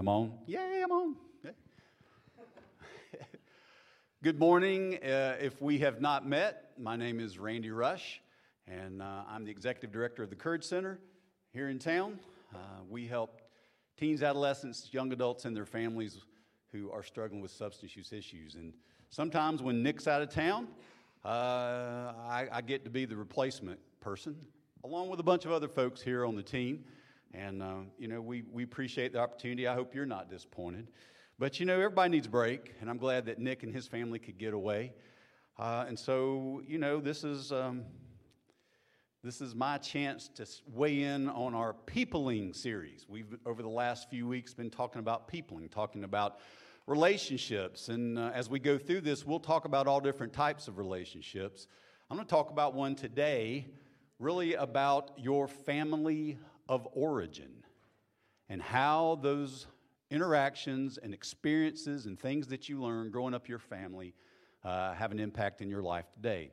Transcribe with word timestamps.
I'm 0.00 0.08
on. 0.08 0.32
Yay, 0.46 0.80
I'm 0.82 0.92
on. 0.92 1.14
Good 4.22 4.38
morning. 4.38 4.94
Uh, 4.94 5.36
if 5.38 5.60
we 5.60 5.80
have 5.80 6.00
not 6.00 6.26
met, 6.26 6.70
my 6.78 6.96
name 6.96 7.20
is 7.20 7.38
Randy 7.38 7.70
Rush, 7.70 8.22
and 8.66 9.02
uh, 9.02 9.24
I'm 9.28 9.44
the 9.44 9.50
executive 9.50 9.92
director 9.92 10.22
of 10.22 10.30
the 10.30 10.36
Courage 10.36 10.64
Center 10.64 10.98
here 11.52 11.68
in 11.68 11.78
town. 11.78 12.18
Uh, 12.54 12.58
we 12.88 13.06
help 13.06 13.42
teens, 13.98 14.22
adolescents, 14.22 14.88
young 14.90 15.12
adults, 15.12 15.44
and 15.44 15.54
their 15.54 15.66
families 15.66 16.16
who 16.72 16.90
are 16.90 17.02
struggling 17.02 17.42
with 17.42 17.50
substance 17.50 17.94
use 17.94 18.10
issues. 18.10 18.54
And 18.54 18.72
sometimes 19.10 19.62
when 19.62 19.82
Nick's 19.82 20.08
out 20.08 20.22
of 20.22 20.30
town, 20.30 20.68
uh, 21.26 21.28
I, 21.28 22.48
I 22.50 22.62
get 22.62 22.84
to 22.84 22.90
be 22.90 23.04
the 23.04 23.16
replacement 23.16 23.78
person, 24.00 24.34
along 24.82 25.10
with 25.10 25.20
a 25.20 25.24
bunch 25.24 25.44
of 25.44 25.52
other 25.52 25.68
folks 25.68 26.00
here 26.00 26.24
on 26.24 26.36
the 26.36 26.42
team. 26.42 26.86
And, 27.32 27.62
uh, 27.62 27.74
you 27.98 28.08
know, 28.08 28.20
we, 28.20 28.42
we 28.50 28.64
appreciate 28.64 29.12
the 29.12 29.20
opportunity. 29.20 29.66
I 29.66 29.74
hope 29.74 29.94
you're 29.94 30.06
not 30.06 30.28
disappointed. 30.30 30.88
But, 31.38 31.60
you 31.60 31.66
know, 31.66 31.74
everybody 31.74 32.10
needs 32.10 32.26
a 32.26 32.30
break, 32.30 32.74
and 32.80 32.90
I'm 32.90 32.98
glad 32.98 33.26
that 33.26 33.38
Nick 33.38 33.62
and 33.62 33.72
his 33.72 33.86
family 33.86 34.18
could 34.18 34.36
get 34.36 34.52
away. 34.52 34.92
Uh, 35.58 35.84
and 35.86 35.98
so, 35.98 36.60
you 36.66 36.78
know, 36.78 37.00
this 37.00 37.24
is, 37.24 37.52
um, 37.52 37.84
this 39.22 39.40
is 39.40 39.54
my 39.54 39.78
chance 39.78 40.28
to 40.34 40.46
weigh 40.66 41.02
in 41.02 41.28
on 41.28 41.54
our 41.54 41.72
peopling 41.72 42.52
series. 42.52 43.06
We've, 43.08 43.36
over 43.46 43.62
the 43.62 43.68
last 43.68 44.10
few 44.10 44.26
weeks, 44.26 44.54
been 44.54 44.70
talking 44.70 44.98
about 44.98 45.28
peopling, 45.28 45.68
talking 45.68 46.04
about 46.04 46.38
relationships. 46.86 47.88
And 47.88 48.18
uh, 48.18 48.32
as 48.34 48.50
we 48.50 48.58
go 48.58 48.76
through 48.76 49.02
this, 49.02 49.24
we'll 49.24 49.38
talk 49.38 49.64
about 49.64 49.86
all 49.86 50.00
different 50.00 50.32
types 50.32 50.68
of 50.68 50.78
relationships. 50.78 51.68
I'm 52.10 52.16
going 52.16 52.26
to 52.26 52.30
talk 52.30 52.50
about 52.50 52.74
one 52.74 52.96
today, 52.96 53.66
really 54.18 54.54
about 54.54 55.12
your 55.16 55.46
family 55.46 56.38
of 56.70 56.86
origin 56.92 57.50
and 58.48 58.62
how 58.62 59.18
those 59.22 59.66
interactions 60.08 60.98
and 60.98 61.12
experiences 61.12 62.06
and 62.06 62.18
things 62.18 62.46
that 62.46 62.68
you 62.68 62.80
learn 62.80 63.10
growing 63.10 63.34
up 63.34 63.48
your 63.48 63.58
family 63.58 64.14
uh, 64.64 64.94
have 64.94 65.10
an 65.10 65.18
impact 65.18 65.60
in 65.60 65.68
your 65.68 65.82
life 65.82 66.06
today. 66.14 66.52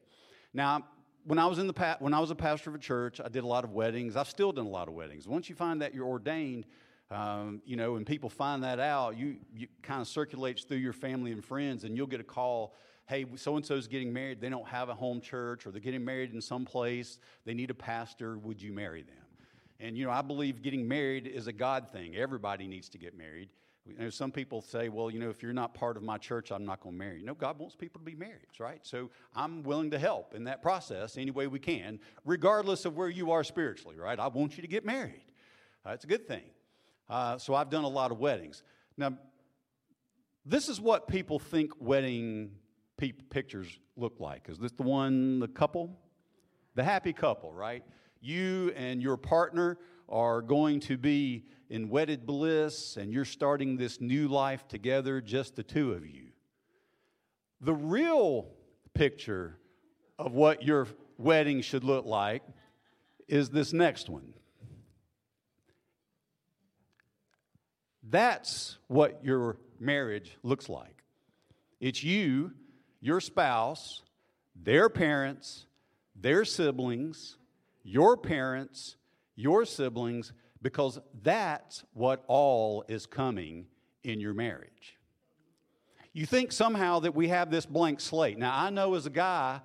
Now, 0.56 0.86
when 1.23 1.38
I 1.38 1.45
was 1.45 1.60
in 1.60 1.68
the 1.68 1.73
pa- 1.73 1.98
when 2.00 2.16
I 2.16 2.20
was 2.20 2.32
a 2.32 2.36
pastor 2.36 2.72
of 2.72 2.76
a 2.76 2.80
church, 2.80 3.22
I 3.23 3.30
did 3.30 3.44
a 3.44 3.48
lot 3.48 3.64
of 3.64 3.72
weddings. 3.72 4.16
I've 4.16 4.30
still 4.30 4.52
done 4.52 4.66
a 4.66 4.70
lot 4.70 4.88
of 4.88 4.95
weddings. 4.95 5.28
Once 5.28 5.50
you 5.50 5.56
find 5.56 5.82
that 5.84 5.94
you're 5.94 6.08
ordained, 6.08 6.66
um, 7.12 7.62
you 7.64 7.76
know, 7.76 7.95
and 7.95 8.06
people 8.06 8.30
find 8.30 8.64
that 8.64 8.80
out, 8.80 9.18
you, 9.18 9.36
you 9.54 9.68
kind 9.84 10.02
of 10.02 10.08
circulates 10.08 10.64
through 10.64 10.78
your 10.78 10.94
family 10.94 11.32
and 11.32 11.45
friends, 11.45 11.84
and 11.84 11.95
you'll 11.95 12.08
get 12.08 12.22
a 12.22 12.23
call. 12.23 12.73
Hey, 13.06 13.26
so 13.36 13.56
and 13.56 13.66
so's 13.66 13.88
getting 13.88 14.12
married. 14.12 14.42
They 14.42 14.50
don't 14.50 14.68
have 14.68 14.90
a 14.90 14.95
home 14.95 15.22
church, 15.22 15.68
or 15.68 15.72
they're 15.72 15.80
getting 15.80 16.04
married 16.04 16.34
in 16.34 16.42
some 16.42 16.66
place. 16.66 17.20
They 17.45 17.54
need 17.54 17.70
a 17.70 17.76
pastor. 17.76 18.40
Would 18.40 18.62
you 18.62 18.73
marry 18.73 19.04
them? 19.04 19.27
And, 19.80 19.98
you 19.98 20.05
know, 20.05 20.11
I 20.11 20.21
believe 20.21 20.61
getting 20.61 20.88
married 20.88 21.27
is 21.27 21.48
a 21.48 21.54
God 21.54 21.89
thing. 21.92 22.15
Everybody 22.15 22.67
needs 22.67 22.89
to 22.89 22.98
get 22.98 23.17
married. 23.17 23.49
You 23.86 23.95
know, 23.98 24.10
some 24.10 24.32
people 24.32 24.61
say, 24.61 24.89
well, 24.89 25.10
you 25.10 25.20
know, 25.20 25.30
if 25.30 25.42
you're 25.42 25.54
not 25.54 25.73
part 25.73 25.95
of 25.95 26.04
my 26.04 26.17
church, 26.17 26.52
I'm 26.52 26.65
not 26.65 26.82
going 26.82 26.95
to 26.95 26.99
marry 26.99 27.20
you. 27.20 27.26
No, 27.26 27.33
God 27.33 27.58
wants 27.58 27.76
people 27.76 27.99
to 27.99 28.05
be 28.05 28.15
married, 28.15 28.48
right? 28.60 28.80
So 28.83 29.10
I'm 29.36 29.64
willing 29.64 29.92
to 29.92 29.99
help 29.99 30.33
in 30.33 30.43
that 30.45 30.61
process 30.61 31.17
any 31.17 31.32
way 31.32 31.48
we 31.48 31.60
can, 31.60 31.99
regardless 32.26 32.86
of 32.86 32.98
where 32.98 33.08
you 33.08 33.32
are 33.32 33.43
spiritually, 33.43 33.95
right? 33.98 34.20
I 34.20 34.27
want 34.27 34.58
you 34.58 34.61
to 34.61 34.67
get 34.67 34.86
married. 34.86 35.23
Uh, 35.86 35.92
it's 35.92 36.04
a 36.04 36.08
good 36.08 36.27
thing. 36.27 36.44
Uh, 37.09 37.38
so 37.38 37.55
I've 37.55 37.70
done 37.70 37.86
a 37.86 37.89
lot 37.89 38.11
of 38.11 38.20
weddings. 38.20 38.64
Now, 38.98 39.17
this 40.45 40.67
is 40.67 40.82
what 40.82 41.08
people 41.08 41.39
think 41.39 41.71
wedding 41.80 42.52
pe- 42.98 43.11
pictures 43.11 43.67
look 43.95 44.20
like. 44.20 44.49
Is 44.49 44.58
this 44.58 44.73
the 44.73 44.83
one, 44.83 45.39
the 45.39 45.48
couple? 45.48 45.98
The 46.76 46.83
happy 46.83 47.14
couple, 47.14 47.54
right? 47.54 47.83
You 48.22 48.72
and 48.76 49.02
your 49.02 49.17
partner 49.17 49.78
are 50.10 50.42
going 50.42 50.80
to 50.82 50.98
be 50.98 51.45
in 51.70 51.89
wedded 51.89 52.26
bliss 52.26 52.98
and 52.98 53.11
you're 53.11 53.26
starting 53.26 53.78
this 53.78 54.00
new 54.00 54.28
life 54.28 54.67
together, 54.67 55.22
just 55.22 55.55
the 55.55 55.64
two 55.64 55.94
of 55.94 56.05
you. 56.05 56.27
The 57.61 57.73
real 57.73 58.50
picture 58.94 59.58
of 60.17 60.33
what 60.33 60.64
your 60.64 60.88
wedding 61.17 61.61
should 61.61 61.83
look 61.83 62.06
like 62.06 62.44
is 63.27 63.50
this 63.50 63.73
next 63.73 64.10
one. 64.10 64.33
That's 68.10 68.77
what 68.88 69.23
your 69.23 69.58
marriage 69.80 70.38
looks 70.44 70.70
like. 70.70 71.04
It's 71.80 72.04
you, 72.04 72.52
your 73.02 73.20
spouse, 73.20 74.02
their 74.56 74.89
parents, 74.89 75.66
their 76.16 76.45
siblings, 76.45 77.38
your 77.87 78.17
parents, 78.17 78.98
your 79.36 79.65
siblings, 79.65 80.33
because 80.61 80.99
that's 81.23 81.86
what 81.93 82.23
all 82.27 82.83
is 82.89 83.05
coming 83.05 83.65
in 84.03 84.20
your 84.20 84.33
marriage. 84.33 84.98
You 86.11 86.26
think 86.26 86.52
somehow 86.52 86.99
that 86.99 87.15
we 87.15 87.30
have 87.30 87.49
this 87.49 87.65
blank 87.65 88.02
slate. 88.02 88.37
Now, 88.37 88.53
I 88.53 88.71
know 88.71 88.95
as 88.95 89.05
a 89.05 89.09
guy, 89.09 89.61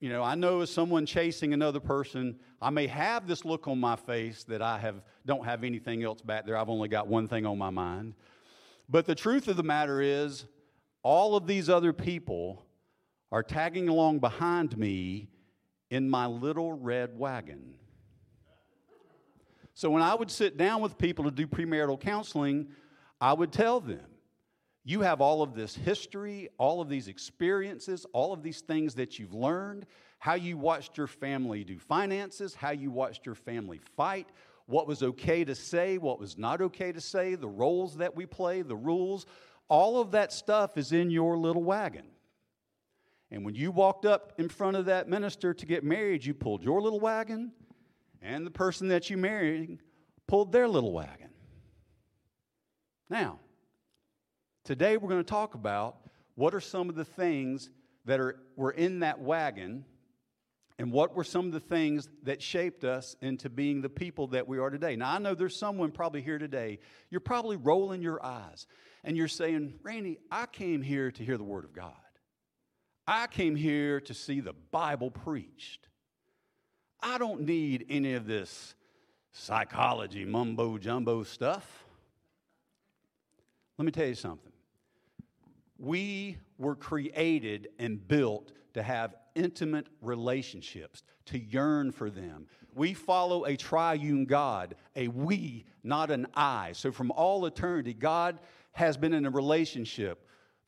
you 0.00 0.10
know, 0.10 0.22
I 0.22 0.34
know 0.34 0.60
as 0.60 0.70
someone 0.70 1.06
chasing 1.06 1.54
another 1.54 1.80
person, 1.80 2.38
I 2.60 2.68
may 2.68 2.88
have 2.88 3.26
this 3.26 3.46
look 3.46 3.66
on 3.66 3.80
my 3.80 3.96
face 3.96 4.44
that 4.44 4.60
I 4.60 4.78
have 4.78 4.96
don't 5.24 5.46
have 5.46 5.64
anything 5.64 6.02
else 6.04 6.20
back 6.20 6.44
there. 6.44 6.58
I've 6.58 6.68
only 6.68 6.88
got 6.88 7.06
one 7.06 7.26
thing 7.26 7.46
on 7.46 7.56
my 7.56 7.70
mind. 7.70 8.14
But 8.86 9.06
the 9.06 9.14
truth 9.14 9.48
of 9.48 9.56
the 9.56 9.62
matter 9.62 10.02
is, 10.02 10.44
all 11.02 11.36
of 11.36 11.46
these 11.46 11.70
other 11.70 11.94
people 11.94 12.66
are 13.32 13.42
tagging 13.42 13.88
along 13.88 14.18
behind 14.18 14.76
me 14.76 15.28
in 15.90 16.08
my 16.08 16.26
little 16.26 16.72
red 16.72 17.18
wagon. 17.18 17.74
So 19.74 19.90
when 19.90 20.02
I 20.02 20.14
would 20.14 20.30
sit 20.30 20.56
down 20.56 20.80
with 20.80 20.98
people 20.98 21.24
to 21.24 21.30
do 21.30 21.46
premarital 21.46 22.00
counseling, 22.00 22.68
I 23.20 23.32
would 23.32 23.52
tell 23.52 23.80
them, 23.80 24.06
you 24.84 25.00
have 25.00 25.20
all 25.20 25.42
of 25.42 25.54
this 25.54 25.74
history, 25.74 26.50
all 26.58 26.80
of 26.80 26.88
these 26.88 27.08
experiences, 27.08 28.06
all 28.12 28.32
of 28.32 28.42
these 28.42 28.60
things 28.60 28.94
that 28.96 29.18
you've 29.18 29.34
learned, 29.34 29.86
how 30.18 30.34
you 30.34 30.56
watched 30.56 30.96
your 30.96 31.06
family 31.06 31.64
do 31.64 31.78
finances, 31.78 32.54
how 32.54 32.70
you 32.70 32.90
watched 32.90 33.26
your 33.26 33.34
family 33.34 33.80
fight, 33.96 34.28
what 34.66 34.86
was 34.86 35.02
okay 35.02 35.44
to 35.44 35.54
say, 35.54 35.98
what 35.98 36.18
was 36.18 36.38
not 36.38 36.60
okay 36.60 36.92
to 36.92 37.00
say, 37.00 37.34
the 37.34 37.48
roles 37.48 37.96
that 37.96 38.14
we 38.14 38.26
play, 38.26 38.62
the 38.62 38.76
rules. 38.76 39.26
All 39.68 40.00
of 40.00 40.12
that 40.12 40.32
stuff 40.32 40.76
is 40.78 40.92
in 40.92 41.10
your 41.10 41.36
little 41.36 41.64
wagon. 41.64 42.06
And 43.34 43.44
when 43.44 43.56
you 43.56 43.72
walked 43.72 44.06
up 44.06 44.32
in 44.38 44.48
front 44.48 44.76
of 44.76 44.84
that 44.84 45.08
minister 45.08 45.52
to 45.52 45.66
get 45.66 45.82
married, 45.82 46.24
you 46.24 46.34
pulled 46.34 46.62
your 46.62 46.80
little 46.80 47.00
wagon, 47.00 47.50
and 48.22 48.46
the 48.46 48.50
person 48.50 48.86
that 48.88 49.10
you 49.10 49.16
married 49.16 49.80
pulled 50.28 50.52
their 50.52 50.68
little 50.68 50.92
wagon. 50.92 51.30
Now, 53.10 53.40
today 54.62 54.96
we're 54.96 55.08
going 55.08 55.24
to 55.24 55.28
talk 55.28 55.56
about 55.56 55.96
what 56.36 56.54
are 56.54 56.60
some 56.60 56.88
of 56.88 56.94
the 56.94 57.04
things 57.04 57.70
that 58.04 58.20
are, 58.20 58.36
were 58.54 58.70
in 58.70 59.00
that 59.00 59.18
wagon 59.18 59.84
and 60.78 60.92
what 60.92 61.16
were 61.16 61.24
some 61.24 61.46
of 61.46 61.52
the 61.52 61.58
things 61.58 62.08
that 62.22 62.40
shaped 62.40 62.84
us 62.84 63.16
into 63.20 63.50
being 63.50 63.82
the 63.82 63.88
people 63.88 64.28
that 64.28 64.46
we 64.46 64.60
are 64.60 64.70
today. 64.70 64.94
Now, 64.94 65.10
I 65.10 65.18
know 65.18 65.34
there's 65.34 65.56
someone 65.56 65.90
probably 65.90 66.22
here 66.22 66.38
today, 66.38 66.78
you're 67.10 67.20
probably 67.20 67.56
rolling 67.56 68.00
your 68.00 68.24
eyes 68.24 68.68
and 69.02 69.16
you're 69.16 69.26
saying, 69.26 69.74
Randy, 69.82 70.20
I 70.30 70.46
came 70.46 70.82
here 70.82 71.10
to 71.10 71.24
hear 71.24 71.36
the 71.36 71.42
Word 71.42 71.64
of 71.64 71.72
God. 71.72 71.94
I 73.06 73.26
came 73.26 73.54
here 73.54 74.00
to 74.00 74.14
see 74.14 74.40
the 74.40 74.54
Bible 74.70 75.10
preached. 75.10 75.88
I 77.00 77.18
don't 77.18 77.42
need 77.42 77.86
any 77.90 78.14
of 78.14 78.26
this 78.26 78.74
psychology, 79.32 80.24
mumbo 80.24 80.78
jumbo 80.78 81.22
stuff. 81.22 81.84
Let 83.76 83.84
me 83.84 83.92
tell 83.92 84.06
you 84.06 84.14
something. 84.14 84.52
We 85.78 86.38
were 86.56 86.76
created 86.76 87.68
and 87.78 88.06
built 88.06 88.52
to 88.74 88.82
have 88.82 89.16
intimate 89.34 89.88
relationships, 90.00 91.02
to 91.26 91.38
yearn 91.38 91.90
for 91.90 92.08
them. 92.08 92.46
We 92.74 92.94
follow 92.94 93.44
a 93.44 93.56
triune 93.56 94.24
God, 94.24 94.76
a 94.96 95.08
we, 95.08 95.64
not 95.82 96.10
an 96.10 96.26
I. 96.34 96.72
So 96.72 96.90
from 96.92 97.10
all 97.10 97.44
eternity, 97.46 97.92
God 97.92 98.38
has 98.72 98.96
been 98.96 99.12
in 99.12 99.26
a 99.26 99.30
relationship 99.30 100.23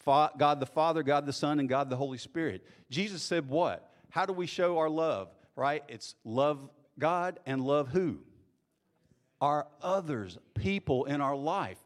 God 0.07 0.61
the 0.61 0.67
Father, 0.67 1.03
God 1.03 1.27
the 1.27 1.33
Son, 1.33 1.61
and 1.61 1.69
God 1.69 1.91
the 1.91 1.97
Holy 1.97 2.19
Spirit. 2.19 2.65
Jesus 2.91 3.23
said, 3.23 3.49
What? 3.49 3.91
How 4.11 4.25
do 4.25 4.33
we 4.33 4.47
show 4.47 4.79
our 4.79 4.89
love? 4.89 5.29
Right? 5.57 5.83
It's 5.89 6.15
love 6.25 6.71
God 6.99 7.41
and 7.45 7.61
love 7.61 7.89
who? 7.89 8.21
Our 9.41 9.67
others, 9.83 10.39
people 10.55 11.05
in 11.05 11.21
our 11.21 11.37
life. 11.37 11.79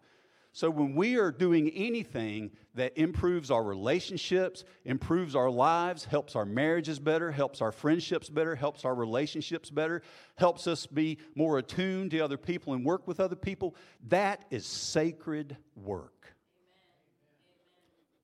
So 0.53 0.69
when 0.69 0.97
we 0.97 1.17
are 1.17 1.31
doing 1.31 1.71
anything 1.71 2.51
that 2.75 2.99
improves 2.99 3.51
our 3.51 3.63
relationships, 3.63 4.65
improves 4.85 5.37
our 5.37 5.51
lives, 5.51 6.05
helps 6.05 6.35
our 6.35 6.45
marriages 6.45 6.99
better, 6.99 7.31
helps 7.31 7.61
our 7.63 7.71
friendships 7.71 8.29
better, 8.29 8.57
helps 8.57 8.85
our 8.85 8.95
relationships 8.95 9.71
better, 9.71 10.03
helps 10.37 10.67
us 10.67 10.87
be 10.87 11.19
more 11.37 11.59
attuned 11.59 12.11
to 12.13 12.21
other 12.21 12.37
people 12.37 12.75
and 12.75 12.85
work 12.85 13.07
with 13.07 13.21
other 13.21 13.37
people, 13.37 13.77
that 14.09 14.45
is 14.51 14.67
sacred 14.67 15.57
work. 15.77 16.20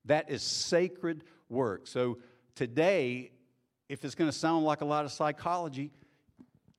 That 0.07 0.31
is 0.31 0.43
sacred 0.43 1.25
work. 1.49 1.87
So 1.87 2.19
today, 2.55 3.31
if 3.89 4.05
it's 4.05 4.15
going 4.15 4.31
to 4.31 4.37
sound 4.37 4.65
like 4.65 4.81
a 4.81 4.85
lot 4.85 5.05
of 5.05 5.13
psychology, 5.13 5.91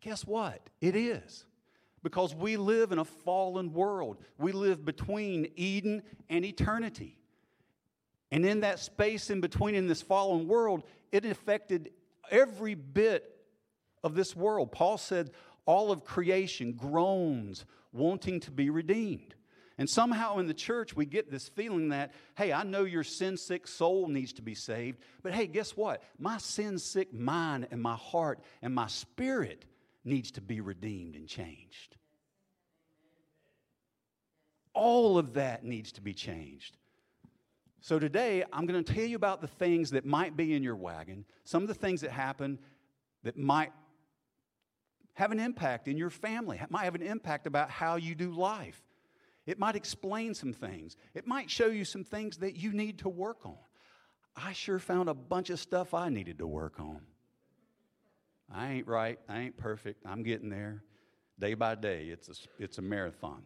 guess 0.02 0.26
what? 0.26 0.70
It 0.82 0.96
is. 0.96 1.46
because 2.04 2.34
we 2.34 2.56
live 2.58 2.92
in 2.92 3.00
a 3.00 3.06
fallen 3.06 3.74
world. 3.74 4.18
We 4.38 4.54
live 4.54 4.86
between 4.86 5.52
Eden 5.56 6.04
and 6.30 6.46
eternity. 6.46 7.18
And 8.32 8.46
in 8.46 8.62
that 8.62 8.80
space 8.80 9.30
in 9.30 9.42
between, 9.42 9.76
in 9.76 9.88
this 9.88 10.02
fallen 10.02 10.48
world, 10.48 10.84
it 11.12 11.26
affected 11.26 11.92
every 12.30 12.76
bit 12.76 13.36
of 14.04 14.16
this 14.16 14.36
world. 14.38 14.72
Paul 14.72 14.98
said, 14.98 15.32
all 15.66 15.92
of 15.92 16.06
creation 16.06 16.72
groans, 16.74 17.66
wanting 17.92 18.40
to 18.42 18.52
be 18.52 18.70
redeemed. 18.70 19.36
And 19.78 19.88
somehow 19.90 20.40
in 20.40 20.48
the 20.48 20.54
church, 20.56 20.96
we 20.96 21.06
get 21.06 21.30
this 21.30 21.50
feeling 21.50 21.90
that, 21.90 22.14
hey, 22.36 22.52
I 22.52 22.64
know 22.64 22.84
your 22.84 23.04
sin 23.04 23.38
sick 23.38 23.68
soul 23.68 24.08
needs 24.08 24.34
to 24.34 24.42
be 24.42 24.56
saved, 24.56 25.00
but 25.22 25.34
hey, 25.34 25.46
guess 25.46 25.78
what? 25.78 26.02
My 26.18 26.40
sin 26.40 26.80
sick 26.80 27.14
mind 27.14 27.68
and 27.70 27.82
my 27.82 27.96
heart 27.96 28.40
and 28.62 28.74
my 28.74 28.88
spirit 28.88 29.66
needs 30.04 30.32
to 30.32 30.42
be 30.42 30.62
redeemed 30.62 31.16
and 31.16 31.28
changed. 31.28 31.96
All 34.74 35.20
of 35.20 35.34
that 35.34 35.64
needs 35.64 35.92
to 35.94 36.02
be 36.02 36.14
changed. 36.14 36.78
So 37.82 38.00
today, 38.00 38.44
I'm 38.52 38.66
going 38.66 38.84
to 38.84 38.94
tell 38.94 39.06
you 39.06 39.16
about 39.16 39.42
the 39.42 39.48
things 39.48 39.92
that 39.92 40.06
might 40.06 40.36
be 40.36 40.56
in 40.56 40.64
your 40.64 40.76
wagon, 40.76 41.26
some 41.44 41.62
of 41.62 41.68
the 41.68 41.76
things 41.76 42.02
that 42.02 42.12
happen 42.12 42.58
that 43.24 43.38
might 43.38 43.72
have 45.14 45.32
an 45.32 45.40
impact 45.40 45.88
in 45.88 45.98
your 45.98 46.10
family, 46.10 46.60
might 46.70 46.84
have 46.84 46.96
an 46.96 47.02
impact 47.02 47.48
about 47.48 47.70
how 47.70 47.96
you 47.96 48.16
do 48.16 48.32
life. 48.32 48.82
It 49.48 49.58
might 49.58 49.78
explain 49.78 50.34
some 50.34 50.54
things. 50.54 50.98
It 51.16 51.26
might 51.26 51.50
show 51.50 51.68
you 51.68 51.86
some 51.86 52.04
things 52.04 52.38
that 52.38 52.58
you 52.58 52.74
need 52.74 53.00
to 53.00 53.10
work 53.10 53.46
on. 53.46 53.58
I 54.36 54.52
sure 54.52 54.78
found 54.78 55.10
a 55.10 55.14
bunch 55.14 55.50
of 55.50 55.60
stuff 55.60 55.94
I 55.94 56.10
needed 56.10 56.38
to 56.40 56.48
work 56.48 56.80
on. 56.80 57.00
I 58.54 58.74
ain't 58.74 58.88
right. 58.88 59.18
I 59.28 59.40
ain't 59.40 59.58
perfect. 59.58 60.06
I'm 60.06 60.22
getting 60.22 60.50
there 60.50 60.84
day 61.40 61.54
by 61.54 61.76
day. 61.76 62.08
It's 62.08 62.30
a, 62.30 62.34
it's 62.64 62.78
a 62.78 62.82
marathon. 62.82 63.44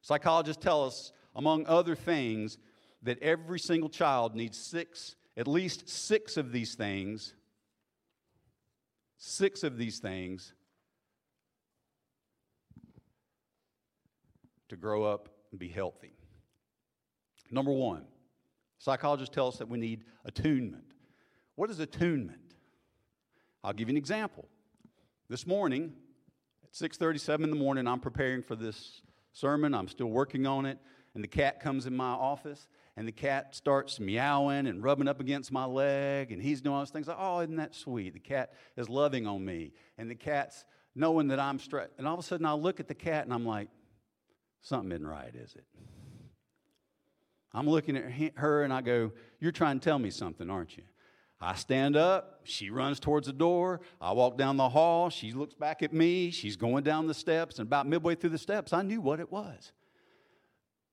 Psychologists 0.00 0.62
tell 0.62 0.84
us, 0.84 1.12
among 1.36 1.66
other 1.66 1.94
things, 1.94 2.58
that 3.02 3.22
every 3.22 3.58
single 3.58 3.88
child 3.90 4.34
needs 4.34 4.58
six, 4.58 5.16
at 5.36 5.46
least 5.46 5.88
six 5.88 6.36
of 6.36 6.50
these 6.50 6.74
things, 6.74 7.34
six 9.18 9.62
of 9.62 9.76
these 9.76 9.98
things 9.98 10.54
to 14.68 14.76
grow 14.76 15.04
up 15.04 15.28
and 15.50 15.58
be 15.58 15.68
healthy. 15.68 16.14
Number 17.50 17.72
one, 17.72 18.04
psychologists 18.78 19.34
tell 19.34 19.48
us 19.48 19.58
that 19.58 19.68
we 19.68 19.78
need 19.78 20.04
attunement. 20.24 20.94
What 21.54 21.70
is 21.70 21.78
attunement? 21.78 22.54
I'll 23.62 23.72
give 23.72 23.88
you 23.88 23.92
an 23.92 23.96
example. 23.96 24.48
This 25.28 25.46
morning, 25.46 25.94
at 26.64 26.74
6:37 26.74 27.44
in 27.44 27.50
the 27.50 27.56
morning, 27.56 27.86
I'm 27.86 28.00
preparing 28.00 28.42
for 28.42 28.56
this 28.56 29.02
sermon. 29.32 29.74
I'm 29.74 29.88
still 29.88 30.10
working 30.10 30.46
on 30.46 30.66
it, 30.66 30.78
and 31.14 31.22
the 31.22 31.28
cat 31.28 31.60
comes 31.60 31.86
in 31.86 31.96
my 31.96 32.10
office, 32.10 32.68
and 32.96 33.06
the 33.08 33.12
cat 33.12 33.54
starts 33.54 33.98
meowing 33.98 34.66
and 34.66 34.82
rubbing 34.82 35.08
up 35.08 35.20
against 35.20 35.50
my 35.52 35.64
leg, 35.64 36.32
and 36.32 36.42
he's 36.42 36.60
doing 36.60 36.74
all 36.74 36.80
those 36.80 36.90
things. 36.90 37.08
Like, 37.08 37.16
oh, 37.18 37.40
isn't 37.40 37.56
that 37.56 37.74
sweet? 37.74 38.14
The 38.14 38.20
cat 38.20 38.52
is 38.76 38.88
loving 38.88 39.26
on 39.26 39.44
me, 39.44 39.72
and 39.96 40.10
the 40.10 40.14
cat's 40.14 40.64
knowing 40.94 41.28
that 41.28 41.40
I'm 41.40 41.58
stressed. 41.58 41.92
And 41.98 42.06
all 42.06 42.14
of 42.14 42.20
a 42.20 42.22
sudden, 42.22 42.46
I 42.46 42.52
look 42.52 42.80
at 42.80 42.88
the 42.88 42.94
cat, 42.94 43.24
and 43.24 43.32
I'm 43.32 43.46
like, 43.46 43.68
something 44.64 44.90
isn't 44.90 45.06
right, 45.06 45.32
is 45.34 45.54
it? 45.54 45.64
I'm 47.52 47.68
looking 47.68 47.96
at 47.96 48.10
her, 48.36 48.64
and 48.64 48.72
I 48.72 48.80
go, 48.80 49.12
you're 49.38 49.52
trying 49.52 49.78
to 49.78 49.84
tell 49.84 50.00
me 50.00 50.10
something, 50.10 50.50
aren't 50.50 50.76
you? 50.76 50.82
I 51.40 51.54
stand 51.54 51.96
up, 51.96 52.40
she 52.44 52.70
runs 52.70 52.98
towards 52.98 53.26
the 53.26 53.32
door. 53.32 53.80
I 54.00 54.12
walk 54.12 54.38
down 54.38 54.56
the 54.56 54.68
hall, 54.68 55.10
she 55.10 55.32
looks 55.32 55.54
back 55.54 55.82
at 55.82 55.92
me, 55.92 56.30
she's 56.30 56.56
going 56.56 56.82
down 56.82 57.06
the 57.06 57.14
steps, 57.14 57.58
and 57.58 57.68
about 57.68 57.86
midway 57.86 58.14
through 58.14 58.30
the 58.30 58.38
steps, 58.38 58.72
I 58.72 58.82
knew 58.82 59.00
what 59.00 59.20
it 59.20 59.30
was. 59.30 59.72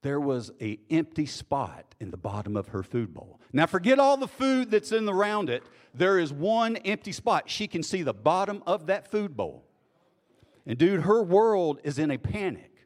There 0.02 0.20
was 0.20 0.52
a 0.60 0.80
empty 0.90 1.26
spot 1.26 1.96
in 2.00 2.12
the 2.12 2.18
bottom 2.18 2.58
of 2.58 2.70
her 2.70 2.84
food 2.84 3.14
bowl. 3.14 3.40
Now 3.54 3.68
forget 3.68 4.00
all 4.00 4.18
the 4.18 4.28
food 4.28 4.72
that's 4.72 4.92
in 4.92 5.06
the 5.06 5.14
round 5.14 5.50
it. 5.50 5.64
There 5.94 6.20
is 6.20 6.34
one 6.34 6.76
empty 6.78 7.12
spot. 7.12 7.50
She 7.50 7.68
can 7.68 7.84
see 7.84 8.02
the 8.02 8.14
bottom 8.14 8.64
of 8.66 8.88
that 8.88 9.10
food 9.10 9.38
bowl. 9.38 9.64
And 10.66 10.78
dude, 10.78 11.02
her 11.02 11.22
world 11.22 11.80
is 11.84 12.00
in 12.00 12.10
a 12.10 12.18
panic. 12.18 12.81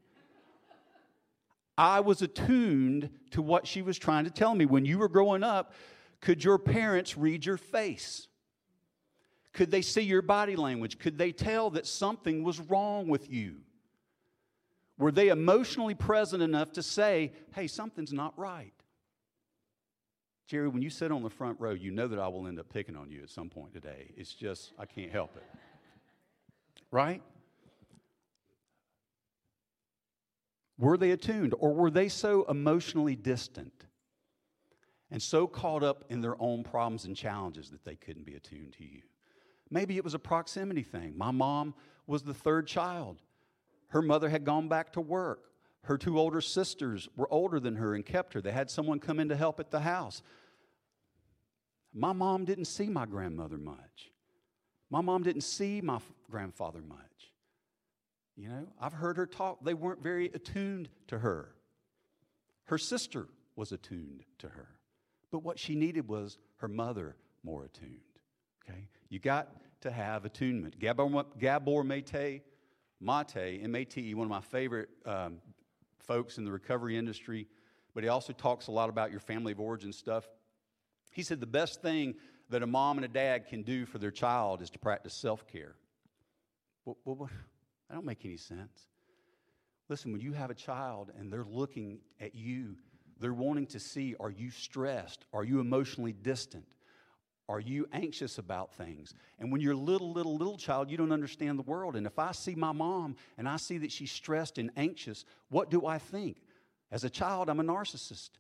I 1.78 2.00
was 2.00 2.22
attuned 2.22 3.10
to 3.32 3.42
what 3.42 3.68
she 3.68 3.82
was 3.82 3.98
trying 3.98 4.26
to 4.26 4.32
tell 4.32 4.56
me. 4.56 4.66
When 4.66 4.86
you 4.86 4.98
were 4.98 5.10
growing 5.10 5.44
up, 5.44 5.74
could 6.22 6.44
your 6.44 6.58
parents 6.58 7.18
read 7.18 7.46
your 7.46 7.58
face? 7.58 8.28
Could 9.54 9.72
they 9.72 9.82
see 9.82 10.02
your 10.02 10.22
body 10.22 10.56
language? 10.56 11.00
Could 11.00 11.18
they 11.18 11.32
tell 11.32 11.70
that 11.72 11.86
something 11.86 12.44
was 12.44 12.60
wrong 12.60 13.08
with 13.08 13.30
you? 13.30 13.58
Were 14.98 15.12
they 15.12 15.30
emotionally 15.30 15.96
present 15.96 16.42
enough 16.42 16.72
to 16.74 16.84
say, 16.84 17.34
hey, 17.54 17.68
something's 17.68 18.14
not 18.14 18.38
right? 18.38 18.74
Jerry, 20.48 20.68
when 20.68 20.82
you 20.82 20.90
sit 20.90 21.12
on 21.12 21.24
the 21.24 21.30
front 21.30 21.60
row, 21.60 21.72
you 21.72 21.92
know 21.92 22.08
that 22.08 22.20
I 22.20 22.28
will 22.28 22.48
end 22.48 22.60
up 22.60 22.70
picking 22.70 22.96
on 22.96 23.10
you 23.10 23.24
at 23.24 23.30
some 23.30 23.50
point 23.50 23.74
today. 23.74 24.14
It's 24.16 24.34
just, 24.34 24.74
I 24.78 24.86
can't 24.86 25.12
help 25.12 25.36
it. 25.36 25.44
Right? 26.92 27.22
Were 30.78 30.98
they 30.98 31.12
attuned 31.12 31.54
or 31.58 31.74
were 31.74 31.90
they 31.90 32.10
so 32.10 32.44
emotionally 32.50 33.16
distant 33.16 33.86
and 35.10 35.22
so 35.22 35.48
caught 35.48 35.84
up 35.84 36.04
in 36.10 36.22
their 36.22 36.40
own 36.42 36.64
problems 36.64 37.06
and 37.06 37.16
challenges 37.16 37.70
that 37.70 37.86
they 37.86 37.96
couldn't 37.96 38.26
be 38.26 38.36
attuned 38.36 38.74
to 38.74 38.84
you? 38.84 39.02
Maybe 39.70 39.98
it 39.98 40.04
was 40.04 40.14
a 40.14 40.20
proximity 40.20 40.84
thing. 40.84 41.18
My 41.18 41.32
mom 41.32 41.74
was 42.08 42.24
the 42.24 42.34
third 42.34 42.68
child. 42.68 43.22
Her 43.88 44.02
mother 44.02 44.30
had 44.30 44.44
gone 44.44 44.68
back 44.68 44.94
to 44.94 45.02
work. 45.02 45.52
Her 45.84 45.98
two 45.98 46.20
older 46.20 46.42
sisters 46.42 47.08
were 47.16 47.32
older 47.32 47.60
than 47.60 47.76
her 47.76 47.96
and 47.96 48.06
kept 48.06 48.34
her. 48.34 48.42
They 48.42 48.52
had 48.52 48.70
someone 48.70 49.00
come 49.00 49.20
in 49.20 49.30
to 49.30 49.36
help 49.36 49.60
at 49.60 49.72
the 49.72 49.80
house. 49.80 50.22
My 51.94 52.12
mom 52.12 52.44
didn't 52.44 52.66
see 52.66 52.90
my 52.90 53.06
grandmother 53.06 53.58
much. 53.58 54.12
My 54.90 55.02
mom 55.02 55.24
didn't 55.24 55.42
see 55.42 55.82
my 55.82 56.00
grandfather 56.30 56.82
much. 56.82 57.00
You 58.36 58.50
know, 58.50 58.68
I've 58.80 58.94
heard 58.94 59.18
her 59.18 59.26
talk. 59.26 59.64
They 59.64 59.74
weren't 59.74 60.04
very 60.04 60.28
attuned 60.34 60.90
to 61.08 61.20
her. 61.20 61.56
Her 62.66 62.78
sister 62.78 63.28
was 63.56 63.72
attuned 63.72 64.24
to 64.40 64.50
her. 64.50 64.68
But 65.32 65.44
what 65.44 65.58
she 65.58 65.76
needed 65.76 66.08
was 66.08 66.38
her 66.58 66.68
mother 66.68 67.16
more 67.44 67.64
attuned. 67.66 68.00
Okay? 68.68 68.90
You 69.10 69.20
got 69.20 69.50
to 69.82 69.92
have 69.92 70.26
attunement. 70.26 70.80
Gabor, 70.80 71.26
Gabor 71.40 71.84
Mate, 71.84 72.42
Mate, 73.00 73.62
M-A-T-E, 73.64 74.14
one 74.14 74.26
of 74.26 74.32
my 74.32 74.42
favorite 74.42 74.90
um, 75.06 75.38
folks 76.00 76.38
in 76.38 76.46
the 76.46 76.52
recovery 76.52 76.98
industry, 76.98 77.48
but 77.94 78.04
he 78.04 78.10
also 78.10 78.34
talks 78.34 78.68
a 78.68 78.72
lot 78.72 78.90
about 78.90 79.12
your 79.12 79.20
family 79.20 79.52
of 79.52 79.60
origin 79.60 79.94
stuff. 79.94 80.28
He 81.12 81.24
said 81.24 81.40
the 81.40 81.48
best 81.48 81.82
thing 81.82 82.16
that 82.50 82.64
a 82.64 82.68
mom 82.68 82.98
and 82.98 83.06
a 83.06 83.10
dad 83.10 83.48
can 83.48 83.64
do 83.64 83.86
for 83.86 83.98
their 83.98 84.12
child 84.12 84.62
is 84.62 84.70
to 84.72 84.80
practice 84.80 85.14
self-care. 85.14 85.76
Well, 86.84 86.98
well, 87.06 87.30
that 87.90 87.96
don't 87.96 88.06
make 88.06 88.26
any 88.26 88.38
sense. 88.38 88.88
Listen, 89.88 90.12
when 90.12 90.22
you 90.22 90.34
have 90.34 90.50
a 90.50 90.56
child 90.56 91.12
and 91.18 91.32
they're 91.32 91.46
looking 91.46 92.00
at 92.20 92.34
you, 92.34 92.76
they're 93.20 93.34
wanting 93.34 93.68
to 93.68 93.80
see 93.80 94.16
are 94.20 94.32
you 94.32 94.50
stressed? 94.50 95.26
Are 95.34 95.44
you 95.44 95.60
emotionally 95.60 96.14
distant? 96.14 96.66
Are 97.48 97.60
you 97.60 97.88
anxious 97.94 98.40
about 98.40 98.74
things? 98.74 99.14
And 99.38 99.52
when 99.52 99.62
you're 99.62 99.74
a 99.74 99.78
little, 99.78 100.12
little, 100.12 100.36
little 100.36 100.58
child, 100.58 100.90
you 100.90 100.98
don't 100.98 101.12
understand 101.12 101.60
the 101.60 101.64
world. 101.64 101.96
And 101.96 102.08
if 102.08 102.18
I 102.18 102.32
see 102.32 102.56
my 102.56 102.72
mom 102.72 103.16
and 103.38 103.48
I 103.48 103.58
see 103.58 103.78
that 103.80 103.92
she's 103.92 104.12
stressed 104.12 104.58
and 104.58 104.72
anxious, 104.76 105.26
what 105.50 105.70
do 105.70 105.86
I 105.86 106.00
think? 106.00 106.38
As 106.92 107.04
a 107.04 107.10
child, 107.10 107.50
I'm 107.50 107.60
a 107.60 107.64
narcissist. 107.64 108.32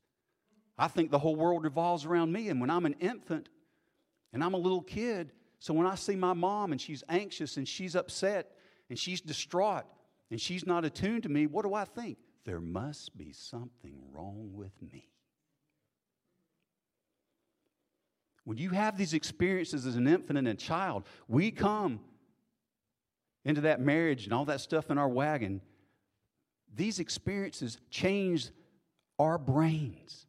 I 0.77 0.87
think 0.87 1.11
the 1.11 1.19
whole 1.19 1.35
world 1.35 1.63
revolves 1.63 2.05
around 2.05 2.31
me. 2.31 2.49
And 2.49 2.59
when 2.59 2.71
I'm 2.71 2.87
an 2.87 2.95
infant 2.99 3.49
and 4.33 4.43
I'm 4.43 4.55
a 4.55 4.57
little 4.57 4.81
kid, 4.81 5.31
so 5.59 5.73
when 5.73 5.85
I 5.85 5.95
see 5.95 6.15
my 6.15 6.33
mom 6.33 6.71
and 6.71 6.81
she's 6.81 7.03
anxious 7.07 7.57
and 7.57 7.67
she's 7.67 7.95
upset, 7.95 8.54
and 8.89 8.97
she's 8.97 9.21
distraught 9.21 9.85
and 10.31 10.39
she's 10.39 10.65
not 10.65 10.85
attuned 10.85 11.23
to 11.23 11.29
me, 11.29 11.47
what 11.47 11.63
do 11.63 11.73
I 11.73 11.85
think? 11.85 12.17
There 12.45 12.61
must 12.61 13.17
be 13.17 13.31
something 13.33 13.95
wrong 14.11 14.51
with 14.53 14.73
me. 14.81 15.09
When 18.43 18.57
you 18.59 18.69
have 18.69 18.97
these 18.97 19.13
experiences 19.13 19.87
as 19.87 19.95
an 19.95 20.07
infant 20.07 20.37
and 20.37 20.47
a 20.47 20.53
child, 20.53 21.05
we 21.27 21.49
come 21.49 21.99
into 23.43 23.61
that 23.61 23.81
marriage 23.81 24.25
and 24.25 24.33
all 24.33 24.45
that 24.45 24.61
stuff 24.61 24.91
in 24.91 24.97
our 24.97 25.09
wagon. 25.09 25.61
These 26.75 26.99
experiences 26.99 27.79
change 27.89 28.49
our 29.17 29.37
brains. 29.37 30.27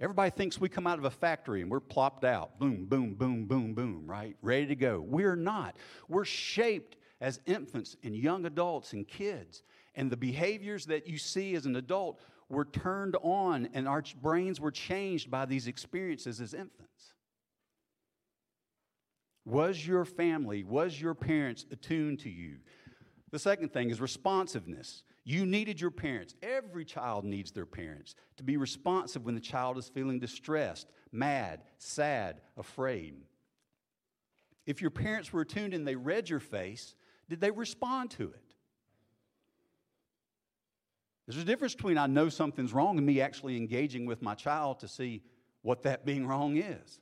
Everybody 0.00 0.30
thinks 0.30 0.58
we 0.58 0.70
come 0.70 0.86
out 0.86 0.98
of 0.98 1.04
a 1.04 1.10
factory 1.10 1.60
and 1.60 1.70
we're 1.70 1.80
plopped 1.80 2.24
out. 2.24 2.58
Boom, 2.58 2.86
boom, 2.86 3.14
boom, 3.14 3.44
boom, 3.44 3.74
boom, 3.74 4.06
right? 4.06 4.34
Ready 4.40 4.66
to 4.66 4.74
go. 4.74 5.04
We're 5.06 5.36
not. 5.36 5.76
We're 6.08 6.24
shaped 6.24 6.96
as 7.20 7.40
infants 7.46 7.96
and 8.02 8.16
young 8.16 8.46
adults 8.46 8.92
and 8.92 9.06
kids. 9.06 9.62
And 9.94 10.10
the 10.10 10.16
behaviors 10.16 10.86
that 10.86 11.06
you 11.06 11.18
see 11.18 11.54
as 11.54 11.66
an 11.66 11.76
adult 11.76 12.20
were 12.48 12.64
turned 12.64 13.16
on, 13.22 13.68
and 13.74 13.86
our 13.86 14.02
brains 14.20 14.60
were 14.60 14.70
changed 14.70 15.30
by 15.30 15.46
these 15.46 15.66
experiences 15.66 16.40
as 16.40 16.54
infants. 16.54 17.14
Was 19.44 19.86
your 19.86 20.04
family, 20.04 20.64
was 20.64 21.00
your 21.00 21.14
parents 21.14 21.64
attuned 21.70 22.20
to 22.20 22.30
you? 22.30 22.56
The 23.30 23.38
second 23.38 23.72
thing 23.72 23.90
is 23.90 24.00
responsiveness. 24.00 25.02
You 25.24 25.46
needed 25.46 25.80
your 25.80 25.90
parents. 25.90 26.34
Every 26.42 26.84
child 26.84 27.24
needs 27.24 27.52
their 27.52 27.66
parents 27.66 28.14
to 28.36 28.42
be 28.42 28.56
responsive 28.56 29.24
when 29.24 29.34
the 29.34 29.40
child 29.40 29.78
is 29.78 29.88
feeling 29.88 30.18
distressed, 30.18 30.88
mad, 31.12 31.62
sad, 31.78 32.40
afraid. 32.56 33.14
If 34.66 34.80
your 34.80 34.90
parents 34.90 35.32
were 35.32 35.42
attuned 35.42 35.74
and 35.74 35.86
they 35.86 35.96
read 35.96 36.28
your 36.28 36.40
face, 36.40 36.94
did 37.30 37.40
they 37.40 37.52
respond 37.52 38.10
to 38.10 38.24
it? 38.24 38.42
There's 41.26 41.40
a 41.40 41.46
difference 41.46 41.76
between 41.76 41.96
I 41.96 42.08
know 42.08 42.28
something's 42.28 42.72
wrong 42.72 42.98
and 42.98 43.06
me 43.06 43.20
actually 43.20 43.56
engaging 43.56 44.04
with 44.04 44.20
my 44.20 44.34
child 44.34 44.80
to 44.80 44.88
see 44.88 45.22
what 45.62 45.84
that 45.84 46.04
being 46.04 46.26
wrong 46.26 46.56
is. 46.56 47.00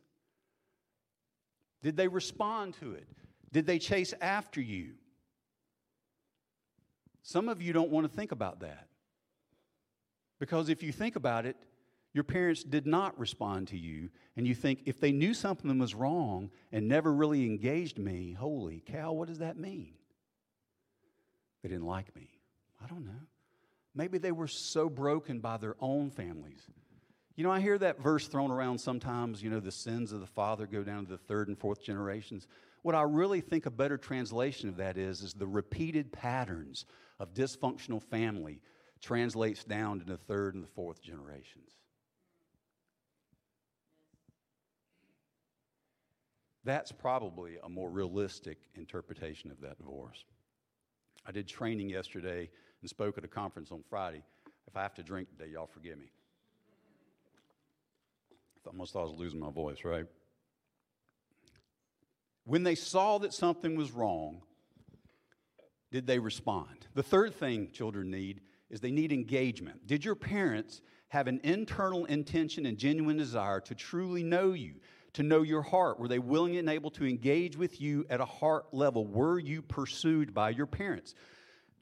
Did 1.82 1.97
they 1.97 2.08
respond 2.08 2.75
to 2.80 2.92
it? 2.92 3.08
Did 3.52 3.66
they 3.66 3.78
chase 3.78 4.12
after 4.20 4.61
you? 4.61 4.92
Some 7.23 7.49
of 7.49 7.62
you 7.62 7.73
don't 7.73 7.90
want 7.90 8.11
to 8.11 8.14
think 8.14 8.30
about 8.30 8.61
that. 8.61 8.88
Because 10.38 10.68
if 10.68 10.82
you 10.82 10.92
think 10.92 11.16
about 11.16 11.47
it, 11.47 11.56
your 12.12 12.25
parents 12.25 12.62
did 12.62 12.87
not 12.87 13.18
respond 13.18 13.68
to 13.68 13.78
you, 13.78 14.11
and 14.37 14.47
you 14.47 14.54
think 14.54 14.82
if 14.85 15.00
they 15.00 15.12
knew 15.12 15.32
something 15.32 15.78
was 15.78 15.94
wrong 15.94 16.50
and 16.70 16.87
never 16.87 17.14
really 17.14 17.47
engaged 17.47 17.99
me, 17.99 18.32
holy 18.32 18.82
cow, 18.87 19.12
what 19.12 19.28
does 19.28 19.38
that 19.38 19.56
mean? 19.56 19.98
They 21.62 21.69
didn't 21.69 21.87
like 21.87 22.15
me. 22.15 22.29
I 22.83 22.87
don't 22.87 23.05
know. 23.05 23.27
Maybe 23.95 24.19
they 24.19 24.33
were 24.33 24.47
so 24.47 24.88
broken 24.88 25.41
by 25.41 25.57
their 25.57 25.75
own 25.81 26.11
families. 26.11 26.62
You 27.35 27.45
know, 27.45 27.50
I 27.50 27.61
hear 27.61 27.79
that 27.79 28.00
verse 28.00 28.27
thrown 28.29 28.50
around 28.50 28.79
sometimes, 28.79 29.43
you 29.43 29.50
know, 29.50 29.61
the 29.61 29.73
sins 29.73 30.12
of 30.12 30.21
the 30.21 30.27
father 30.27 30.67
go 30.67 30.83
down 30.83 31.05
to 31.05 31.11
the 31.11 31.19
third 31.19 31.49
and 31.49 31.59
fourth 31.59 31.83
generations. 31.83 32.47
What 32.83 32.95
I 32.95 33.03
really 33.03 33.41
think 33.41 33.67
a 33.67 33.71
better 33.71 33.97
translation 33.97 34.69
of 34.69 34.77
that 34.77 34.97
is, 34.97 35.23
is 35.23 35.35
the 35.35 35.47
repeated 35.47 36.12
patterns 36.12 36.85
of 37.19 37.35
dysfunctional 37.35 38.03
family 38.03 38.61
translates 39.00 39.65
down 39.65 40.00
to 40.00 40.05
the 40.05 40.17
third 40.17 40.55
and 40.55 40.62
the 40.62 40.69
fourth 40.69 41.03
generations. 41.03 41.71
That's 46.65 46.93
probably 46.93 47.57
a 47.62 47.69
more 47.69 47.88
realistic 47.88 48.59
interpretation 48.75 49.50
of 49.50 49.61
that 49.61 49.79
divorce. 49.79 50.25
I 51.28 51.30
did 51.30 51.47
training 51.47 51.90
yesterday 51.90 52.49
and 52.80 52.88
spoke 52.88 53.18
at 53.18 53.25
a 53.25 53.28
conference 53.28 53.70
on 53.70 53.85
Friday. 53.90 54.23
If 54.66 54.76
I 54.76 54.82
have 54.82 54.94
to 54.94 55.02
drink 55.02 55.28
today, 55.28 55.52
y'all 55.52 55.66
forgive 55.66 55.99
me. 55.99 56.11
I 58.66 58.70
almost 58.70 58.94
thought 58.94 59.00
I 59.00 59.11
was 59.11 59.18
losing 59.18 59.38
my 59.38 59.50
voice, 59.50 59.85
right? 59.85 60.06
When 62.44 62.62
they 62.62 62.75
saw 62.75 63.18
that 63.18 63.35
something 63.35 63.76
was 63.76 63.92
wrong, 63.92 64.40
did 65.90 66.06
they 66.06 66.18
respond? 66.18 66.87
The 66.94 67.02
third 67.02 67.35
thing 67.35 67.70
children 67.73 68.11
need 68.11 68.40
is 68.70 68.80
they 68.80 68.90
need 68.90 69.12
engagement. 69.12 69.87
Did 69.87 70.04
your 70.04 70.14
parents 70.14 70.80
have 71.08 71.26
an 71.26 71.40
internal 71.44 72.06
intention 72.06 72.64
and 72.66 72.78
genuine 72.78 73.16
desire 73.16 73.61
to 73.61 73.75
truly 73.75 74.23
know 74.23 74.52
you, 74.52 74.75
to 75.15 75.23
know 75.23 75.43
your 75.43 75.62
heart? 75.62 75.99
Were 75.99 76.09
they 76.09 76.19
willing 76.19 76.57
and 76.57 76.69
able 76.69 76.91
to 76.93 77.07
engage 77.07 77.57
with 77.57 77.81
you 77.81 78.05
at 78.11 78.21
a 78.21 78.25
heart 78.25 78.67
level? 78.73 79.07
Were 79.07 79.38
you 79.38 79.62
pursued 79.62 80.35
by 80.35 80.50
your 80.50 80.67
parents? 80.67 81.15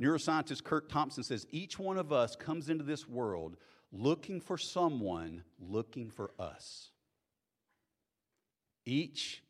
Neuroscientist 0.01 0.65
Curt 0.65 0.89
Thompson 0.89 1.23
says 1.23 1.47
each 1.51 1.79
one 1.79 1.99
of 1.99 2.13
us 2.13 2.37
comes 2.37 2.69
into 2.69 2.85
this 2.85 3.09
world 3.09 3.57
looking 3.93 4.41
for 4.41 4.59
someone 4.59 5.43
looking 5.59 6.11
for 6.11 6.33
us. 6.39 6.91
Each 8.85 9.43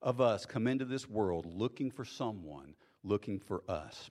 of 0.00 0.20
us 0.20 0.46
come 0.46 0.66
into 0.66 0.84
this 0.84 1.08
world 1.08 1.46
looking 1.46 1.90
for 1.90 2.04
someone 2.04 2.74
looking 3.02 3.40
for 3.40 3.62
us. 3.68 4.10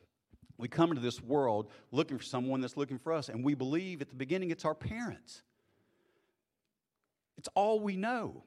We 0.57 0.67
come 0.67 0.91
into 0.91 1.01
this 1.01 1.21
world 1.21 1.69
looking 1.91 2.17
for 2.17 2.23
someone 2.23 2.61
that's 2.61 2.77
looking 2.77 2.97
for 2.97 3.13
us, 3.13 3.29
and 3.29 3.43
we 3.43 3.55
believe 3.55 4.01
at 4.01 4.09
the 4.09 4.15
beginning 4.15 4.51
it's 4.51 4.65
our 4.65 4.75
parents. 4.75 5.41
It's 7.37 7.49
all 7.55 7.79
we 7.79 7.97
know. 7.97 8.43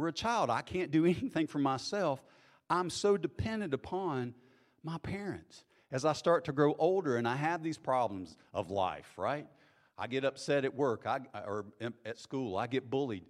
We're 0.00 0.08
a 0.08 0.12
child. 0.12 0.48
I 0.48 0.62
can't 0.62 0.90
do 0.90 1.04
anything 1.04 1.46
for 1.46 1.58
myself. 1.58 2.24
I'm 2.70 2.88
so 2.88 3.18
dependent 3.18 3.74
upon 3.74 4.34
my 4.82 4.96
parents 4.96 5.64
as 5.92 6.06
I 6.06 6.14
start 6.14 6.46
to 6.46 6.52
grow 6.52 6.74
older 6.78 7.18
and 7.18 7.28
I 7.28 7.36
have 7.36 7.62
these 7.62 7.76
problems 7.76 8.34
of 8.54 8.70
life, 8.70 9.12
right? 9.18 9.46
I 9.98 10.06
get 10.06 10.24
upset 10.24 10.64
at 10.64 10.74
work 10.74 11.04
I, 11.06 11.20
or 11.46 11.66
at 12.06 12.18
school, 12.18 12.56
I 12.56 12.66
get 12.66 12.88
bullied. 12.88 13.24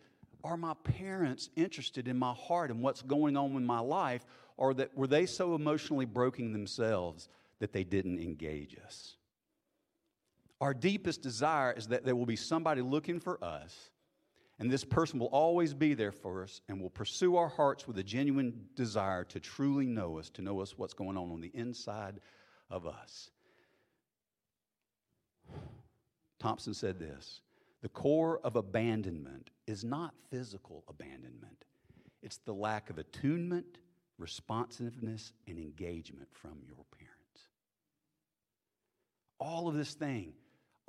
Are 0.44 0.56
my 0.56 0.74
parents 0.84 1.50
interested 1.56 2.06
in 2.06 2.16
my 2.16 2.34
heart 2.34 2.70
and 2.70 2.80
what's 2.82 3.02
going 3.02 3.36
on 3.36 3.56
in 3.56 3.66
my 3.66 3.80
life? 3.80 4.24
Or 4.56 4.72
that 4.74 4.96
were 4.96 5.08
they 5.08 5.26
so 5.26 5.56
emotionally 5.56 6.04
broken 6.04 6.52
themselves 6.52 7.28
that 7.58 7.72
they 7.72 7.82
didn't 7.82 8.20
engage 8.20 8.76
us? 8.86 9.16
Our 10.60 10.72
deepest 10.72 11.20
desire 11.20 11.72
is 11.72 11.88
that 11.88 12.04
there 12.04 12.14
will 12.14 12.26
be 12.26 12.36
somebody 12.36 12.80
looking 12.80 13.18
for 13.18 13.42
us, 13.42 13.90
and 14.60 14.70
this 14.70 14.84
person 14.84 15.18
will 15.18 15.28
always 15.28 15.72
be 15.72 15.94
there 15.94 16.12
for 16.12 16.42
us 16.42 16.60
and 16.68 16.80
will 16.80 16.90
pursue 16.90 17.36
our 17.36 17.48
hearts 17.48 17.88
with 17.88 17.96
a 17.96 18.02
genuine 18.02 18.66
desire 18.76 19.24
to 19.24 19.40
truly 19.40 19.86
know 19.86 20.18
us, 20.18 20.28
to 20.30 20.42
know 20.42 20.60
us 20.60 20.76
what's 20.76 20.92
going 20.92 21.16
on 21.16 21.30
on 21.30 21.40
the 21.40 21.50
inside 21.54 22.20
of 22.68 22.86
us. 22.86 23.30
Thompson 26.38 26.74
said 26.74 26.98
this 26.98 27.40
The 27.80 27.88
core 27.88 28.38
of 28.44 28.56
abandonment 28.56 29.48
is 29.66 29.82
not 29.82 30.14
physical 30.30 30.84
abandonment, 30.88 31.64
it's 32.22 32.36
the 32.36 32.52
lack 32.52 32.90
of 32.90 32.98
attunement, 32.98 33.78
responsiveness, 34.18 35.32
and 35.48 35.58
engagement 35.58 36.28
from 36.32 36.58
your 36.66 36.84
parents. 36.98 37.48
All 39.38 39.68
of 39.68 39.74
this 39.74 39.94
thing, 39.94 40.34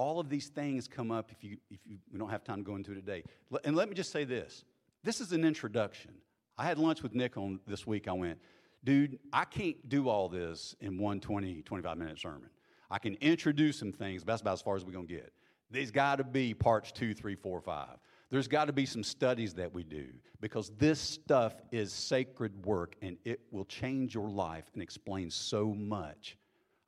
all 0.02 0.20
of 0.20 0.30
these 0.30 0.48
things 0.48 0.88
come 0.88 1.12
up 1.12 1.32
if 1.32 1.44
you, 1.44 1.58
if 1.70 1.80
you, 1.86 1.98
we 2.12 2.18
don't 2.18 2.32
have 2.32 2.44
time 2.44 2.58
to 2.58 2.64
go 2.64 2.76
into 2.76 2.92
it 2.92 2.96
today. 2.96 3.24
And 3.64 3.76
let 3.76 3.88
me 3.88 3.94
just 3.94 4.12
say 4.12 4.24
this 4.24 4.66
this 5.04 5.22
is 5.22 5.32
an 5.32 5.46
introduction. 5.46 6.12
I 6.58 6.66
had 6.66 6.80
lunch 6.80 7.04
with 7.04 7.14
Nick 7.14 7.38
on 7.38 7.60
this 7.68 7.86
week. 7.86 8.08
I 8.08 8.14
went, 8.14 8.40
dude, 8.84 9.20
I 9.32 9.46
can't 9.46 9.88
do 9.88 10.10
all 10.10 10.28
this 10.28 10.76
in 10.82 10.98
one 10.98 11.20
20, 11.20 11.62
25 11.62 11.98
minute 12.00 12.20
sermon. 12.20 12.50
I 12.90 12.98
can 12.98 13.14
introduce 13.22 13.78
some 13.78 13.92
things, 13.92 14.24
but 14.24 14.34
that's 14.34 14.42
about 14.42 14.54
as 14.54 14.62
far 14.62 14.76
as 14.76 14.84
we're 14.84 14.92
going 14.92 15.08
to 15.08 15.14
get. 15.14 15.32
There's 15.70 15.92
got 15.92 16.16
to 16.16 16.24
be 16.24 16.56
parts 16.56 16.92
two, 16.92 17.14
three, 17.14 17.36
four, 17.36 17.62
five. 17.62 17.98
There's 18.32 18.48
got 18.48 18.66
to 18.66 18.74
be 18.74 18.88
some 18.88 19.04
studies 19.04 19.54
that 19.54 19.72
we 19.72 19.84
do 19.84 20.08
because 20.40 20.72
this 20.80 21.00
stuff 21.00 21.54
is 21.72 21.94
sacred 21.94 22.66
work 22.66 22.96
and 23.04 23.18
it 23.24 23.42
will 23.52 23.66
change 23.66 24.16
your 24.16 24.30
life 24.30 24.66
and 24.74 24.82
explain 24.82 25.30
so 25.30 25.76
much 25.76 26.38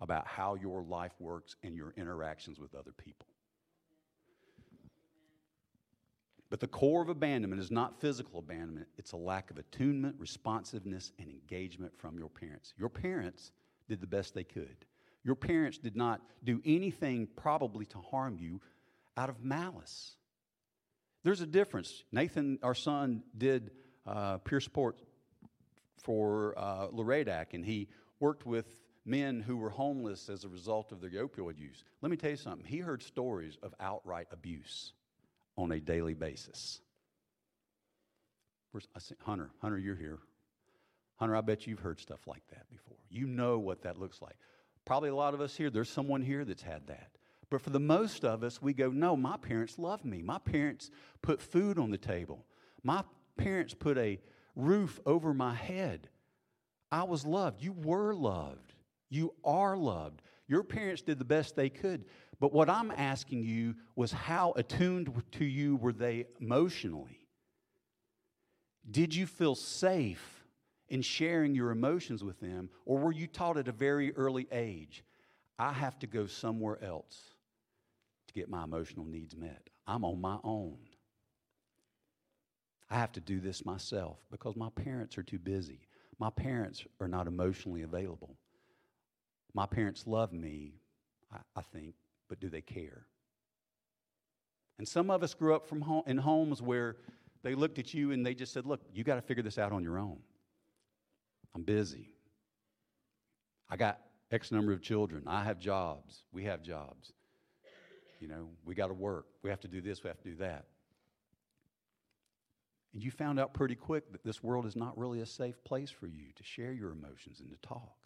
about 0.03 0.27
how 0.27 0.55
your 0.55 0.83
life 0.83 1.13
works 1.17 1.55
and 1.63 1.75
your 1.75 1.93
interactions 1.95 2.59
with 2.59 2.75
other 2.75 2.91
people. 2.91 3.25
But 6.49 6.59
the 6.59 6.67
core 6.67 7.01
of 7.01 7.09
abandonment 7.09 7.61
is 7.61 7.71
not 7.71 7.99
physical 7.99 8.37
abandonment, 8.37 8.87
it's 8.97 9.13
a 9.13 9.17
lack 9.17 9.49
of 9.49 9.57
attunement, 9.57 10.17
responsiveness, 10.19 11.13
and 11.17 11.29
engagement 11.29 11.93
from 11.97 12.19
your 12.19 12.29
parents. 12.29 12.73
Your 12.77 12.89
parents 12.89 13.53
did 13.87 14.01
the 14.01 14.07
best 14.07 14.35
they 14.35 14.43
could. 14.43 14.85
Your 15.23 15.35
parents 15.35 15.77
did 15.77 15.95
not 15.95 16.21
do 16.43 16.61
anything 16.65 17.29
probably 17.37 17.85
to 17.87 17.97
harm 17.97 18.37
you 18.37 18.61
out 19.15 19.29
of 19.29 19.41
malice. 19.41 20.17
There's 21.23 21.41
a 21.41 21.47
difference. 21.47 22.03
Nathan, 22.11 22.59
our 22.61 22.75
son, 22.75 23.23
did 23.37 23.71
uh, 24.05 24.39
peer 24.39 24.59
support 24.59 24.99
for 25.97 26.53
uh, 26.57 26.87
and 27.53 27.65
he 27.65 27.87
worked 28.19 28.45
with 28.45 28.65
men 29.05 29.41
who 29.41 29.57
were 29.57 29.69
homeless 29.69 30.29
as 30.29 30.43
a 30.43 30.49
result 30.49 30.91
of 30.91 31.01
their 31.01 31.09
opioid 31.09 31.59
use. 31.59 31.83
Let 32.01 32.09
me 32.09 32.17
tell 32.17 32.31
you 32.31 32.37
something. 32.37 32.65
He 32.65 32.79
heard 32.79 33.03
stories 33.03 33.57
of 33.61 33.73
outright 33.79 34.27
abuse 34.31 34.93
on 35.57 35.71
a 35.71 35.79
daily 35.79 36.13
basis. 36.13 36.79
Where's, 38.71 38.87
I 38.95 38.99
see, 38.99 39.15
Hunter, 39.21 39.51
Hunter, 39.61 39.77
you're 39.77 39.95
here. 39.95 40.19
Hunter, 41.17 41.35
I 41.35 41.41
bet 41.41 41.67
you've 41.67 41.79
heard 41.79 41.99
stuff 41.99 42.25
like 42.27 42.43
that 42.49 42.69
before. 42.69 42.97
You 43.09 43.27
know 43.27 43.59
what 43.59 43.83
that 43.83 43.99
looks 43.99 44.21
like. 44.21 44.35
Probably 44.85 45.09
a 45.09 45.15
lot 45.15 45.33
of 45.33 45.41
us 45.41 45.55
here, 45.55 45.69
there's 45.69 45.89
someone 45.89 46.21
here 46.21 46.43
that's 46.43 46.63
had 46.63 46.87
that. 46.87 47.11
But 47.49 47.61
for 47.61 47.69
the 47.69 47.79
most 47.79 48.25
of 48.25 48.43
us, 48.43 48.61
we 48.61 48.73
go, 48.73 48.89
no, 48.89 49.15
my 49.15 49.37
parents 49.37 49.77
love 49.77 50.03
me. 50.03 50.23
My 50.23 50.39
parents 50.39 50.89
put 51.21 51.41
food 51.41 51.77
on 51.77 51.91
the 51.91 51.97
table. 51.97 52.45
My 52.83 53.03
parents 53.37 53.75
put 53.75 53.97
a 53.97 54.19
roof 54.55 54.99
over 55.05 55.33
my 55.33 55.53
head. 55.53 56.09
I 56.91 57.03
was 57.03 57.25
loved. 57.25 57.61
You 57.61 57.73
were 57.73 58.13
loved. 58.13 58.72
You 59.13 59.35
are 59.43 59.77
loved. 59.77 60.23
Your 60.47 60.63
parents 60.63 61.03
did 61.03 61.19
the 61.19 61.23
best 61.23 61.55
they 61.55 61.69
could. 61.69 62.05
But 62.39 62.51
what 62.51 62.67
I'm 62.67 62.89
asking 62.89 63.43
you 63.43 63.75
was 63.95 64.11
how 64.11 64.53
attuned 64.55 65.13
to 65.33 65.45
you 65.45 65.75
were 65.75 65.93
they 65.93 66.25
emotionally? 66.41 67.27
Did 68.89 69.13
you 69.13 69.27
feel 69.27 69.53
safe 69.53 70.43
in 70.89 71.03
sharing 71.03 71.53
your 71.53 71.69
emotions 71.69 72.23
with 72.23 72.39
them? 72.39 72.71
Or 72.85 72.97
were 72.97 73.11
you 73.11 73.27
taught 73.27 73.57
at 73.57 73.67
a 73.67 73.71
very 73.71 74.15
early 74.15 74.47
age, 74.51 75.03
I 75.59 75.73
have 75.73 75.99
to 75.99 76.07
go 76.07 76.25
somewhere 76.25 76.83
else 76.83 77.21
to 78.29 78.33
get 78.33 78.49
my 78.49 78.63
emotional 78.63 79.05
needs 79.05 79.35
met? 79.35 79.69
I'm 79.85 80.03
on 80.03 80.19
my 80.19 80.39
own. 80.43 80.79
I 82.89 82.95
have 82.95 83.11
to 83.11 83.21
do 83.21 83.39
this 83.39 83.63
myself 83.63 84.17
because 84.31 84.55
my 84.55 84.69
parents 84.71 85.19
are 85.19 85.23
too 85.23 85.39
busy. 85.39 85.81
My 86.17 86.31
parents 86.31 86.83
are 86.99 87.07
not 87.07 87.27
emotionally 87.27 87.83
available. 87.83 88.37
My 89.53 89.65
parents 89.65 90.07
love 90.07 90.33
me, 90.33 90.73
I, 91.31 91.37
I 91.55 91.61
think, 91.61 91.95
but 92.27 92.39
do 92.39 92.49
they 92.49 92.61
care? 92.61 93.05
And 94.79 94.87
some 94.87 95.11
of 95.11 95.23
us 95.23 95.33
grew 95.33 95.55
up 95.55 95.67
from 95.67 95.81
home, 95.81 96.03
in 96.07 96.17
homes 96.17 96.61
where 96.61 96.97
they 97.43 97.55
looked 97.55 97.77
at 97.77 97.93
you 97.93 98.11
and 98.11 98.25
they 98.25 98.33
just 98.33 98.53
said, 98.53 98.65
Look, 98.65 98.81
you 98.93 99.03
got 99.03 99.15
to 99.15 99.21
figure 99.21 99.43
this 99.43 99.57
out 99.57 99.71
on 99.71 99.83
your 99.83 99.99
own. 99.99 100.17
I'm 101.55 101.63
busy. 101.63 102.09
I 103.69 103.77
got 103.77 103.99
X 104.31 104.51
number 104.51 104.73
of 104.73 104.81
children. 104.81 105.23
I 105.27 105.43
have 105.43 105.59
jobs. 105.59 106.23
We 106.31 106.45
have 106.45 106.63
jobs. 106.63 107.13
You 108.19 108.27
know, 108.27 108.49
we 108.65 108.73
got 108.73 108.87
to 108.87 108.93
work. 108.93 109.25
We 109.43 109.49
have 109.49 109.59
to 109.61 109.67
do 109.67 109.81
this. 109.81 110.03
We 110.03 110.07
have 110.07 110.21
to 110.21 110.29
do 110.29 110.35
that. 110.37 110.65
And 112.93 113.03
you 113.03 113.11
found 113.11 113.39
out 113.39 113.53
pretty 113.53 113.75
quick 113.75 114.11
that 114.11 114.23
this 114.23 114.41
world 114.41 114.65
is 114.65 114.75
not 114.75 114.97
really 114.97 115.19
a 115.19 115.25
safe 115.25 115.63
place 115.63 115.89
for 115.89 116.07
you 116.07 116.27
to 116.35 116.43
share 116.43 116.71
your 116.71 116.91
emotions 116.91 117.39
and 117.39 117.49
to 117.49 117.57
talk. 117.67 118.02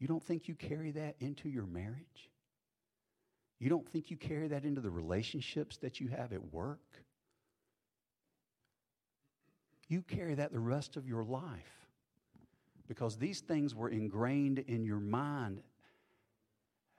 You 0.00 0.08
don't 0.08 0.22
think 0.22 0.48
you 0.48 0.54
carry 0.54 0.90
that 0.92 1.14
into 1.20 1.48
your 1.48 1.66
marriage? 1.66 2.30
You 3.58 3.68
don't 3.68 3.86
think 3.86 4.10
you 4.10 4.16
carry 4.16 4.48
that 4.48 4.64
into 4.64 4.80
the 4.80 4.90
relationships 4.90 5.76
that 5.78 6.00
you 6.00 6.08
have 6.08 6.32
at 6.32 6.52
work? 6.52 6.80
You 9.88 10.00
carry 10.02 10.34
that 10.36 10.52
the 10.52 10.58
rest 10.58 10.96
of 10.96 11.06
your 11.06 11.22
life 11.22 11.86
because 12.88 13.18
these 13.18 13.40
things 13.40 13.74
were 13.74 13.90
ingrained 13.90 14.58
in 14.58 14.84
your 14.84 15.00
mind 15.00 15.60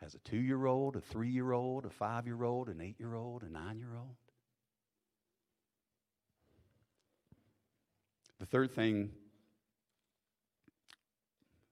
as 0.03 0.13
a 0.13 0.19
two 0.19 0.37
year 0.37 0.67
old, 0.67 0.95
a 0.95 1.01
three 1.01 1.29
year 1.29 1.53
old, 1.53 1.85
a 1.85 1.89
five 1.89 2.27
year 2.27 2.43
old, 2.43 2.69
an 2.69 2.81
eight 2.81 2.99
year 2.99 3.15
old, 3.15 3.41
a 3.41 3.49
nine 3.49 3.79
year 3.79 3.95
old. 3.97 4.15
The 8.39 8.45
third 8.45 8.71
thing, 8.71 9.11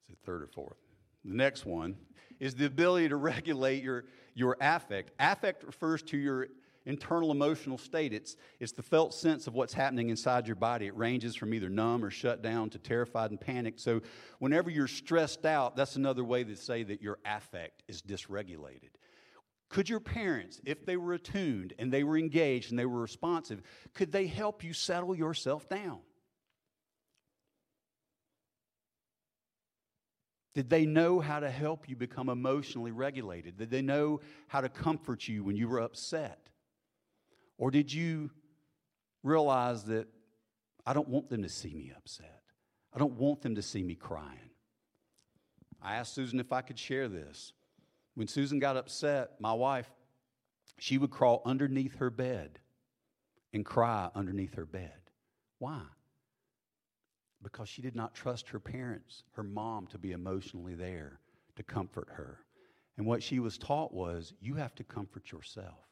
is 0.07 0.13
it 0.13 0.17
third 0.25 0.41
or 0.41 0.47
fourth? 0.47 0.88
The 1.25 1.35
next 1.35 1.65
one 1.65 1.95
is 2.39 2.55
the 2.55 2.65
ability 2.65 3.09
to 3.09 3.15
regulate 3.17 3.83
your, 3.83 4.05
your 4.33 4.57
affect. 4.61 5.11
Affect 5.19 5.63
refers 5.63 6.01
to 6.03 6.17
your 6.17 6.47
internal 6.85 7.31
emotional 7.31 7.77
state. 7.77 8.13
It's, 8.13 8.35
it's 8.59 8.71
the 8.71 8.81
felt 8.81 9.13
sense 9.13 9.47
of 9.47 9.53
what's 9.53 9.73
happening 9.73 10.09
inside 10.09 10.47
your 10.47 10.55
body. 10.55 10.87
It 10.87 10.97
ranges 10.97 11.35
from 11.35 11.53
either 11.53 11.69
numb 11.69 12.03
or 12.03 12.09
shut 12.09 12.41
down 12.41 12.69
to 12.71 12.79
terrified 12.79 13.31
and 13.31 13.39
panicked. 13.39 13.79
So, 13.79 14.01
whenever 14.39 14.69
you're 14.69 14.87
stressed 14.87 15.45
out, 15.45 15.75
that's 15.75 15.95
another 15.95 16.23
way 16.23 16.43
to 16.43 16.55
say 16.55 16.83
that 16.83 17.01
your 17.01 17.19
affect 17.25 17.83
is 17.87 18.01
dysregulated. 18.01 18.89
Could 19.69 19.87
your 19.87 19.99
parents, 19.99 20.59
if 20.65 20.83
they 20.85 20.97
were 20.97 21.13
attuned 21.13 21.73
and 21.77 21.93
they 21.93 22.03
were 22.03 22.17
engaged 22.17 22.71
and 22.71 22.79
they 22.79 22.87
were 22.87 23.01
responsive, 23.01 23.61
could 23.93 24.11
they 24.11 24.25
help 24.25 24.63
you 24.63 24.73
settle 24.73 25.15
yourself 25.15 25.69
down? 25.69 25.99
Did 30.53 30.69
they 30.69 30.85
know 30.85 31.19
how 31.19 31.39
to 31.39 31.49
help 31.49 31.87
you 31.87 31.95
become 31.95 32.29
emotionally 32.29 32.91
regulated? 32.91 33.57
Did 33.57 33.69
they 33.69 33.81
know 33.81 34.21
how 34.47 34.61
to 34.61 34.69
comfort 34.69 35.27
you 35.27 35.43
when 35.43 35.55
you 35.55 35.67
were 35.67 35.79
upset? 35.79 36.49
Or 37.57 37.71
did 37.71 37.93
you 37.93 38.31
realize 39.21 39.83
that 39.85 40.07
I 40.85 40.93
don't 40.93 41.07
want 41.07 41.29
them 41.29 41.43
to 41.43 41.49
see 41.49 41.73
me 41.73 41.91
upset? 41.95 42.41
I 42.93 42.97
don't 42.97 43.13
want 43.13 43.41
them 43.41 43.55
to 43.55 43.61
see 43.61 43.83
me 43.83 43.95
crying. 43.95 44.49
I 45.81 45.95
asked 45.95 46.15
Susan 46.15 46.39
if 46.39 46.51
I 46.51 46.61
could 46.61 46.79
share 46.79 47.07
this. 47.07 47.53
When 48.15 48.27
Susan 48.27 48.59
got 48.59 48.75
upset, 48.75 49.39
my 49.39 49.53
wife, 49.53 49.89
she 50.79 50.97
would 50.97 51.11
crawl 51.11 51.41
underneath 51.45 51.97
her 51.97 52.09
bed 52.09 52.59
and 53.53 53.65
cry 53.65 54.09
underneath 54.15 54.55
her 54.55 54.65
bed. 54.65 54.91
Why? 55.59 55.81
Because 57.41 57.69
she 57.69 57.81
did 57.81 57.95
not 57.95 58.13
trust 58.13 58.49
her 58.49 58.59
parents, 58.59 59.23
her 59.33 59.43
mom, 59.43 59.87
to 59.87 59.97
be 59.97 60.11
emotionally 60.11 60.75
there 60.75 61.19
to 61.55 61.63
comfort 61.63 62.07
her. 62.11 62.39
And 62.97 63.05
what 63.05 63.23
she 63.23 63.39
was 63.39 63.57
taught 63.57 63.93
was 63.93 64.33
you 64.41 64.55
have 64.55 64.75
to 64.75 64.83
comfort 64.83 65.31
yourself. 65.31 65.87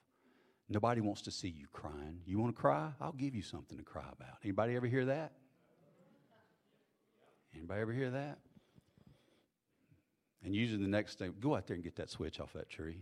Nobody 0.69 0.99
wants 0.99 1.21
to 1.23 1.31
see 1.31 1.47
you 1.47 1.67
crying. 1.71 2.19
You 2.25 2.39
want 2.39 2.53
to 2.53 2.61
cry? 2.61 2.91
I'll 2.99 3.13
give 3.13 3.33
you 3.33 3.41
something 3.41 3.77
to 3.77 3.83
cry 3.83 4.03
about. 4.11 4.37
Anybody 4.43 4.75
ever 4.75 4.87
hear 4.87 5.05
that? 5.05 5.31
Anybody 7.55 7.81
ever 7.81 7.93
hear 7.93 8.09
that? 8.11 8.39
And 10.43 10.53
usually 10.53 10.81
the 10.81 10.89
next 10.89 11.15
day, 11.15 11.29
go 11.39 11.55
out 11.55 11.67
there 11.67 11.75
and 11.75 11.83
get 11.83 11.95
that 11.95 12.09
switch 12.09 12.39
off 12.39 12.53
that 12.53 12.69
tree. 12.69 12.99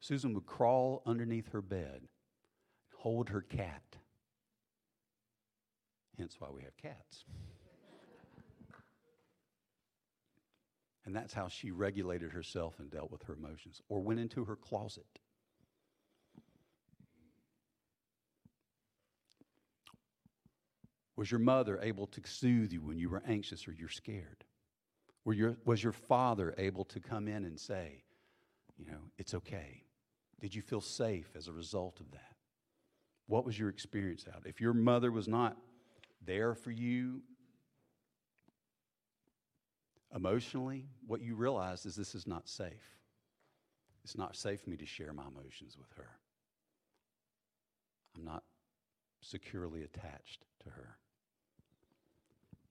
Susan 0.00 0.34
would 0.34 0.46
crawl 0.46 1.02
underneath 1.06 1.50
her 1.52 1.62
bed, 1.62 2.02
hold 2.96 3.28
her 3.30 3.40
cat, 3.40 3.82
hence 6.18 6.36
why 6.38 6.48
we 6.50 6.62
have 6.62 6.76
cats. 6.76 7.24
and 11.04 11.14
that's 11.14 11.34
how 11.34 11.48
she 11.48 11.70
regulated 11.70 12.32
herself 12.32 12.78
and 12.78 12.90
dealt 12.90 13.10
with 13.10 13.22
her 13.24 13.34
emotions, 13.34 13.82
or 13.88 14.00
went 14.00 14.20
into 14.20 14.44
her 14.44 14.56
closet. 14.56 15.20
Was 21.16 21.30
your 21.30 21.40
mother 21.40 21.78
able 21.80 22.06
to 22.08 22.20
soothe 22.24 22.72
you 22.72 22.80
when 22.80 22.98
you 22.98 23.08
were 23.08 23.22
anxious 23.26 23.68
or 23.68 23.72
you're 23.72 23.88
scared? 23.88 24.44
Your, 25.26 25.56
was 25.64 25.82
your 25.82 25.92
father 25.92 26.54
able 26.58 26.84
to 26.86 27.00
come 27.00 27.28
in 27.28 27.44
and 27.44 27.58
say, 27.58 28.02
you 28.76 28.84
know, 28.84 29.10
it's 29.16 29.32
okay? 29.34 29.84
Did 30.40 30.54
you 30.54 30.60
feel 30.60 30.80
safe 30.80 31.30
as 31.36 31.48
a 31.48 31.52
result 31.52 32.00
of 32.00 32.10
that? 32.10 32.34
What 33.26 33.46
was 33.46 33.58
your 33.58 33.68
experience 33.68 34.26
out? 34.34 34.42
If 34.44 34.60
your 34.60 34.74
mother 34.74 35.12
was 35.12 35.28
not 35.28 35.56
there 36.26 36.54
for 36.54 36.70
you 36.70 37.22
emotionally, 40.14 40.86
what 41.06 41.20
you 41.20 41.34
realize 41.34 41.84
is 41.86 41.96
this 41.96 42.14
is 42.14 42.26
not 42.26 42.48
safe. 42.48 42.98
It's 44.04 44.16
not 44.16 44.36
safe 44.36 44.60
for 44.60 44.70
me 44.70 44.76
to 44.76 44.86
share 44.86 45.12
my 45.12 45.24
emotions 45.26 45.76
with 45.78 45.90
her. 45.96 46.10
I'm 48.16 48.24
not 48.24 48.44
securely 49.20 49.82
attached 49.82 50.44
to 50.64 50.70
her. 50.70 50.98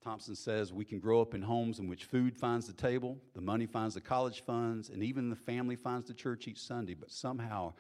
Thompson 0.04 0.36
says 0.36 0.74
we 0.74 0.86
can 0.86 1.00
grow 1.00 1.22
up 1.22 1.34
in 1.34 1.42
homes 1.42 1.80
in 1.80 1.88
which 1.88 2.06
food 2.06 2.38
finds 2.38 2.68
the 2.68 2.74
table, 2.74 3.18
the 3.34 3.42
money 3.42 3.66
finds 3.66 3.96
the 3.96 4.02
college 4.02 4.42
funds, 4.42 4.90
and 4.90 5.02
even 5.02 5.30
the 5.30 5.36
family 5.36 5.76
finds 5.76 6.08
the 6.08 6.14
church 6.14 6.48
each 6.48 6.60
Sunday, 6.60 6.94
but 6.94 7.10
somehow 7.10 7.74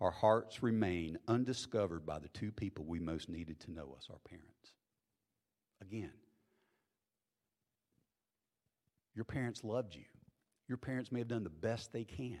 our 0.00 0.10
hearts 0.10 0.62
remain 0.62 1.18
undiscovered 1.28 2.04
by 2.04 2.18
the 2.18 2.28
two 2.28 2.50
people 2.50 2.84
we 2.84 2.98
most 2.98 3.28
needed 3.28 3.60
to 3.60 3.70
know 3.70 3.94
us, 3.96 4.08
our 4.10 4.18
parents 4.28 4.72
again. 5.82 6.12
Your 9.14 9.24
parents 9.24 9.64
loved 9.64 9.94
you. 9.94 10.04
Your 10.68 10.78
parents 10.78 11.10
may 11.10 11.18
have 11.20 11.28
done 11.28 11.44
the 11.44 11.50
best 11.50 11.92
they 11.92 12.04
can. 12.04 12.38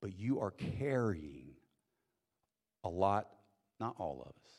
But 0.00 0.18
you 0.18 0.40
are 0.40 0.52
carrying 0.52 1.50
a 2.84 2.88
lot, 2.88 3.28
not 3.78 3.94
all 3.98 4.22
of 4.22 4.32
us, 4.44 4.52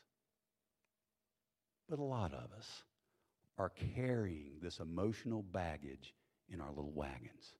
but 1.89 1.99
a 1.99 2.03
lot 2.03 2.33
of 2.33 2.51
us 2.57 2.83
are 3.57 3.71
carrying 3.95 4.53
this 4.61 4.79
emotional 4.79 5.43
baggage 5.43 6.13
in 6.49 6.61
our 6.61 6.69
little 6.69 6.93
wagons 6.93 7.53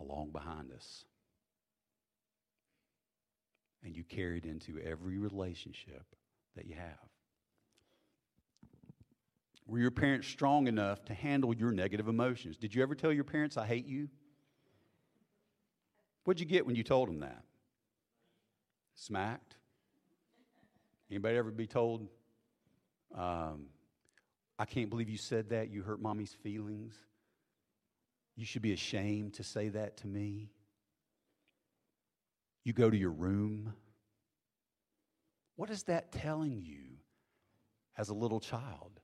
along 0.00 0.30
behind 0.30 0.72
us. 0.72 1.04
And 3.84 3.94
you 3.94 4.02
carry 4.02 4.38
it 4.38 4.46
into 4.46 4.78
every 4.80 5.18
relationship 5.18 6.04
that 6.56 6.66
you 6.66 6.74
have. 6.74 7.15
Were 9.66 9.78
your 9.80 9.90
parents 9.90 10.28
strong 10.28 10.68
enough 10.68 11.04
to 11.06 11.14
handle 11.14 11.54
your 11.54 11.72
negative 11.72 12.06
emotions? 12.06 12.56
Did 12.56 12.74
you 12.74 12.82
ever 12.82 12.94
tell 12.94 13.12
your 13.12 13.24
parents, 13.24 13.56
I 13.56 13.66
hate 13.66 13.86
you? 13.86 14.08
What'd 16.24 16.40
you 16.40 16.46
get 16.46 16.66
when 16.66 16.76
you 16.76 16.84
told 16.84 17.08
them 17.08 17.20
that? 17.20 17.42
Smacked? 18.94 19.56
Anybody 21.10 21.36
ever 21.36 21.50
be 21.50 21.66
told, 21.66 22.08
um, 23.14 23.66
I 24.58 24.64
can't 24.64 24.90
believe 24.90 25.08
you 25.08 25.18
said 25.18 25.50
that. 25.50 25.70
You 25.70 25.82
hurt 25.82 26.00
mommy's 26.00 26.32
feelings. 26.42 26.96
You 28.36 28.44
should 28.44 28.62
be 28.62 28.72
ashamed 28.72 29.34
to 29.34 29.44
say 29.44 29.68
that 29.70 29.96
to 29.98 30.06
me. 30.06 30.50
You 32.64 32.72
go 32.72 32.90
to 32.90 32.96
your 32.96 33.10
room. 33.10 33.74
What 35.56 35.70
is 35.70 35.84
that 35.84 36.12
telling 36.12 36.60
you 36.60 36.98
as 37.96 38.08
a 38.08 38.14
little 38.14 38.40
child? 38.40 39.00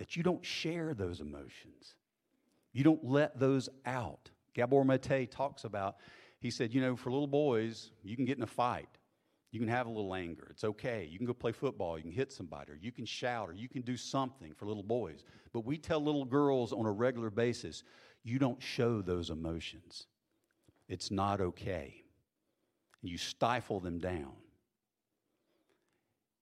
That 0.00 0.16
you 0.16 0.22
don't 0.22 0.42
share 0.42 0.94
those 0.94 1.20
emotions. 1.20 1.94
You 2.72 2.82
don't 2.82 3.04
let 3.04 3.38
those 3.38 3.68
out. 3.84 4.30
Gabor 4.54 4.82
Mate 4.82 5.30
talks 5.30 5.64
about, 5.64 5.96
he 6.38 6.50
said, 6.50 6.72
you 6.72 6.80
know, 6.80 6.96
for 6.96 7.12
little 7.12 7.26
boys, 7.26 7.90
you 8.02 8.16
can 8.16 8.24
get 8.24 8.38
in 8.38 8.42
a 8.42 8.46
fight. 8.46 8.88
You 9.52 9.60
can 9.60 9.68
have 9.68 9.86
a 9.86 9.90
little 9.90 10.14
anger. 10.14 10.46
It's 10.48 10.64
okay. 10.64 11.06
You 11.10 11.18
can 11.18 11.26
go 11.26 11.34
play 11.34 11.52
football. 11.52 11.98
You 11.98 12.04
can 12.04 12.12
hit 12.12 12.32
somebody, 12.32 12.72
or 12.72 12.76
you 12.76 12.90
can 12.90 13.04
shout, 13.04 13.50
or 13.50 13.52
you 13.52 13.68
can 13.68 13.82
do 13.82 13.94
something 13.94 14.54
for 14.54 14.64
little 14.64 14.82
boys. 14.82 15.22
But 15.52 15.66
we 15.66 15.76
tell 15.76 16.02
little 16.02 16.24
girls 16.24 16.72
on 16.72 16.86
a 16.86 16.92
regular 16.92 17.28
basis, 17.28 17.84
you 18.22 18.38
don't 18.38 18.62
show 18.62 19.02
those 19.02 19.28
emotions. 19.28 20.06
It's 20.88 21.10
not 21.10 21.42
okay. 21.42 22.04
You 23.02 23.18
stifle 23.18 23.80
them 23.80 23.98
down. 23.98 24.32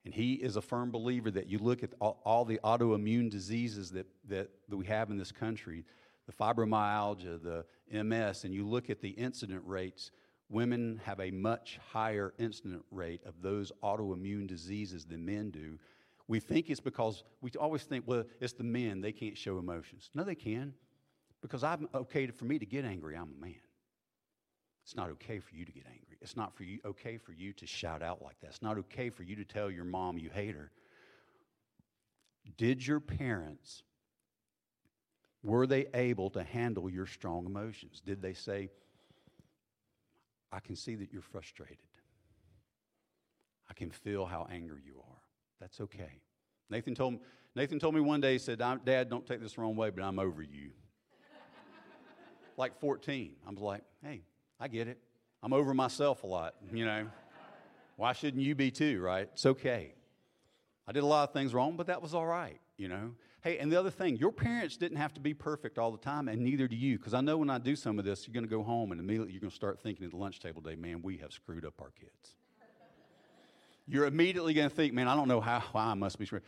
And 0.09 0.15
he 0.15 0.33
is 0.37 0.57
a 0.57 0.63
firm 0.63 0.91
believer 0.91 1.31
that 1.33 1.49
you 1.49 1.59
look 1.59 1.83
at 1.83 1.91
all, 2.01 2.23
all 2.25 2.47
the 2.47 2.59
autoimmune 2.65 3.29
diseases 3.29 3.91
that, 3.91 4.07
that, 4.27 4.49
that 4.71 4.75
we 4.79 4.87
have 4.87 5.11
in 5.11 5.19
this 5.19 5.31
country, 5.31 5.85
the 6.27 6.33
fibromyalgia, 6.33 7.43
the 7.43 7.67
MS, 7.93 8.45
and 8.45 8.55
you 8.55 8.67
look 8.67 8.89
at 8.89 9.03
the 9.03 9.11
incident 9.11 9.61
rates, 9.67 10.11
women 10.49 10.99
have 11.05 11.21
a 11.21 11.31
much 11.31 11.79
higher 11.93 12.33
incident 12.39 12.87
rate 12.91 13.21
of 13.27 13.43
those 13.43 13.71
autoimmune 13.83 14.47
diseases 14.47 15.05
than 15.05 15.27
men 15.27 15.51
do. 15.51 15.79
We 16.27 16.41
think 16.41 16.71
it's 16.71 16.81
because 16.81 17.23
we 17.43 17.51
always 17.61 17.83
think, 17.83 18.05
well, 18.07 18.25
it's 18.41 18.55
the 18.55 18.65
men, 18.65 19.03
they 19.03 19.13
can't 19.13 19.37
show 19.37 19.59
emotions. 19.59 20.09
No, 20.15 20.25
they 20.25 20.35
can, 20.35 20.73
because 21.43 21.63
I'm 21.63 21.87
okay 21.95 22.29
for 22.29 22.47
me 22.47 22.59
to 22.59 22.65
get 22.65 22.87
angry, 22.87 23.15
I'm 23.15 23.35
a 23.37 23.45
man. 23.45 23.61
It's 24.85 24.97
not 24.97 25.11
okay 25.11 25.39
for 25.39 25.55
you 25.55 25.67
to 25.67 25.73
get 25.73 25.85
angry. 25.85 26.08
It's 26.21 26.37
not 26.37 26.57
for 26.57 26.65
you, 26.65 26.81
okay 26.85 27.17
for 27.17 27.33
you 27.33 27.53
to 27.55 27.67
shout 27.67 28.03
out 28.03 28.23
like 28.23 28.41
that. 28.41 28.49
It's 28.49 28.63
not 28.63 28.79
okay 28.79 29.11
for 29.11 29.23
you 29.23 29.37
to 29.37 29.45
tell 29.45 29.71
your 29.71 29.85
mom 29.85 30.19
you 30.19 30.31
hate 30.31 30.55
her. 30.55 30.71
Did 32.57 32.85
your 32.87 33.01
parents, 33.01 33.83
were 35.43 35.67
they 35.67 35.87
able 35.95 36.31
to 36.31 36.43
handle 36.43 36.91
your 36.91 37.07
strong 37.07 37.47
emotions? 37.47 38.03
Did 38.05 38.21
they 38.21 38.33
say, 38.33 38.71
I 40.51 40.61
can 40.61 40.77
see 40.77 40.95
that 40.97 41.13
you're 41.13 41.23
frustrated. 41.23 41.79
I 43.69 43.75
can 43.75 43.91
feel 43.91 44.25
how 44.25 44.49
angry 44.51 44.81
you 44.85 44.97
are. 44.99 45.21
That's 45.61 45.81
okay. 45.83 46.21
Nathan 46.71 46.95
told, 46.95 47.19
Nathan 47.55 47.79
told 47.79 47.95
me 47.95 48.01
one 48.01 48.21
day, 48.21 48.33
he 48.33 48.39
said, 48.39 48.59
Dad, 48.59 49.09
don't 49.11 49.27
take 49.27 49.41
this 49.41 49.55
the 49.55 49.61
wrong 49.61 49.77
way, 49.77 49.91
but 49.91 50.03
I'm 50.03 50.19
over 50.19 50.43
you. 50.43 50.71
like 52.57 52.79
14. 52.81 53.37
I 53.47 53.51
was 53.51 53.61
like, 53.61 53.83
hey, 54.03 54.23
I 54.59 54.69
get 54.69 54.89
it. 54.89 54.99
I'm 55.43 55.53
over 55.53 55.73
myself 55.75 56.25
a 56.25 56.27
lot, 56.27 56.55
you 56.73 56.85
know. 56.85 57.07
Why 57.97 58.13
shouldn't 58.13 58.43
you 58.43 58.55
be 58.55 58.71
too, 58.71 59.01
right? 59.01 59.29
It's 59.33 59.47
okay. 59.47 59.95
I 60.87 60.93
did 60.93 61.03
a 61.03 61.07
lot 61.07 61.29
of 61.29 61.33
things 61.33 61.53
wrong, 61.53 61.77
but 61.77 61.89
that 61.89 62.01
was 62.01 62.15
all 62.15 62.27
right, 62.27 62.61
you 62.77 62.89
know. 62.89 63.13
Hey, 63.43 63.59
and 63.59 63.71
the 63.71 63.79
other 63.79 63.91
thing, 63.91 64.17
your 64.17 64.33
parents 64.33 64.77
didn't 64.77 64.99
have 64.99 65.15
to 65.15 65.21
be 65.21 65.33
perfect 65.33 65.79
all 65.79 65.93
the 65.93 65.99
time, 65.99 66.29
and 66.29 66.43
neither 66.43 66.67
do 66.67 66.75
you. 66.75 66.99
Because 66.99 67.15
I 67.15 67.21
know 67.21 67.37
when 67.37 67.51
I 67.51 67.59
do 67.59 67.77
some 67.77 67.99
of 67.99 68.05
this, 68.05 68.27
you're 68.27 68.35
going 68.35 68.45
to 68.45 68.51
go 68.51 68.63
home 68.63 68.91
and 68.91 69.01
immediately 69.01 69.33
you're 69.33 69.41
going 69.41 69.51
to 69.51 69.57
start 69.57 69.81
thinking 69.81 70.05
at 70.05 70.11
the 70.11 70.17
lunch 70.17 70.41
table 70.41 70.61
day, 70.61 70.75
man, 70.75 71.03
we 71.03 71.19
have 71.19 71.33
screwed 71.33 71.65
up 71.65 71.75
our 71.81 71.91
kids. 71.91 72.35
you're 73.87 74.07
immediately 74.07 74.55
going 74.55 74.69
to 74.69 74.75
think, 74.75 74.93
man, 74.93 75.07
I 75.07 75.15
don't 75.15 75.29
know 75.29 75.41
how, 75.41 75.63
I 75.75 75.95
must 75.95 76.19
be 76.19 76.27
screwed. 76.27 76.43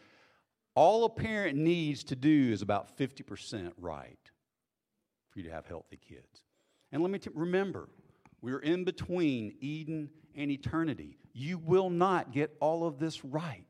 All 0.74 1.04
a 1.04 1.08
parent 1.08 1.56
needs 1.56 2.04
to 2.04 2.16
do 2.16 2.50
is 2.52 2.62
about 2.62 2.96
50% 2.96 3.72
right 3.78 4.18
for 5.28 5.38
you 5.38 5.44
to 5.46 5.52
have 5.52 5.66
healthy 5.66 5.98
kids. 6.08 6.42
And 6.92 7.02
let 7.02 7.10
me 7.10 7.18
t- 7.18 7.30
remember, 7.34 7.88
we're 8.42 8.60
in 8.60 8.84
between 8.84 9.54
Eden 9.60 10.10
and 10.34 10.50
eternity. 10.50 11.18
You 11.32 11.58
will 11.58 11.90
not 11.90 12.32
get 12.32 12.56
all 12.60 12.86
of 12.86 12.98
this 12.98 13.24
right. 13.24 13.64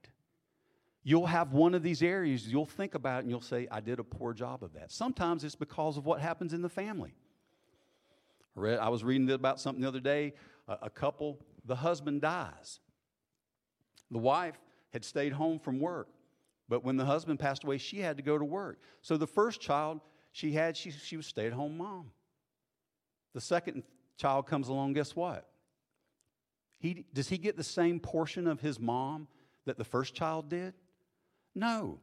You'll 1.02 1.26
have 1.26 1.52
one 1.52 1.74
of 1.74 1.82
these 1.82 2.02
areas, 2.02 2.46
you'll 2.46 2.66
think 2.66 2.94
about 2.94 3.18
it 3.18 3.22
and 3.22 3.30
you'll 3.30 3.40
say, 3.40 3.66
I 3.70 3.80
did 3.80 3.98
a 3.98 4.04
poor 4.04 4.34
job 4.34 4.62
of 4.62 4.74
that. 4.74 4.92
Sometimes 4.92 5.44
it's 5.44 5.54
because 5.54 5.96
of 5.96 6.04
what 6.04 6.20
happens 6.20 6.52
in 6.52 6.60
the 6.60 6.68
family. 6.68 7.14
I, 8.56 8.60
read, 8.60 8.78
I 8.78 8.88
was 8.90 9.02
reading 9.02 9.30
about 9.30 9.60
something 9.60 9.80
the 9.80 9.88
other 9.88 10.00
day. 10.00 10.34
A, 10.68 10.78
a 10.82 10.90
couple, 10.90 11.38
the 11.64 11.76
husband 11.76 12.20
dies. 12.20 12.80
The 14.10 14.18
wife 14.18 14.60
had 14.92 15.04
stayed 15.04 15.32
home 15.32 15.58
from 15.58 15.80
work, 15.80 16.08
but 16.68 16.84
when 16.84 16.96
the 16.96 17.04
husband 17.06 17.38
passed 17.38 17.64
away, 17.64 17.78
she 17.78 18.00
had 18.00 18.18
to 18.18 18.22
go 18.22 18.36
to 18.36 18.44
work. 18.44 18.80
So 19.00 19.16
the 19.16 19.26
first 19.26 19.60
child 19.60 20.00
she 20.32 20.52
had, 20.52 20.76
she, 20.76 20.90
she 20.90 21.16
was 21.16 21.26
stay 21.26 21.46
at 21.46 21.52
home 21.52 21.78
mom. 21.78 22.10
The 23.34 23.40
second 23.40 23.82
child 24.20 24.46
comes 24.46 24.68
along, 24.68 24.92
guess 24.92 25.16
what? 25.16 25.48
He, 26.78 27.04
does 27.12 27.28
he 27.28 27.38
get 27.38 27.56
the 27.56 27.64
same 27.64 27.98
portion 27.98 28.46
of 28.46 28.60
his 28.60 28.78
mom 28.78 29.28
that 29.66 29.76
the 29.76 29.84
first 29.84 30.14
child 30.14 30.48
did? 30.48 30.74
No. 31.54 31.98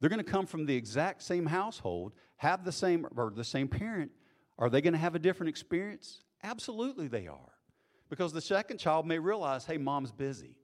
They're 0.00 0.10
going 0.10 0.24
to 0.24 0.30
come 0.30 0.46
from 0.46 0.66
the 0.66 0.74
exact 0.74 1.22
same 1.22 1.46
household, 1.46 2.12
have 2.36 2.64
the 2.64 2.72
same 2.72 3.06
or 3.16 3.32
the 3.34 3.44
same 3.44 3.68
parent. 3.68 4.10
Are 4.58 4.68
they 4.68 4.80
going 4.80 4.92
to 4.92 4.98
have 4.98 5.14
a 5.14 5.18
different 5.18 5.48
experience? 5.48 6.20
Absolutely 6.42 7.08
they 7.08 7.26
are. 7.26 7.52
Because 8.10 8.32
the 8.32 8.40
second 8.40 8.78
child 8.78 9.06
may 9.06 9.18
realize, 9.18 9.64
hey, 9.64 9.78
mom's 9.78 10.12
busy. 10.12 10.56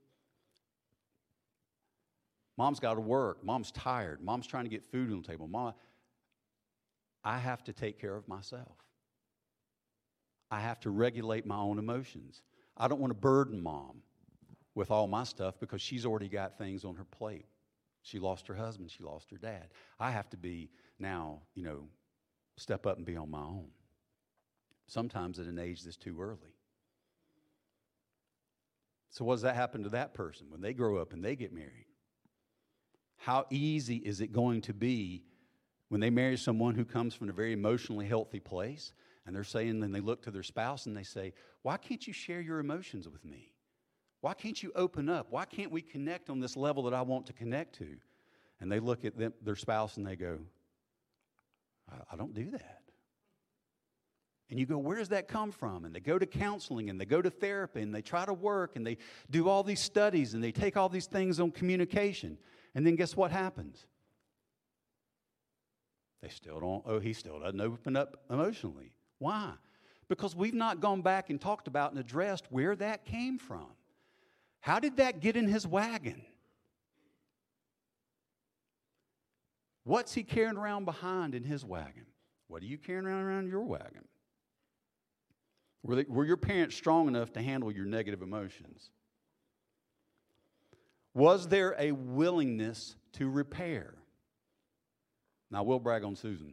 Mom's 2.57 2.81
got 2.81 2.95
to 2.95 3.01
work. 3.01 3.45
Mom's 3.45 3.71
tired. 3.71 4.21
Mom's 4.21 4.47
trying 4.47 4.65
to 4.65 4.71
get 4.71 4.85
food 4.85 5.13
on 5.13 5.23
the 5.23 5.29
table. 5.29 5.47
Mom, 5.47 5.75
I 7.25 7.39
have 7.39 7.63
to 7.65 7.73
take 7.73 8.01
care 8.01 8.17
of 8.17 8.27
myself. 8.27 8.77
I 10.51 10.61
have 10.61 10.81
to 10.81 10.91
regulate 10.91 11.47
my 11.47 11.57
own 11.57 11.79
emotions. 11.79 12.43
I 12.77 12.89
don't 12.89 13.01
want 13.01 13.11
to 13.11 13.19
burden 13.19 13.63
mom 13.63 14.03
with 14.75 14.91
all 14.91 15.07
my 15.07 15.25
stuff 15.25 15.59
because 15.61 15.83
she's 15.83 16.07
already 16.07 16.29
got 16.29 16.57
things 16.57 16.85
on 16.85 16.97
her 16.97 17.05
plate. 17.05 17.47
She 18.03 18.19
lost 18.19 18.47
her 18.47 18.55
husband, 18.55 18.91
she 18.91 19.03
lost 19.03 19.31
her 19.31 19.37
dad. 19.37 19.69
I 19.99 20.11
have 20.11 20.31
to 20.31 20.37
be 20.37 20.71
now, 20.99 21.41
you 21.55 21.63
know, 21.63 21.89
step 22.57 22.87
up 22.87 22.97
and 22.97 23.05
be 23.05 23.17
on 23.17 23.31
my 23.31 23.41
own. 23.41 23.69
Sometimes 24.87 25.39
at 25.39 25.47
an 25.47 25.59
age 25.59 25.83
that's 25.83 25.97
too 25.97 26.21
early. 26.21 26.55
So, 29.11 29.25
what 29.25 29.35
does 29.35 29.43
that 29.43 29.57
happen 29.57 29.83
to 29.83 29.89
that 29.91 30.15
person 30.15 30.47
when 30.49 30.61
they 30.61 30.73
grow 30.73 30.97
up 30.99 31.13
and 31.13 31.25
they 31.25 31.37
get 31.37 31.53
married? 31.53 31.87
How 33.17 33.47
easy 33.51 33.97
is 33.97 34.21
it 34.21 34.33
going 34.33 34.63
to 34.63 34.73
be 34.73 35.25
when 35.89 36.01
they 36.01 36.11
marry 36.11 36.37
someone 36.37 36.75
who 36.75 36.85
comes 36.85 37.15
from 37.15 37.29
a 37.29 37.33
very 37.33 37.53
emotionally 37.53 38.07
healthy 38.07 38.41
place 38.41 38.93
and 39.29 39.37
they're 39.37 39.45
saying, 39.45 39.81
then 39.81 39.93
they 39.93 40.01
look 40.01 40.23
to 40.23 40.31
their 40.31 40.43
spouse 40.43 40.87
and 40.87 40.97
they 40.97 41.03
say, 41.03 41.35
Why 41.61 41.77
can't 41.77 42.07
you 42.07 42.15
share 42.15 42.41
your 42.41 42.61
emotions 42.61 43.07
with 43.07 43.27
me? 43.27 43.53
Why 44.23 44.33
can't 44.33 44.61
you 44.63 44.73
open 44.75 45.11
up? 45.11 45.27
Why 45.29 45.45
can't 45.45 45.71
we 45.71 45.83
connect 45.83 46.31
on 46.31 46.41
this 46.41 46.57
level 46.57 46.85
that 46.85 46.95
I 46.95 47.03
want 47.03 47.27
to 47.27 47.35
connect 47.35 47.75
to? 47.77 47.99
And 48.59 48.73
they 48.73 48.81
look 48.81 49.05
at 49.05 49.19
them, 49.19 49.35
their 49.43 49.55
spouse 49.55 49.99
and 49.99 50.07
they 50.07 50.17
go, 50.17 50.39
I, 51.93 52.15
I 52.15 52.17
don't 52.17 52.33
do 52.33 52.53
that. 52.53 52.81
And 54.49 54.59
you 54.59 54.65
go, 54.65 54.79
where 54.79 54.97
does 54.97 55.11
that 55.11 55.29
come 55.29 55.53
from? 55.53 55.85
And 55.85 55.95
they 55.95 56.01
go 56.01 56.19
to 56.19 56.25
counseling 56.25 56.89
and 56.89 56.99
they 56.99 57.05
go 57.05 57.21
to 57.21 57.29
therapy 57.29 57.83
and 57.83 57.95
they 57.95 58.01
try 58.01 58.25
to 58.25 58.33
work 58.33 58.77
and 58.77 58.87
they 58.87 58.97
do 59.31 59.47
all 59.51 59.63
these 59.63 59.81
studies 59.81 60.33
and 60.33 60.43
they 60.43 60.53
take 60.53 60.79
all 60.79 60.89
these 60.89 61.05
things 61.05 61.39
on 61.39 61.51
communication. 61.51 62.39
And 62.75 62.87
then 62.87 62.97
guess 62.97 63.15
what 63.15 63.31
happens? 63.31 63.85
They 66.23 66.31
still 66.31 66.61
don't, 66.61 66.83
oh, 66.87 66.99
he 66.99 67.13
still 67.13 67.41
doesn't 67.41 67.61
open 67.61 67.95
up 67.95 68.23
emotionally. 68.31 68.95
Why? 69.19 69.53
Because 70.09 70.35
we've 70.35 70.55
not 70.55 70.81
gone 70.81 71.03
back 71.03 71.31
and 71.31 71.41
talked 71.41 71.69
about 71.69 71.91
and 71.91 72.01
addressed 72.01 72.47
where 72.51 72.75
that 72.77 73.05
came 73.05 73.39
from. 73.39 73.67
How 74.61 74.81
did 74.81 74.97
that 74.97 75.21
get 75.21 75.37
in 75.37 75.49
his 75.49 75.67
wagon? 75.67 76.23
What's 79.85 80.15
he 80.15 80.23
carrying 80.23 80.57
around 80.57 80.85
behind 80.85 81.35
in 81.35 81.45
his 81.45 81.65
wagon? 81.65 82.07
What 82.49 82.63
are 82.63 82.67
you 82.67 82.79
carrying 82.79 83.07
around 83.07 83.25
around 83.25 83.49
your 83.49 83.63
wagon? 83.63 84.05
Were, 85.83 85.97
they, 85.97 86.05
were 86.09 86.25
your 86.25 86.37
parents 86.37 86.77
strong 86.77 87.09
enough 87.09 87.33
to 87.35 87.43
handle 87.43 87.73
your 87.73 87.87
negative 87.87 88.21
emotions? 88.21 88.91
Was 91.15 91.49
there 91.49 91.75
a 91.79 91.93
willingness 91.93 92.97
to 93.15 93.31
repair? 93.31 93.95
Now, 95.51 95.59
I 95.59 95.61
will 95.63 95.81
brag 95.81 96.05
on 96.05 96.17
Susan. 96.17 96.53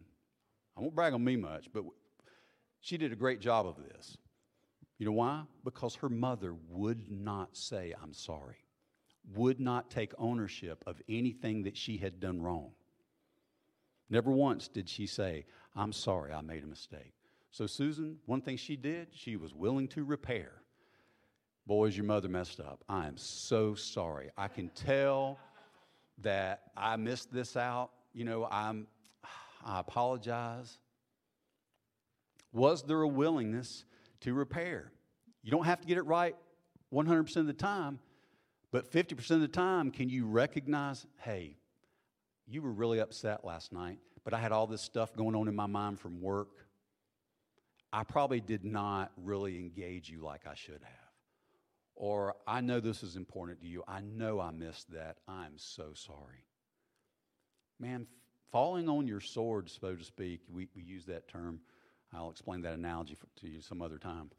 I 0.78 0.82
won't 0.82 0.96
brag 0.96 1.14
on 1.14 1.24
me 1.24 1.36
much, 1.36 1.68
but 1.74 1.84
she 2.86 2.98
did 2.98 3.12
a 3.12 3.16
great 3.16 3.40
job 3.40 3.66
of 3.66 3.78
this. 3.78 4.16
You 5.00 5.08
know 5.08 5.14
why? 5.14 5.42
Because 5.64 5.96
her 5.96 6.08
mother 6.08 6.54
would 6.70 7.10
not 7.10 7.58
say, 7.58 7.96
I'm 8.02 8.14
sorry, 8.14 8.58
would 9.34 9.60
not 9.60 9.90
take 9.90 10.14
ownership 10.20 10.84
of 10.86 11.02
anything 11.10 11.64
that 11.64 11.76
she 11.76 11.98
had 11.98 12.20
done 12.20 12.44
wrong. 12.44 12.74
Never 14.08 14.30
once 14.30 14.68
did 14.68 14.88
she 14.88 15.08
say, 15.08 15.48
I'm 15.76 15.92
sorry, 15.92 16.32
I 16.32 16.42
made 16.42 16.64
a 16.64 16.68
mistake. 16.68 17.14
So, 17.50 17.66
Susan, 17.66 18.18
one 18.28 18.42
thing 18.42 18.56
she 18.56 18.76
did, 18.76 19.08
she 19.12 19.36
was 19.36 19.56
willing 19.56 19.88
to 19.90 20.04
repair. 20.04 20.52
Boys, 21.66 21.98
your 21.98 22.06
mother 22.06 22.30
messed 22.30 22.60
up. 22.60 22.84
I 22.88 23.08
am 23.08 23.18
so 23.18 23.74
sorry. 23.74 24.30
I 24.38 24.48
can 24.48 24.70
tell 24.70 25.40
that 26.20 26.62
I 26.78 26.98
missed 26.98 27.34
this 27.34 27.58
out. 27.58 27.90
You 28.14 28.26
know, 28.26 28.48
I'm, 28.52 28.86
I 29.66 29.80
apologize. 29.80 30.78
Was 32.56 32.84
there 32.84 33.02
a 33.02 33.08
willingness 33.08 33.84
to 34.22 34.34
repair? 34.34 34.94
You 35.44 35.52
don't 35.52 35.66
have 35.66 35.82
to 35.82 35.88
get 35.88 35.98
it 35.98 36.04
right 36.04 36.38
100% 36.94 37.36
of 37.36 37.48
the 37.48 37.54
time, 37.54 38.00
but 38.72 38.90
50% 38.90 39.32
of 39.32 39.42
the 39.42 39.48
time, 39.50 39.92
can 39.92 40.08
you 40.08 40.26
recognize, 40.26 41.06
hey, 41.18 41.58
you 42.48 42.62
were 42.62 42.72
really 42.72 43.00
upset 43.00 43.44
last 43.44 43.74
night, 43.74 44.00
but 44.24 44.34
I 44.34 44.40
had 44.40 44.54
all 44.54 44.68
this 44.68 44.82
stuff 44.82 45.14
going 45.18 45.36
on 45.36 45.50
in 45.50 45.56
my 45.56 45.66
mind 45.66 46.00
from 46.00 46.22
work. 46.22 46.66
I 47.92 48.06
probably 48.06 48.40
did 48.40 48.64
not 48.64 49.12
really 49.18 49.58
engage 49.58 50.10
you 50.10 50.22
like 50.22 50.48
I 50.48 50.56
should 50.56 50.82
have. 50.82 51.14
Or 51.94 52.36
I 52.48 52.62
know 52.62 52.80
this 52.80 53.04
is 53.04 53.18
important 53.18 53.60
to 53.62 53.68
you. 53.68 53.84
I 53.86 54.00
know 54.00 54.40
I 54.40 54.52
missed 54.52 54.92
that. 54.94 55.18
I'm 55.28 55.58
so 55.58 55.92
sorry. 55.94 56.46
Man, 57.82 58.08
falling 58.50 58.88
on 58.88 59.08
your 59.08 59.20
sword, 59.20 59.70
so 59.70 59.96
to 59.96 60.04
speak, 60.06 60.40
we, 60.50 60.70
we 60.74 60.84
use 60.84 61.04
that 61.08 61.28
term 61.28 61.60
I'll 62.16 62.32
explain 62.32 62.62
that 62.62 62.74
analogy 62.74 63.16
for, 63.16 63.28
to 63.42 63.48
you 63.48 63.62
some 63.62 63.82
other 63.82 63.98
time. 63.98 64.32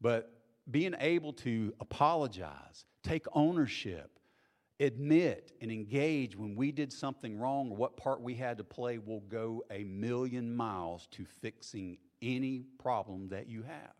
But 0.00 0.32
being 0.70 0.94
able 0.98 1.32
to 1.34 1.72
apologize, 1.80 2.84
take 3.02 3.26
ownership, 3.32 4.18
admit 4.78 5.52
and 5.60 5.70
engage 5.70 6.36
when 6.36 6.54
we 6.54 6.72
did 6.72 6.92
something 6.92 7.38
wrong 7.38 7.70
or 7.70 7.76
what 7.76 7.96
part 7.96 8.20
we 8.20 8.34
had 8.34 8.58
to 8.58 8.64
play 8.64 8.98
will 8.98 9.20
go 9.20 9.62
a 9.70 9.84
million 9.84 10.54
miles 10.54 11.06
to 11.12 11.24
fixing 11.24 11.98
any 12.22 12.64
problem 12.78 13.28
that 13.28 13.48
you 13.48 13.62
have. 13.62 13.94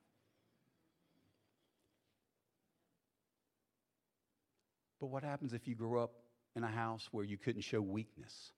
But 5.00 5.06
what 5.06 5.22
happens 5.22 5.54
if 5.54 5.66
you 5.66 5.74
grow 5.74 6.02
up 6.02 6.12
in 6.54 6.62
a 6.62 6.68
house 6.68 7.08
where 7.10 7.24
you 7.24 7.38
couldn't 7.38 7.62
show 7.62 7.80
weakness? 7.80 8.52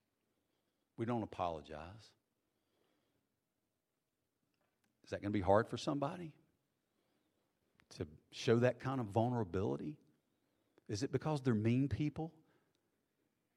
We 0.96 1.06
don't 1.06 1.22
apologize. 1.22 2.10
Is 5.12 5.14
that 5.14 5.20
going 5.20 5.32
to 5.34 5.38
be 5.38 5.42
hard 5.42 5.68
for 5.68 5.76
somebody 5.76 6.32
to 7.98 8.06
show 8.30 8.60
that 8.60 8.80
kind 8.80 8.98
of 8.98 9.08
vulnerability? 9.08 9.98
Is 10.88 11.02
it 11.02 11.12
because 11.12 11.42
they're 11.42 11.52
mean 11.52 11.86
people 11.86 12.32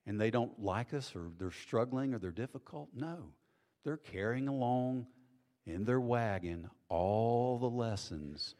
and 0.05 0.19
they 0.19 0.31
don't 0.31 0.61
like 0.61 0.93
us 0.93 1.15
or 1.15 1.31
they're 1.39 1.51
struggling 1.51 2.13
or 2.13 2.19
they're 2.19 2.31
difficult? 2.31 2.89
No. 2.93 3.31
They're 3.85 3.95
carrying 3.95 4.49
along 4.49 5.07
in 5.65 5.85
their 5.85 6.01
wagon 6.01 6.69
all 6.89 7.57
the 7.57 7.69
lessons 7.69 8.55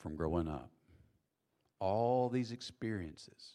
from 0.00 0.16
growing 0.16 0.48
up, 0.48 0.72
all 1.78 2.28
these 2.28 2.50
experiences, 2.50 3.52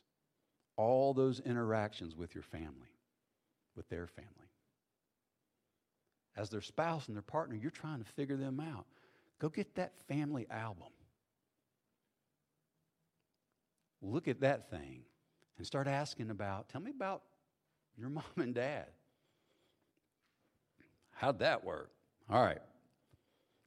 all 0.77 1.13
those 1.13 1.41
interactions 1.41 2.15
with 2.15 2.33
your 2.33 2.43
family, 2.43 2.93
with 3.75 3.89
their 3.89 4.07
family. 4.07 4.29
As 6.39 6.49
their 6.49 6.61
spouse 6.61 7.07
and 7.07 7.17
their 7.17 7.21
partner, 7.21 7.57
you're 7.57 7.69
trying 7.69 7.99
to 7.99 8.05
figure 8.05 8.37
them 8.37 8.61
out. 8.61 8.85
Go 9.39 9.49
get 9.49 9.75
that 9.75 9.91
family 10.07 10.47
album. 10.49 10.87
Look 14.01 14.29
at 14.29 14.39
that 14.39 14.69
thing 14.69 15.01
and 15.57 15.67
start 15.67 15.85
asking 15.85 16.29
about, 16.29 16.69
tell 16.69 16.79
me 16.79 16.91
about 16.91 17.23
your 17.97 18.07
mom 18.09 18.23
and 18.37 18.55
dad. 18.55 18.85
How'd 21.11 21.39
that 21.39 21.65
work? 21.65 21.91
All 22.29 22.41
right. 22.41 22.61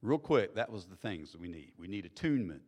Real 0.01 0.17
quick, 0.17 0.55
that 0.55 0.71
was 0.71 0.85
the 0.85 0.95
things 0.95 1.31
that 1.31 1.39
we 1.39 1.47
need. 1.47 1.73
We 1.77 1.87
need 1.87 2.07
attunement. 2.07 2.63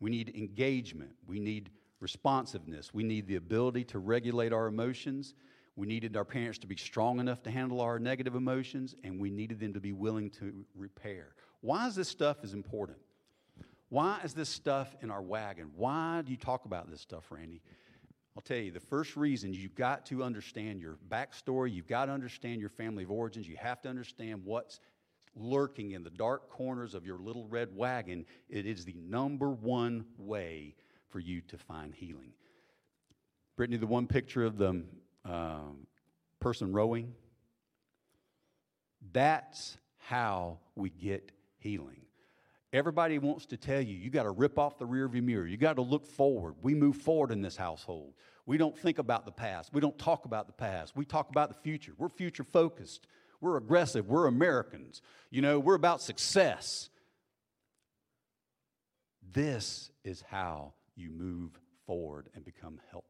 We 0.00 0.08
need 0.08 0.34
engagement. 0.34 1.12
We 1.26 1.38
need 1.38 1.68
responsiveness. 2.00 2.94
We 2.94 3.02
need 3.02 3.26
the 3.26 3.36
ability 3.36 3.84
to 3.84 3.98
regulate 3.98 4.54
our 4.54 4.68
emotions. 4.68 5.34
We 5.80 5.86
needed 5.86 6.14
our 6.14 6.26
parents 6.26 6.58
to 6.58 6.66
be 6.66 6.76
strong 6.76 7.20
enough 7.20 7.42
to 7.44 7.50
handle 7.50 7.80
our 7.80 7.98
negative 7.98 8.34
emotions, 8.34 8.94
and 9.02 9.18
we 9.18 9.30
needed 9.30 9.60
them 9.60 9.72
to 9.72 9.80
be 9.80 9.94
willing 9.94 10.28
to 10.32 10.52
repair. 10.76 11.28
Why 11.62 11.86
is 11.86 11.94
this 11.94 12.06
stuff 12.06 12.44
is 12.44 12.52
important? 12.52 12.98
Why 13.88 14.20
is 14.22 14.34
this 14.34 14.50
stuff 14.50 14.94
in 15.00 15.10
our 15.10 15.22
wagon? 15.22 15.70
Why 15.74 16.20
do 16.20 16.32
you 16.32 16.36
talk 16.36 16.66
about 16.66 16.90
this 16.90 17.00
stuff, 17.00 17.24
Randy? 17.30 17.62
I'll 18.36 18.42
tell 18.42 18.58
you, 18.58 18.72
the 18.72 18.78
first 18.78 19.16
reason 19.16 19.54
you've 19.54 19.74
got 19.74 20.04
to 20.06 20.22
understand 20.22 20.82
your 20.82 20.98
backstory, 21.08 21.72
you've 21.72 21.88
got 21.88 22.04
to 22.04 22.12
understand 22.12 22.60
your 22.60 22.68
family 22.68 23.04
of 23.04 23.10
origins, 23.10 23.48
you 23.48 23.56
have 23.56 23.80
to 23.80 23.88
understand 23.88 24.42
what's 24.44 24.80
lurking 25.34 25.92
in 25.92 26.04
the 26.04 26.10
dark 26.10 26.50
corners 26.50 26.94
of 26.94 27.06
your 27.06 27.18
little 27.18 27.46
red 27.46 27.74
wagon, 27.74 28.26
it 28.50 28.66
is 28.66 28.84
the 28.84 28.96
number 29.08 29.48
one 29.48 30.04
way 30.18 30.74
for 31.08 31.20
you 31.20 31.40
to 31.40 31.56
find 31.56 31.94
healing. 31.94 32.34
Brittany, 33.56 33.78
the 33.78 33.86
one 33.86 34.06
picture 34.06 34.44
of 34.44 34.58
the 34.58 34.84
um, 35.24 35.86
person 36.40 36.72
rowing, 36.72 37.14
that's 39.12 39.76
how 39.98 40.58
we 40.74 40.90
get 40.90 41.32
healing. 41.58 42.00
Everybody 42.72 43.18
wants 43.18 43.46
to 43.46 43.56
tell 43.56 43.80
you, 43.80 43.96
you 43.96 44.10
got 44.10 44.22
to 44.22 44.30
rip 44.30 44.58
off 44.58 44.78
the 44.78 44.86
rearview 44.86 45.22
mirror. 45.22 45.46
You 45.46 45.56
got 45.56 45.76
to 45.76 45.82
look 45.82 46.06
forward. 46.06 46.54
We 46.62 46.74
move 46.74 46.96
forward 46.96 47.32
in 47.32 47.42
this 47.42 47.56
household. 47.56 48.14
We 48.46 48.58
don't 48.58 48.78
think 48.78 48.98
about 48.98 49.24
the 49.24 49.32
past. 49.32 49.72
We 49.72 49.80
don't 49.80 49.98
talk 49.98 50.24
about 50.24 50.46
the 50.46 50.52
past. 50.52 50.96
We 50.96 51.04
talk 51.04 51.30
about 51.30 51.48
the 51.48 51.56
future. 51.56 51.92
We're 51.98 52.08
future 52.08 52.44
focused. 52.44 53.06
We're 53.40 53.56
aggressive. 53.56 54.08
We're 54.08 54.26
Americans. 54.26 55.02
You 55.30 55.42
know, 55.42 55.58
we're 55.58 55.74
about 55.74 56.00
success. 56.00 56.90
This 59.32 59.90
is 60.04 60.22
how 60.28 60.74
you 60.94 61.10
move 61.10 61.58
forward 61.86 62.28
and 62.34 62.44
become 62.44 62.80
healthy. 62.90 63.09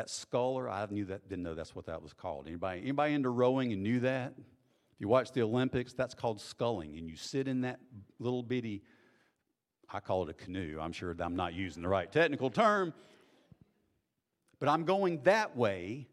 That 0.00 0.08
sculler, 0.08 0.66
I 0.66 0.86
knew 0.88 1.04
that, 1.04 1.28
didn't 1.28 1.42
know 1.42 1.54
that's 1.54 1.76
what 1.76 1.84
that 1.84 2.00
was 2.00 2.14
called. 2.14 2.46
Anybody, 2.46 2.80
anybody 2.80 3.12
into 3.12 3.28
rowing 3.28 3.74
and 3.74 3.82
knew 3.82 4.00
that? 4.00 4.32
If 4.38 4.98
you 4.98 5.08
watch 5.08 5.30
the 5.32 5.42
Olympics, 5.42 5.92
that's 5.92 6.14
called 6.14 6.40
sculling. 6.40 6.96
And 6.96 7.06
you 7.06 7.16
sit 7.16 7.46
in 7.46 7.60
that 7.60 7.80
little 8.18 8.42
bitty, 8.42 8.80
I 9.92 10.00
call 10.00 10.22
it 10.22 10.30
a 10.30 10.32
canoe. 10.32 10.78
I'm 10.80 10.92
sure 10.92 11.14
I'm 11.20 11.36
not 11.36 11.52
using 11.52 11.82
the 11.82 11.88
right 11.90 12.10
technical 12.10 12.48
term. 12.48 12.94
But 14.58 14.70
I'm 14.70 14.84
going 14.84 15.20
that 15.24 15.54
way, 15.54 16.08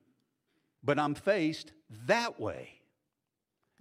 but 0.83 0.99
I'm 0.99 1.15
faced 1.15 1.71
that 2.07 2.41
way. 2.41 2.76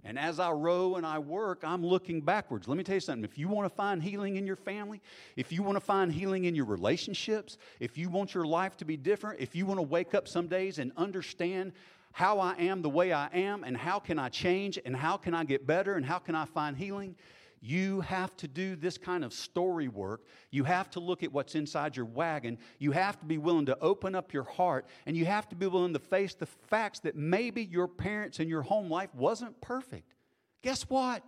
And 0.07 0.17
as 0.17 0.39
I 0.39 0.51
row 0.51 0.95
and 0.95 1.05
I 1.05 1.19
work, 1.19 1.63
I'm 1.65 1.85
looking 1.85 2.21
backwards. 2.21 2.65
Let 2.65 2.77
me 2.77 2.83
tell 2.85 2.95
you 2.95 3.01
something. 3.01 3.25
If 3.25 3.37
you 3.37 3.49
want 3.49 3.69
to 3.69 3.75
find 3.75 4.01
healing 4.01 4.37
in 4.37 4.47
your 4.47 4.55
family, 4.55 5.01
if 5.35 5.51
you 5.51 5.61
want 5.61 5.75
to 5.75 5.81
find 5.81 6.09
healing 6.09 6.45
in 6.45 6.55
your 6.55 6.63
relationships, 6.63 7.57
if 7.81 7.97
you 7.97 8.09
want 8.09 8.33
your 8.33 8.45
life 8.45 8.77
to 8.77 8.85
be 8.85 8.95
different, 8.95 9.41
if 9.41 9.53
you 9.53 9.65
want 9.65 9.79
to 9.79 9.83
wake 9.83 10.15
up 10.15 10.25
some 10.25 10.47
days 10.47 10.79
and 10.79 10.93
understand 10.95 11.73
how 12.13 12.39
I 12.39 12.55
am 12.55 12.81
the 12.81 12.89
way 12.89 13.11
I 13.11 13.27
am 13.33 13.65
and 13.65 13.75
how 13.75 13.99
can 13.99 14.17
I 14.17 14.29
change 14.29 14.79
and 14.85 14.95
how 14.95 15.17
can 15.17 15.33
I 15.33 15.43
get 15.43 15.67
better 15.67 15.95
and 15.95 16.05
how 16.05 16.19
can 16.19 16.35
I 16.35 16.45
find 16.45 16.77
healing, 16.77 17.13
you 17.59 18.01
have 18.01 18.35
to 18.37 18.47
do 18.47 18.75
this 18.75 18.97
kind 18.97 19.25
of 19.25 19.33
story 19.33 19.87
work. 19.87 20.21
You 20.51 20.63
have 20.63 20.89
to 20.91 20.99
look 20.99 21.23
at 21.23 21.31
what's 21.31 21.55
inside 21.55 21.95
your 21.95 22.05
wagon. 22.05 22.57
You 22.79 22.91
have 22.91 23.19
to 23.19 23.25
be 23.25 23.37
willing 23.37 23.65
to 23.67 23.77
open 23.79 24.15
up 24.15 24.33
your 24.33 24.43
heart, 24.43 24.85
and 25.05 25.17
you 25.17 25.25
have 25.25 25.49
to 25.49 25.55
be 25.55 25.67
willing 25.67 25.93
to 25.93 25.99
face 25.99 26.33
the 26.33 26.45
facts 26.45 26.99
that 26.99 27.15
maybe 27.15 27.63
your 27.63 27.87
parents 27.87 28.39
and 28.39 28.49
your 28.49 28.61
home 28.61 28.89
life 28.89 29.13
wasn't 29.15 29.59
perfect. 29.61 30.13
Guess 30.61 30.83
what? 30.83 31.23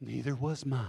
Neither 0.00 0.34
was 0.34 0.64
mine. 0.64 0.88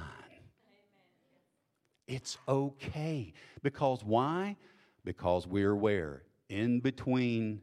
It's 2.07 2.37
okay. 2.47 3.33
Because 3.63 4.03
why? 4.03 4.57
Because 5.03 5.47
we're 5.47 5.75
where? 5.75 6.23
In 6.49 6.79
between 6.79 7.61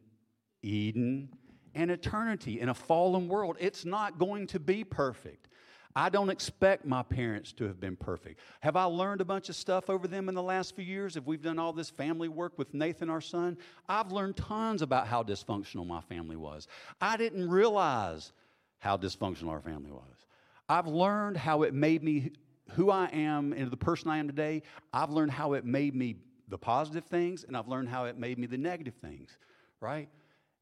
Eden 0.63 1.29
and 1.75 1.91
eternity 1.91 2.61
in 2.61 2.69
a 2.69 2.75
fallen 2.75 3.29
world. 3.29 3.57
It's 3.61 3.85
not 3.85 4.19
going 4.19 4.47
to 4.49 4.61
be 4.61 4.85
perfect. 4.85 5.49
I 5.95 6.09
don't 6.09 6.31
expect 6.31 6.85
my 6.85 7.03
parents 7.03 7.53
to 7.55 7.65
have 7.65 7.79
been 7.79 7.97
perfect. 7.97 8.41
Have 8.61 8.77
I 8.77 8.85
learned 8.85 9.21
a 9.21 9.25
bunch 9.25 9.49
of 9.49 9.57
stuff 9.57 9.91
over 9.91 10.09
them 10.09 10.29
in 10.29 10.35
the 10.35 10.43
last 10.43 10.75
few 10.75 10.85
years? 10.85 11.17
If 11.17 11.27
we've 11.27 11.43
done 11.43 11.59
all 11.59 11.73
this 11.73 11.91
family 11.91 12.29
work 12.29 12.57
with 12.57 12.73
Nathan, 12.73 13.11
our 13.11 13.21
son, 13.21 13.59
I've 13.89 14.11
learned 14.11 14.37
tons 14.37 14.83
about 14.83 15.07
how 15.07 15.23
dysfunctional 15.23 15.87
my 15.87 16.01
family 16.01 16.37
was. 16.37 16.67
I 17.01 17.17
didn't 17.17 17.49
realize 17.49 18.33
how 18.79 18.97
dysfunctional 18.97 19.51
our 19.51 19.61
family 19.61 19.91
was. 19.91 20.27
I've 20.69 20.87
learned 20.87 21.37
how 21.37 21.63
it 21.63 21.75
made 21.75 22.03
me 22.03 22.33
who 22.71 22.91
I 22.91 23.07
am 23.13 23.53
and 23.53 23.71
the 23.71 23.77
person 23.77 24.11
I 24.11 24.19
am 24.19 24.27
today. 24.27 24.63
I've 24.93 25.11
learned 25.11 25.33
how 25.33 25.53
it 25.53 25.65
made 25.65 25.95
me 25.95 26.17
the 26.49 26.59
positive 26.59 27.05
things, 27.05 27.45
and 27.45 27.57
I've 27.57 27.69
learned 27.69 27.89
how 27.89 28.05
it 28.07 28.19
made 28.19 28.39
me 28.39 28.47
the 28.47 28.59
negative 28.59 28.95
things, 28.95 29.37
right? 29.81 30.09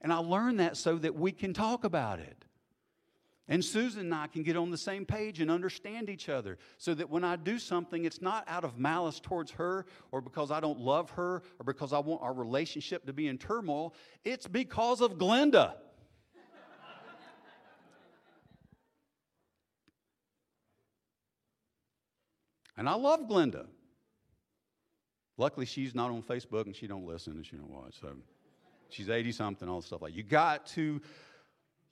And 0.00 0.12
I 0.12 0.18
learned 0.18 0.60
that 0.60 0.76
so 0.76 0.96
that 0.98 1.14
we 1.14 1.32
can 1.32 1.52
talk 1.52 1.84
about 1.84 2.18
it. 2.18 2.44
And 3.50 3.62
Susan 3.64 4.02
and 4.02 4.14
I 4.14 4.28
can 4.28 4.44
get 4.44 4.56
on 4.56 4.70
the 4.70 4.78
same 4.78 5.04
page 5.04 5.40
and 5.40 5.50
understand 5.50 6.08
each 6.08 6.28
other 6.28 6.56
so 6.78 6.94
that 6.94 7.10
when 7.10 7.24
I 7.24 7.34
do 7.34 7.58
something, 7.58 8.04
it's 8.04 8.22
not 8.22 8.44
out 8.46 8.62
of 8.62 8.78
malice 8.78 9.18
towards 9.18 9.50
her 9.50 9.86
or 10.12 10.20
because 10.20 10.52
I 10.52 10.60
don't 10.60 10.78
love 10.78 11.10
her 11.10 11.42
or 11.58 11.64
because 11.64 11.92
I 11.92 11.98
want 11.98 12.22
our 12.22 12.32
relationship 12.32 13.06
to 13.06 13.12
be 13.12 13.26
in 13.26 13.38
turmoil. 13.38 13.92
It's 14.24 14.46
because 14.46 15.00
of 15.00 15.18
Glenda. 15.18 15.74
and 22.76 22.88
I 22.88 22.94
love 22.94 23.22
Glenda. 23.28 23.66
Luckily, 25.36 25.66
she's 25.66 25.92
not 25.92 26.12
on 26.12 26.22
Facebook 26.22 26.66
and 26.66 26.76
she 26.76 26.86
don't 26.86 27.04
listen 27.04 27.32
and 27.32 27.44
she 27.44 27.56
don't 27.56 27.70
watch. 27.70 27.96
So 28.00 28.12
she's 28.90 29.10
80 29.10 29.32
something, 29.32 29.68
all 29.68 29.80
the 29.80 29.86
stuff 29.88 30.02
like 30.02 30.14
You 30.14 30.22
got 30.22 30.66
to 30.66 31.00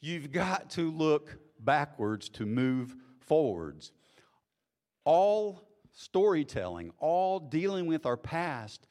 You've 0.01 0.31
got 0.31 0.71
to 0.71 0.92
look 0.92 1.37
backwards 1.61 2.29
to 2.31 2.47
move 2.47 2.94
forwards. 3.21 3.92
All 5.05 5.68
storytelling, 5.92 6.92
all 6.99 7.40
dealing 7.40 7.87
with 7.87 8.07
our 8.07 8.16
past, 8.16 8.87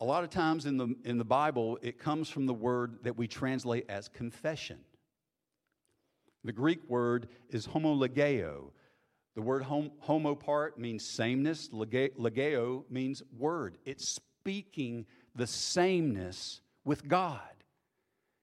a 0.00 0.04
lot 0.04 0.24
of 0.24 0.30
times 0.30 0.66
in 0.66 0.76
the, 0.76 0.94
in 1.04 1.18
the 1.18 1.24
Bible, 1.24 1.78
it 1.80 1.98
comes 1.98 2.28
from 2.28 2.46
the 2.46 2.54
word 2.54 2.98
that 3.04 3.16
we 3.16 3.26
translate 3.26 3.86
as 3.88 4.08
confession. 4.08 4.78
The 6.44 6.52
Greek 6.52 6.88
word 6.88 7.28
is 7.48 7.66
homologeo. 7.66 8.70
The 9.34 9.42
word 9.42 9.62
hom- 9.62 9.92
homo 9.98 10.34
part 10.34 10.78
means 10.78 11.04
sameness, 11.04 11.70
legeo 11.70 12.84
means 12.90 13.22
word. 13.36 13.78
It's 13.84 14.08
speaking 14.08 15.06
the 15.34 15.46
sameness 15.46 16.60
with 16.84 17.08
God. 17.08 17.40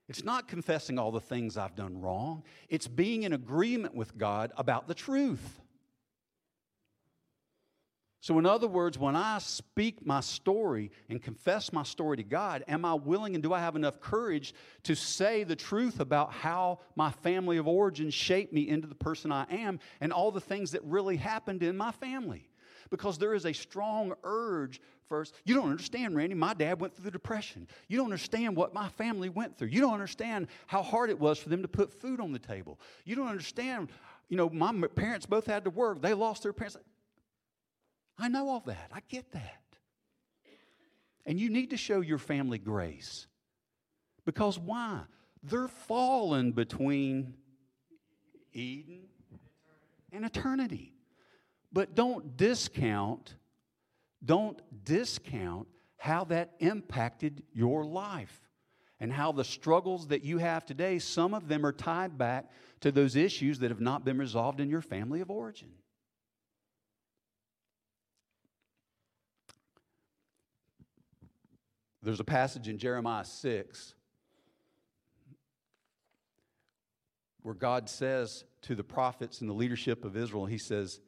It's 0.09 0.23
not 0.23 0.47
confessing 0.47 0.99
all 0.99 1.11
the 1.11 1.21
things 1.21 1.57
I've 1.57 1.75
done 1.75 2.01
wrong, 2.01 2.43
it's 2.69 2.87
being 2.87 3.23
in 3.23 3.33
agreement 3.33 3.95
with 3.95 4.17
God 4.17 4.51
about 4.57 4.87
the 4.87 4.93
truth. 4.93 5.61
So, 8.23 8.39
in 8.39 8.45
other 8.45 8.69
words, 8.69 8.97
when 8.97 9.17
I 9.17 9.39
speak 9.39 10.05
my 10.05 10.21
story 10.21 10.91
and 11.09 11.21
confess 11.21 11.73
my 11.73 11.83
story 11.83 12.15
to 12.15 12.23
God, 12.23 12.63
am 12.69 12.85
I 12.85 12.93
willing 12.93 13.35
and 13.35 13.43
do 13.43 13.51
I 13.51 13.59
have 13.59 13.75
enough 13.75 13.99
courage 13.99 14.53
to 14.83 14.95
say 14.95 15.43
the 15.43 15.57
truth 15.57 15.99
about 15.99 16.31
how 16.31 16.79
my 16.95 17.11
family 17.11 17.57
of 17.57 17.67
origin 17.67 18.09
shaped 18.09 18.53
me 18.53 18.69
into 18.69 18.87
the 18.87 18.95
person 18.95 19.33
I 19.33 19.45
am 19.51 19.77
and 19.99 20.13
all 20.13 20.31
the 20.31 20.39
things 20.39 20.71
that 20.71 20.81
really 20.85 21.17
happened 21.17 21.63
in 21.63 21.75
my 21.75 21.91
family? 21.91 22.47
Because 22.93 23.17
there 23.17 23.33
is 23.33 23.47
a 23.47 23.53
strong 23.53 24.13
urge 24.23 24.79
first. 25.09 25.33
You 25.45 25.55
don't 25.55 25.71
understand, 25.71 26.15
Randy. 26.15 26.35
My 26.35 26.53
dad 26.53 26.79
went 26.79 26.93
through 26.93 27.05
the 27.05 27.11
Depression. 27.11 27.67
You 27.87 27.97
don't 27.97 28.05
understand 28.05 28.55
what 28.55 28.71
my 28.71 28.87
family 28.89 29.29
went 29.29 29.57
through. 29.57 29.69
You 29.69 29.81
don't 29.81 29.95
understand 29.95 30.45
how 30.67 30.83
hard 30.83 31.09
it 31.09 31.19
was 31.19 31.39
for 31.39 31.49
them 31.49 31.63
to 31.63 31.67
put 31.67 31.91
food 31.91 32.21
on 32.21 32.33
the 32.33 32.37
table. 32.37 32.79
You 33.03 33.15
don't 33.15 33.29
understand, 33.29 33.89
you 34.29 34.37
know, 34.37 34.47
my 34.47 34.71
parents 34.89 35.25
both 35.25 35.47
had 35.47 35.63
to 35.63 35.71
work. 35.71 36.03
They 36.03 36.13
lost 36.13 36.43
their 36.43 36.53
parents. 36.53 36.77
I 38.19 38.27
know 38.27 38.47
all 38.47 38.61
that. 38.67 38.91
I 38.93 38.99
get 39.09 39.31
that. 39.31 39.63
And 41.25 41.39
you 41.39 41.49
need 41.49 41.71
to 41.71 41.77
show 41.77 42.01
your 42.01 42.19
family 42.19 42.59
grace. 42.59 43.25
Because 44.23 44.59
why? 44.59 45.01
They're 45.41 45.67
fallen 45.67 46.51
between 46.51 47.33
Eden 48.53 49.05
and 50.11 50.23
eternity. 50.25 50.92
But 51.73 51.95
don't 51.95 52.37
discount, 52.37 53.35
don't 54.23 54.61
discount 54.85 55.67
how 55.97 56.23
that 56.25 56.53
impacted 56.59 57.43
your 57.51 57.83
life 57.83 58.39
and 58.99 59.11
how 59.11 59.31
the 59.31 59.43
struggles 59.43 60.07
that 60.07 60.23
you 60.23 60.37
have 60.37 60.65
today, 60.65 60.99
some 60.99 61.33
of 61.33 61.47
them 61.47 61.65
are 61.65 61.71
tied 61.73 62.17
back 62.17 62.51
to 62.81 62.91
those 62.91 63.15
issues 63.15 63.59
that 63.59 63.71
have 63.71 63.81
not 63.81 64.05
been 64.05 64.17
resolved 64.19 64.59
in 64.59 64.69
your 64.69 64.81
family 64.81 65.19
of 65.19 65.31
origin. 65.31 65.69
There's 72.03 72.19
a 72.19 72.25
passage 72.25 72.67
in 72.67 72.77
Jeremiah 72.77 73.25
6 73.25 73.95
where 77.41 77.55
God 77.55 77.89
says 77.89 78.43
to 78.63 78.75
the 78.75 78.83
prophets 78.83 79.41
and 79.41 79.49
the 79.49 79.53
leadership 79.53 80.05
of 80.05 80.17
Israel, 80.17 80.45
He 80.45 80.57
says, 80.57 80.99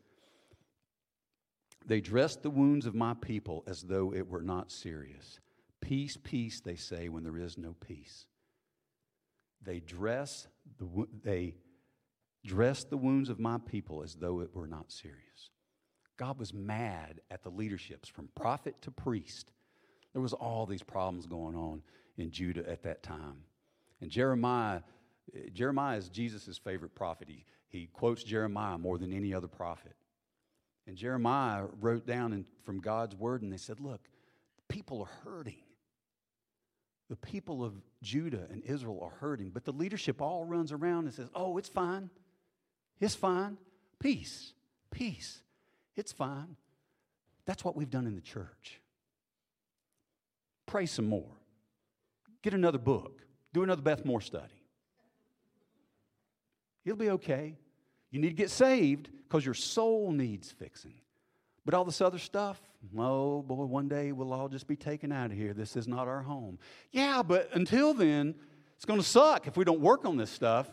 They 1.85 2.01
dress 2.01 2.35
the 2.35 2.49
wounds 2.49 2.85
of 2.85 2.95
my 2.95 3.13
people 3.13 3.63
as 3.67 3.83
though 3.83 4.13
it 4.13 4.27
were 4.27 4.41
not 4.41 4.71
serious. 4.71 5.39
Peace, 5.81 6.17
peace, 6.21 6.59
they 6.59 6.75
say, 6.75 7.09
when 7.09 7.23
there 7.23 7.37
is 7.37 7.57
no 7.57 7.75
peace. 7.85 8.25
They 9.61 9.79
dress 9.79 10.47
the, 10.77 11.07
they 11.23 11.55
dress 12.43 12.83
the 12.83 12.97
wounds 12.97 13.29
of 13.29 13.39
my 13.39 13.59
people 13.59 14.03
as 14.03 14.15
though 14.15 14.41
it 14.41 14.53
were 14.53 14.67
not 14.67 14.91
serious. 14.91 15.51
God 16.17 16.39
was 16.39 16.53
mad 16.53 17.21
at 17.29 17.43
the 17.43 17.49
leaderships 17.49 18.09
from 18.09 18.29
prophet 18.35 18.75
to 18.81 18.91
priest 18.91 19.51
there 20.15 20.21
was 20.21 20.31
all 20.31 20.65
these 20.65 20.81
problems 20.81 21.25
going 21.25 21.57
on 21.57 21.81
in 22.17 22.31
Judah 22.31 22.63
at 22.69 22.83
that 22.83 23.03
time. 23.03 23.43
And 23.99 24.09
Jeremiah, 24.09 24.79
eh, 25.35 25.49
Jeremiah 25.53 25.97
is 25.97 26.07
Jesus' 26.07 26.57
favorite 26.57 26.95
prophet. 26.95 27.27
He, 27.27 27.43
he 27.67 27.87
quotes 27.87 28.23
Jeremiah 28.23 28.77
more 28.77 28.97
than 28.97 29.11
any 29.11 29.33
other 29.33 29.49
prophet. 29.49 29.91
And 30.87 30.95
Jeremiah 30.95 31.65
wrote 31.79 32.05
down 32.05 32.33
in, 32.33 32.45
from 32.63 32.79
God's 32.79 33.15
word, 33.15 33.41
and 33.41 33.51
they 33.51 33.57
said, 33.57 33.79
Look, 33.79 34.01
people 34.67 35.01
are 35.01 35.29
hurting. 35.29 35.61
The 37.09 37.15
people 37.15 37.63
of 37.63 37.73
Judah 38.01 38.47
and 38.51 38.63
Israel 38.63 38.99
are 39.01 39.17
hurting, 39.19 39.51
but 39.51 39.63
the 39.63 39.71
leadership 39.71 40.21
all 40.21 40.43
runs 40.45 40.71
around 40.71 41.05
and 41.05 41.13
says, 41.13 41.29
Oh, 41.35 41.57
it's 41.57 41.69
fine. 41.69 42.09
It's 42.99 43.15
fine. 43.15 43.57
Peace. 43.99 44.53
Peace. 44.91 45.41
It's 45.95 46.11
fine. 46.11 46.55
That's 47.45 47.63
what 47.63 47.75
we've 47.75 47.89
done 47.89 48.07
in 48.07 48.15
the 48.15 48.21
church. 48.21 48.81
Pray 50.65 50.85
some 50.85 51.07
more. 51.07 51.31
Get 52.41 52.53
another 52.53 52.77
book. 52.77 53.21
Do 53.53 53.63
another 53.63 53.81
Beth 53.81 54.03
Moore 54.03 54.21
study. 54.21 54.61
You'll 56.83 56.97
be 56.97 57.09
okay. 57.11 57.57
You 58.15 58.21
need 58.21 58.29
to 58.29 58.35
get 58.35 58.49
saved 58.49 59.09
because 59.27 59.43
your 59.43 59.53
soul 59.53 60.09
needs 60.13 60.49
fixing. 60.49 60.93
But 61.65 61.73
all 61.73 61.83
this 61.83 61.99
other 61.99 62.17
stuff, 62.17 62.61
oh 62.97 63.41
boy, 63.41 63.65
one 63.65 63.89
day 63.89 64.13
we'll 64.13 64.31
all 64.31 64.47
just 64.47 64.67
be 64.67 64.77
taken 64.77 65.11
out 65.11 65.31
of 65.31 65.37
here. 65.37 65.53
This 65.53 65.75
is 65.75 65.85
not 65.85 66.07
our 66.07 66.21
home. 66.21 66.57
Yeah, 66.93 67.21
but 67.23 67.49
until 67.51 67.93
then, 67.93 68.33
it's 68.77 68.85
going 68.85 69.01
to 69.01 69.05
suck 69.05 69.47
if 69.47 69.57
we 69.57 69.65
don't 69.65 69.81
work 69.81 70.05
on 70.05 70.15
this 70.15 70.29
stuff. 70.29 70.69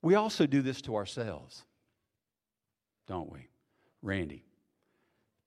We 0.00 0.14
also 0.14 0.46
do 0.46 0.62
this 0.62 0.80
to 0.82 0.94
ourselves, 0.94 1.64
don't 3.08 3.32
we? 3.32 3.48
Randy, 4.00 4.44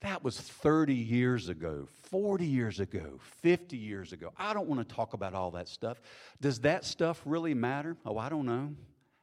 that 0.02 0.24
was 0.24 0.40
30 0.40 0.94
years 0.94 1.50
ago, 1.50 1.88
40 2.10 2.46
years 2.46 2.80
ago, 2.80 3.20
50 3.42 3.78
years 3.78 4.14
ago. 4.14 4.32
I 4.38 4.54
don't 4.54 4.68
want 4.68 4.88
to 4.88 4.96
talk 4.96 5.14
about 5.14 5.34
all 5.34 5.52
that 5.52 5.68
stuff. 5.68 6.00
Does 6.40 6.60
that 6.60 6.86
stuff 6.86 7.22
really 7.26 7.54
matter? 7.54 7.98
Oh, 8.06 8.18
I 8.18 8.30
don't 8.30 8.46
know. 8.46 8.76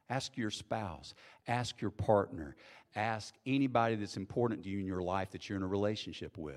Ask 0.09 0.37
your 0.37 0.51
spouse, 0.51 1.15
ask 1.47 1.81
your 1.81 1.91
partner, 1.91 2.55
ask 2.95 3.33
anybody 3.45 3.95
that's 3.95 4.17
important 4.17 4.63
to 4.63 4.69
you 4.69 4.79
in 4.79 4.85
your 4.85 5.01
life 5.01 5.31
that 5.31 5.49
you're 5.49 5.57
in 5.57 5.63
a 5.63 5.67
relationship 5.67 6.37
with. 6.37 6.55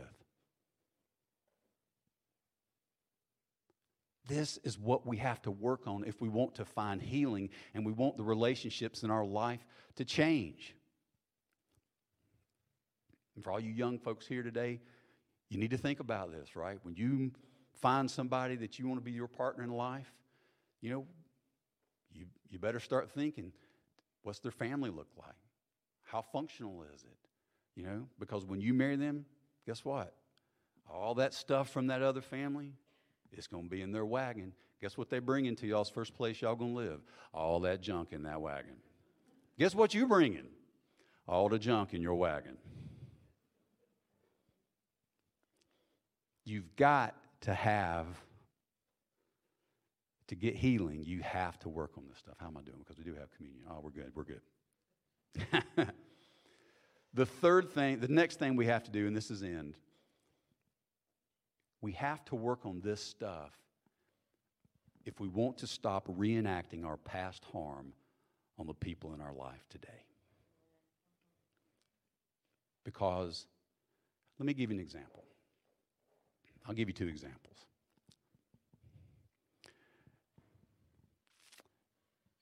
This 4.26 4.58
is 4.62 4.78
what 4.78 5.06
we 5.06 5.16
have 5.16 5.40
to 5.42 5.50
work 5.50 5.86
on 5.86 6.04
if 6.04 6.20
we 6.20 6.28
want 6.28 6.56
to 6.56 6.64
find 6.66 7.00
healing 7.00 7.48
and 7.72 7.86
we 7.86 7.92
want 7.92 8.18
the 8.18 8.24
relationships 8.24 9.02
in 9.02 9.10
our 9.10 9.24
life 9.24 9.64
to 9.96 10.04
change. 10.04 10.74
And 13.38 13.44
for 13.44 13.52
all 13.52 13.60
you 13.60 13.70
young 13.70 14.00
folks 14.00 14.26
here 14.26 14.42
today, 14.42 14.80
you 15.48 15.58
need 15.58 15.70
to 15.70 15.76
think 15.76 16.00
about 16.00 16.32
this, 16.32 16.56
right? 16.56 16.76
When 16.82 16.96
you 16.96 17.30
find 17.80 18.10
somebody 18.10 18.56
that 18.56 18.80
you 18.80 18.88
want 18.88 18.98
to 18.98 19.04
be 19.04 19.12
your 19.12 19.28
partner 19.28 19.62
in 19.62 19.70
life, 19.70 20.12
you 20.80 20.90
know, 20.90 21.06
you, 22.12 22.26
you 22.50 22.58
better 22.58 22.80
start 22.80 23.12
thinking 23.12 23.52
what's 24.24 24.40
their 24.40 24.50
family 24.50 24.90
look 24.90 25.06
like? 25.16 25.36
How 26.02 26.20
functional 26.20 26.84
is 26.92 27.04
it? 27.04 27.16
You 27.76 27.86
know, 27.86 28.08
because 28.18 28.44
when 28.44 28.60
you 28.60 28.74
marry 28.74 28.96
them, 28.96 29.24
guess 29.64 29.84
what? 29.84 30.16
All 30.92 31.14
that 31.14 31.32
stuff 31.32 31.70
from 31.70 31.86
that 31.86 32.02
other 32.02 32.22
family 32.22 32.72
is 33.30 33.46
going 33.46 33.66
to 33.66 33.70
be 33.70 33.82
in 33.82 33.92
their 33.92 34.04
wagon. 34.04 34.52
Guess 34.80 34.98
what 34.98 35.10
they 35.10 35.20
bring 35.20 35.46
into 35.46 35.68
y'all's 35.68 35.90
first 35.90 36.12
place 36.12 36.42
y'all 36.42 36.56
going 36.56 36.72
to 36.72 36.76
live? 36.76 37.00
All 37.32 37.60
that 37.60 37.82
junk 37.82 38.08
in 38.10 38.24
that 38.24 38.40
wagon. 38.40 38.78
Guess 39.60 39.76
what 39.76 39.94
you 39.94 40.08
bringing? 40.08 40.48
All 41.28 41.48
the 41.48 41.60
junk 41.60 41.94
in 41.94 42.02
your 42.02 42.16
wagon. 42.16 42.56
You've 46.48 46.74
got 46.76 47.14
to 47.42 47.52
have, 47.52 48.06
to 50.28 50.34
get 50.34 50.56
healing, 50.56 51.04
you 51.04 51.20
have 51.20 51.58
to 51.58 51.68
work 51.68 51.90
on 51.98 52.04
this 52.08 52.16
stuff. 52.16 52.36
How 52.38 52.46
am 52.46 52.56
I 52.56 52.62
doing? 52.62 52.78
Because 52.78 52.96
we 52.96 53.04
do 53.04 53.14
have 53.16 53.30
communion. 53.36 53.64
Oh, 53.70 53.80
we're 53.82 53.90
good. 53.90 54.12
We're 54.14 54.24
good. 54.24 55.92
the 57.12 57.26
third 57.26 57.70
thing, 57.70 58.00
the 58.00 58.08
next 58.08 58.38
thing 58.38 58.56
we 58.56 58.64
have 58.64 58.82
to 58.84 58.90
do, 58.90 59.06
and 59.06 59.14
this 59.14 59.30
is 59.30 59.42
end, 59.42 59.74
we 61.82 61.92
have 61.92 62.24
to 62.24 62.34
work 62.34 62.64
on 62.64 62.80
this 62.80 63.02
stuff 63.02 63.52
if 65.04 65.20
we 65.20 65.28
want 65.28 65.58
to 65.58 65.66
stop 65.66 66.08
reenacting 66.08 66.86
our 66.86 66.96
past 66.96 67.44
harm 67.52 67.92
on 68.58 68.66
the 68.66 68.72
people 68.72 69.12
in 69.12 69.20
our 69.20 69.34
life 69.34 69.66
today. 69.68 70.02
Because, 72.84 73.44
let 74.38 74.46
me 74.46 74.54
give 74.54 74.70
you 74.70 74.76
an 74.76 74.82
example. 74.82 75.24
I'll 76.68 76.74
give 76.74 76.88
you 76.88 76.92
two 76.94 77.08
examples. 77.08 77.64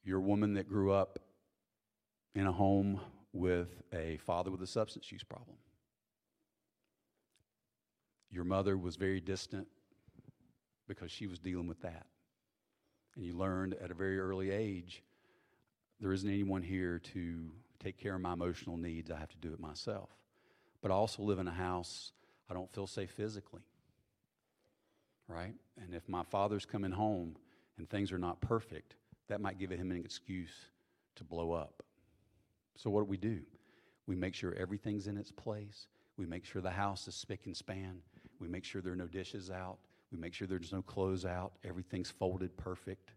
You're 0.03 0.19
a 0.19 0.23
woman 0.23 0.55
that 0.55 0.69
grew 0.69 0.93
up 0.93 1.21
in 2.35 2.47
a 2.47 2.53
home 2.53 3.01
with 3.33 3.69
a 3.93 4.17
father 4.19 4.51
with 4.51 4.61
a 4.63 4.67
substance 4.67 5.11
use 5.13 5.23
problem. 5.23 5.57
Your 8.31 8.45
mother 8.45 8.77
was 8.77 8.97
very 8.97 9.21
distant 9.21 9.69
because 10.89 11.11
she 11.13 11.29
was 11.29 11.39
dealing 11.39 11.69
with 11.69 11.81
that. 11.83 12.07
And 13.15 13.25
you 13.25 13.37
learned 13.37 13.75
at 13.75 13.93
a 13.93 13.95
very 13.95 14.19
early 14.19 14.51
age 14.51 15.05
there 16.01 16.13
isn't 16.13 16.29
anyone 16.29 16.63
here 16.63 16.99
to 17.15 17.51
take 17.83 17.97
care 17.97 18.17
of 18.17 18.21
my 18.21 18.33
emotional 18.33 18.77
needs. 18.77 19.11
I 19.11 19.19
have 19.19 19.31
to 19.31 19.39
do 19.39 19.53
it 19.53 19.61
myself. 19.61 20.11
But 20.83 20.91
I 20.91 20.95
also 20.95 21.23
live 21.23 21.39
in 21.39 21.47
a 21.47 21.53
house 21.53 22.13
I 22.51 22.55
don't 22.55 22.73
feel 22.73 22.87
safe 22.87 23.11
physically 23.11 23.63
right? 25.29 25.55
And 25.81 25.95
if 25.95 26.09
my 26.09 26.23
father's 26.23 26.65
coming 26.65 26.93
home 26.93 27.37
and 27.79 27.89
things 27.89 28.13
are 28.13 28.19
not 28.19 28.41
perfect, 28.41 28.95
that 29.29 29.41
might 29.41 29.59
give 29.59 29.71
him 29.71 29.91
an 29.91 29.97
excuse 29.97 30.71
to 31.17 31.25
blow 31.25 31.53
up. 31.53 31.83
So, 32.77 32.91
what 32.91 33.01
do 33.01 33.07
we 33.07 33.17
do? 33.17 33.41
We 34.07 34.15
make 34.15 34.35
sure 34.35 34.55
everything's 34.55 35.07
in 35.07 35.17
its 35.17 35.33
place. 35.33 35.89
We 36.17 36.27
make 36.27 36.45
sure 36.45 36.63
the 36.63 36.71
house 36.71 37.09
is 37.09 37.15
spick 37.15 37.47
and 37.47 37.57
span. 37.57 37.99
We 38.39 38.49
make 38.49 38.65
sure 38.65 38.81
there 38.81 38.93
are 38.93 38.97
no 38.97 39.07
dishes 39.07 39.51
out. 39.51 39.79
We 40.13 40.19
make 40.19 40.35
sure 40.35 40.47
there's 40.47 40.73
no 40.73 40.83
clothes 40.83 41.25
out. 41.25 41.53
Everything's 41.65 42.11
folded 42.11 42.57
perfect. 42.57 43.13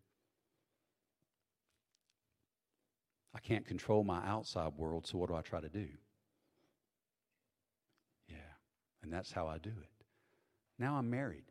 I 3.36 3.40
can't 3.40 3.66
control 3.66 4.04
my 4.04 4.26
outside 4.26 4.74
world, 4.76 5.06
so 5.06 5.18
what 5.18 5.30
do 5.30 5.36
I 5.36 5.42
try 5.42 5.62
to 5.62 5.70
do? 5.70 5.88
Yeah, 8.28 8.38
and 9.04 9.14
that's 9.14 9.32
how 9.32 9.48
I 9.48 9.60
do 9.60 9.70
it. 9.70 10.06
Now 10.80 10.96
I'm 10.96 11.10
married. 11.10 11.44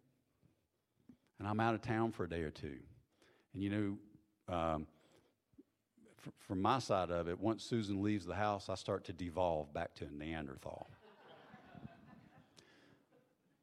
And 1.39 1.47
I'm 1.47 1.61
out 1.61 1.74
of 1.74 1.82
town 1.82 2.12
for 2.12 2.24
a 2.24 2.28
day 2.28 2.43
or 2.43 2.51
two. 2.51 2.78
And 3.55 3.62
you 3.62 3.70
know, 3.70 4.55
um, 4.55 4.86
from 6.39 6.61
my 6.61 6.78
side 6.78 7.11
of 7.11 7.28
it, 7.28 7.39
once 7.39 7.64
Susan 7.64 8.03
leaves 8.03 8.26
the 8.26 8.34
house, 8.34 8.68
I 8.68 8.74
start 8.74 9.05
to 9.05 9.12
devolve 9.12 9.72
back 9.72 9.95
to 9.97 10.07
a 10.07 10.11
Neanderthal. 10.11 10.89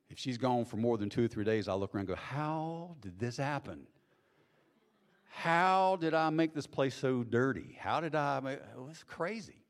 if 0.10 0.18
she's 0.18 0.38
gone 0.38 0.66
for 0.66 0.78
more 0.78 0.98
than 0.98 1.10
two 1.10 1.26
or 1.26 1.28
three 1.28 1.44
days, 1.44 1.68
I 1.68 1.74
look 1.74 1.94
around 1.94 2.08
and 2.10 2.10
go, 2.10 2.16
How 2.16 2.96
did 3.02 3.20
this 3.20 3.38
happen? 3.38 3.88
How 5.36 5.98
did 6.00 6.14
I 6.14 6.30
make 6.30 6.54
this 6.54 6.66
place 6.66 6.96
so 6.96 7.24
dirty? 7.24 7.78
How 7.78 8.00
did 8.00 8.16
I 8.16 8.40
make 8.40 8.60
it 8.60 8.78
was 8.78 9.04
crazy. 9.04 9.66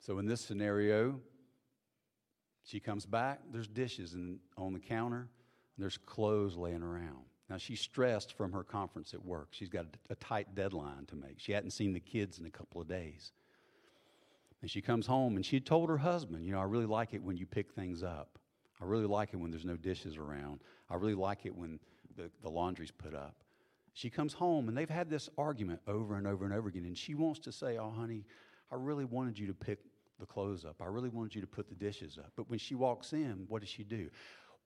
So 0.00 0.18
in 0.18 0.24
this 0.24 0.40
scenario, 0.40 1.20
she 2.68 2.80
comes 2.80 3.06
back, 3.06 3.40
there's 3.50 3.66
dishes 3.66 4.12
in, 4.12 4.38
on 4.58 4.74
the 4.74 4.78
counter, 4.78 5.26
there's 5.78 5.96
clothes 5.96 6.54
laying 6.54 6.82
around. 6.82 7.24
Now, 7.48 7.56
she's 7.56 7.80
stressed 7.80 8.36
from 8.36 8.52
her 8.52 8.62
conference 8.62 9.14
at 9.14 9.24
work. 9.24 9.48
She's 9.52 9.70
got 9.70 9.86
a, 9.86 10.12
a 10.12 10.14
tight 10.16 10.54
deadline 10.54 11.06
to 11.06 11.16
make. 11.16 11.36
She 11.38 11.52
hadn't 11.52 11.70
seen 11.70 11.94
the 11.94 12.00
kids 12.00 12.38
in 12.38 12.44
a 12.44 12.50
couple 12.50 12.82
of 12.82 12.86
days. 12.86 13.32
And 14.60 14.70
she 14.70 14.82
comes 14.82 15.06
home 15.06 15.36
and 15.36 15.46
she 15.46 15.60
told 15.60 15.88
her 15.88 15.96
husband, 15.96 16.44
You 16.44 16.52
know, 16.52 16.60
I 16.60 16.64
really 16.64 16.84
like 16.84 17.14
it 17.14 17.22
when 17.22 17.38
you 17.38 17.46
pick 17.46 17.72
things 17.72 18.02
up. 18.02 18.38
I 18.82 18.84
really 18.84 19.06
like 19.06 19.30
it 19.32 19.36
when 19.36 19.50
there's 19.50 19.64
no 19.64 19.76
dishes 19.76 20.18
around. 20.18 20.60
I 20.90 20.96
really 20.96 21.14
like 21.14 21.46
it 21.46 21.56
when 21.56 21.80
the, 22.16 22.30
the 22.42 22.50
laundry's 22.50 22.90
put 22.90 23.14
up. 23.14 23.36
She 23.94 24.10
comes 24.10 24.34
home 24.34 24.68
and 24.68 24.76
they've 24.76 24.90
had 24.90 25.08
this 25.08 25.30
argument 25.38 25.80
over 25.88 26.16
and 26.16 26.26
over 26.26 26.44
and 26.44 26.52
over 26.52 26.68
again. 26.68 26.84
And 26.84 26.98
she 26.98 27.14
wants 27.14 27.40
to 27.40 27.52
say, 27.52 27.78
Oh, 27.78 27.90
honey, 27.90 28.26
I 28.70 28.74
really 28.74 29.06
wanted 29.06 29.38
you 29.38 29.46
to 29.46 29.54
pick 29.54 29.78
the 30.18 30.26
clothes 30.26 30.64
up. 30.64 30.76
I 30.80 30.86
really 30.86 31.08
wanted 31.08 31.34
you 31.34 31.40
to 31.40 31.46
put 31.46 31.68
the 31.68 31.74
dishes 31.74 32.18
up. 32.18 32.32
But 32.36 32.50
when 32.50 32.58
she 32.58 32.74
walks 32.74 33.12
in, 33.12 33.44
what 33.48 33.60
does 33.60 33.68
she 33.68 33.84
do? 33.84 34.10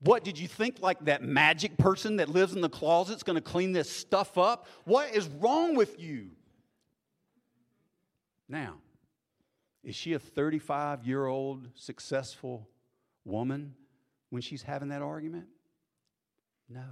What 0.01 0.25
did 0.25 0.39
you 0.39 0.49
think, 0.49 0.81
like 0.81 1.05
that 1.05 1.23
magic 1.23 1.77
person 1.77 2.17
that 2.17 2.29
lives 2.29 2.55
in 2.55 2.61
the 2.61 2.69
closet's 2.69 3.23
going 3.23 3.37
to 3.37 3.43
clean 3.43 3.73
this 3.73 3.91
stuff 3.91 4.37
up? 4.37 4.67
What 4.85 5.15
is 5.15 5.29
wrong 5.29 5.77
with 5.77 6.01
you? 6.01 6.31
Now, 8.49 8.77
is 9.85 9.95
she 9.95 10.15
a 10.15 10.19
35 10.19 11.05
year 11.05 11.27
old 11.27 11.69
successful 11.75 12.69
woman 13.25 13.75
when 14.31 14.43
she's 14.43 14.63
having 14.63 14.89
that 14.89 15.03
argument? 15.03 15.47
No. 16.69 16.85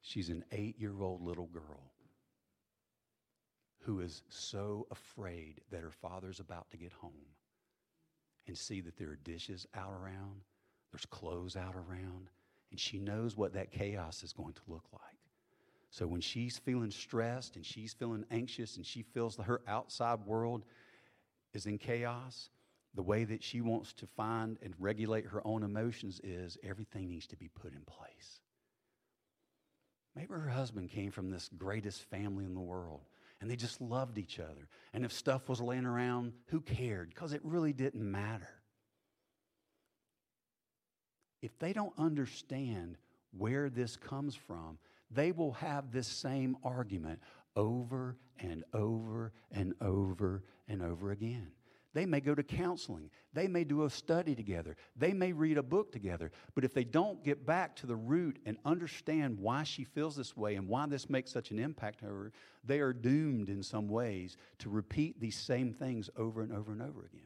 She's 0.00 0.28
an 0.28 0.44
eight 0.52 0.78
year 0.78 1.00
old 1.00 1.22
little 1.22 1.46
girl 1.46 1.80
who 3.84 4.00
is 4.00 4.22
so 4.28 4.86
afraid 4.90 5.60
that 5.70 5.82
her 5.82 5.90
father's 5.90 6.40
about 6.40 6.70
to 6.70 6.76
get 6.76 6.92
home 6.92 7.12
and 8.46 8.56
see 8.56 8.80
that 8.80 8.96
there 8.96 9.10
are 9.10 9.16
dishes 9.16 9.66
out 9.74 9.92
around 9.92 10.40
there's 10.94 11.06
clothes 11.06 11.56
out 11.56 11.74
around, 11.74 12.30
and 12.70 12.78
she 12.78 13.00
knows 13.00 13.36
what 13.36 13.54
that 13.54 13.72
chaos 13.72 14.22
is 14.22 14.32
going 14.32 14.52
to 14.52 14.60
look 14.68 14.84
like. 14.92 15.02
So 15.90 16.06
when 16.06 16.20
she's 16.20 16.56
feeling 16.56 16.92
stressed 16.92 17.56
and 17.56 17.66
she's 17.66 17.92
feeling 17.92 18.24
anxious 18.30 18.76
and 18.76 18.86
she 18.86 19.02
feels 19.02 19.34
that 19.34 19.42
her 19.42 19.60
outside 19.66 20.20
world 20.24 20.64
is 21.52 21.66
in 21.66 21.78
chaos, 21.78 22.48
the 22.94 23.02
way 23.02 23.24
that 23.24 23.42
she 23.42 23.60
wants 23.60 23.92
to 23.94 24.06
find 24.06 24.56
and 24.62 24.72
regulate 24.78 25.26
her 25.26 25.44
own 25.44 25.64
emotions 25.64 26.20
is 26.22 26.56
everything 26.62 27.08
needs 27.08 27.26
to 27.26 27.36
be 27.36 27.48
put 27.48 27.72
in 27.72 27.82
place. 27.82 28.38
Maybe 30.14 30.28
her 30.32 30.48
husband 30.48 30.90
came 30.90 31.10
from 31.10 31.28
this 31.28 31.50
greatest 31.58 32.02
family 32.04 32.44
in 32.44 32.54
the 32.54 32.60
world 32.60 33.00
and 33.40 33.50
they 33.50 33.56
just 33.56 33.80
loved 33.80 34.18
each 34.18 34.38
other. 34.38 34.68
And 34.92 35.04
if 35.04 35.12
stuff 35.12 35.48
was 35.48 35.60
laying 35.60 35.86
around, 35.86 36.32
who 36.46 36.60
cared? 36.60 37.10
Because 37.10 37.32
it 37.32 37.40
really 37.44 37.72
didn't 37.72 38.10
matter 38.10 38.48
if 41.44 41.58
they 41.58 41.74
don't 41.74 41.92
understand 41.98 42.96
where 43.36 43.68
this 43.68 43.98
comes 43.98 44.34
from, 44.34 44.78
they 45.10 45.30
will 45.30 45.52
have 45.52 45.92
this 45.92 46.08
same 46.08 46.56
argument 46.64 47.20
over 47.54 48.16
and 48.38 48.64
over 48.72 49.30
and 49.52 49.74
over 49.82 50.42
and 50.68 50.80
over 50.80 51.10
again. 51.10 51.48
They 51.94 52.06
may 52.06 52.18
go 52.18 52.34
to 52.34 52.42
counseling. 52.42 53.10
They 53.32 53.46
may 53.46 53.62
do 53.62 53.84
a 53.84 53.90
study 53.90 54.34
together. 54.34 54.76
They 54.96 55.12
may 55.12 55.32
read 55.32 55.58
a 55.58 55.62
book 55.62 55.92
together. 55.92 56.32
But 56.56 56.64
if 56.64 56.74
they 56.74 56.82
don't 56.82 57.22
get 57.22 57.46
back 57.46 57.76
to 57.76 57.86
the 57.86 57.94
root 57.94 58.40
and 58.44 58.58
understand 58.64 59.38
why 59.38 59.62
she 59.62 59.84
feels 59.84 60.16
this 60.16 60.36
way 60.36 60.56
and 60.56 60.68
why 60.68 60.86
this 60.86 61.08
makes 61.08 61.30
such 61.30 61.52
an 61.52 61.60
impact 61.60 62.02
on 62.02 62.08
her, 62.08 62.32
they 62.64 62.80
are 62.80 62.92
doomed 62.92 63.48
in 63.48 63.62
some 63.62 63.88
ways 63.88 64.36
to 64.58 64.68
repeat 64.68 65.20
these 65.20 65.38
same 65.38 65.72
things 65.72 66.10
over 66.16 66.42
and 66.42 66.52
over 66.52 66.72
and 66.72 66.82
over 66.82 67.04
again. 67.04 67.22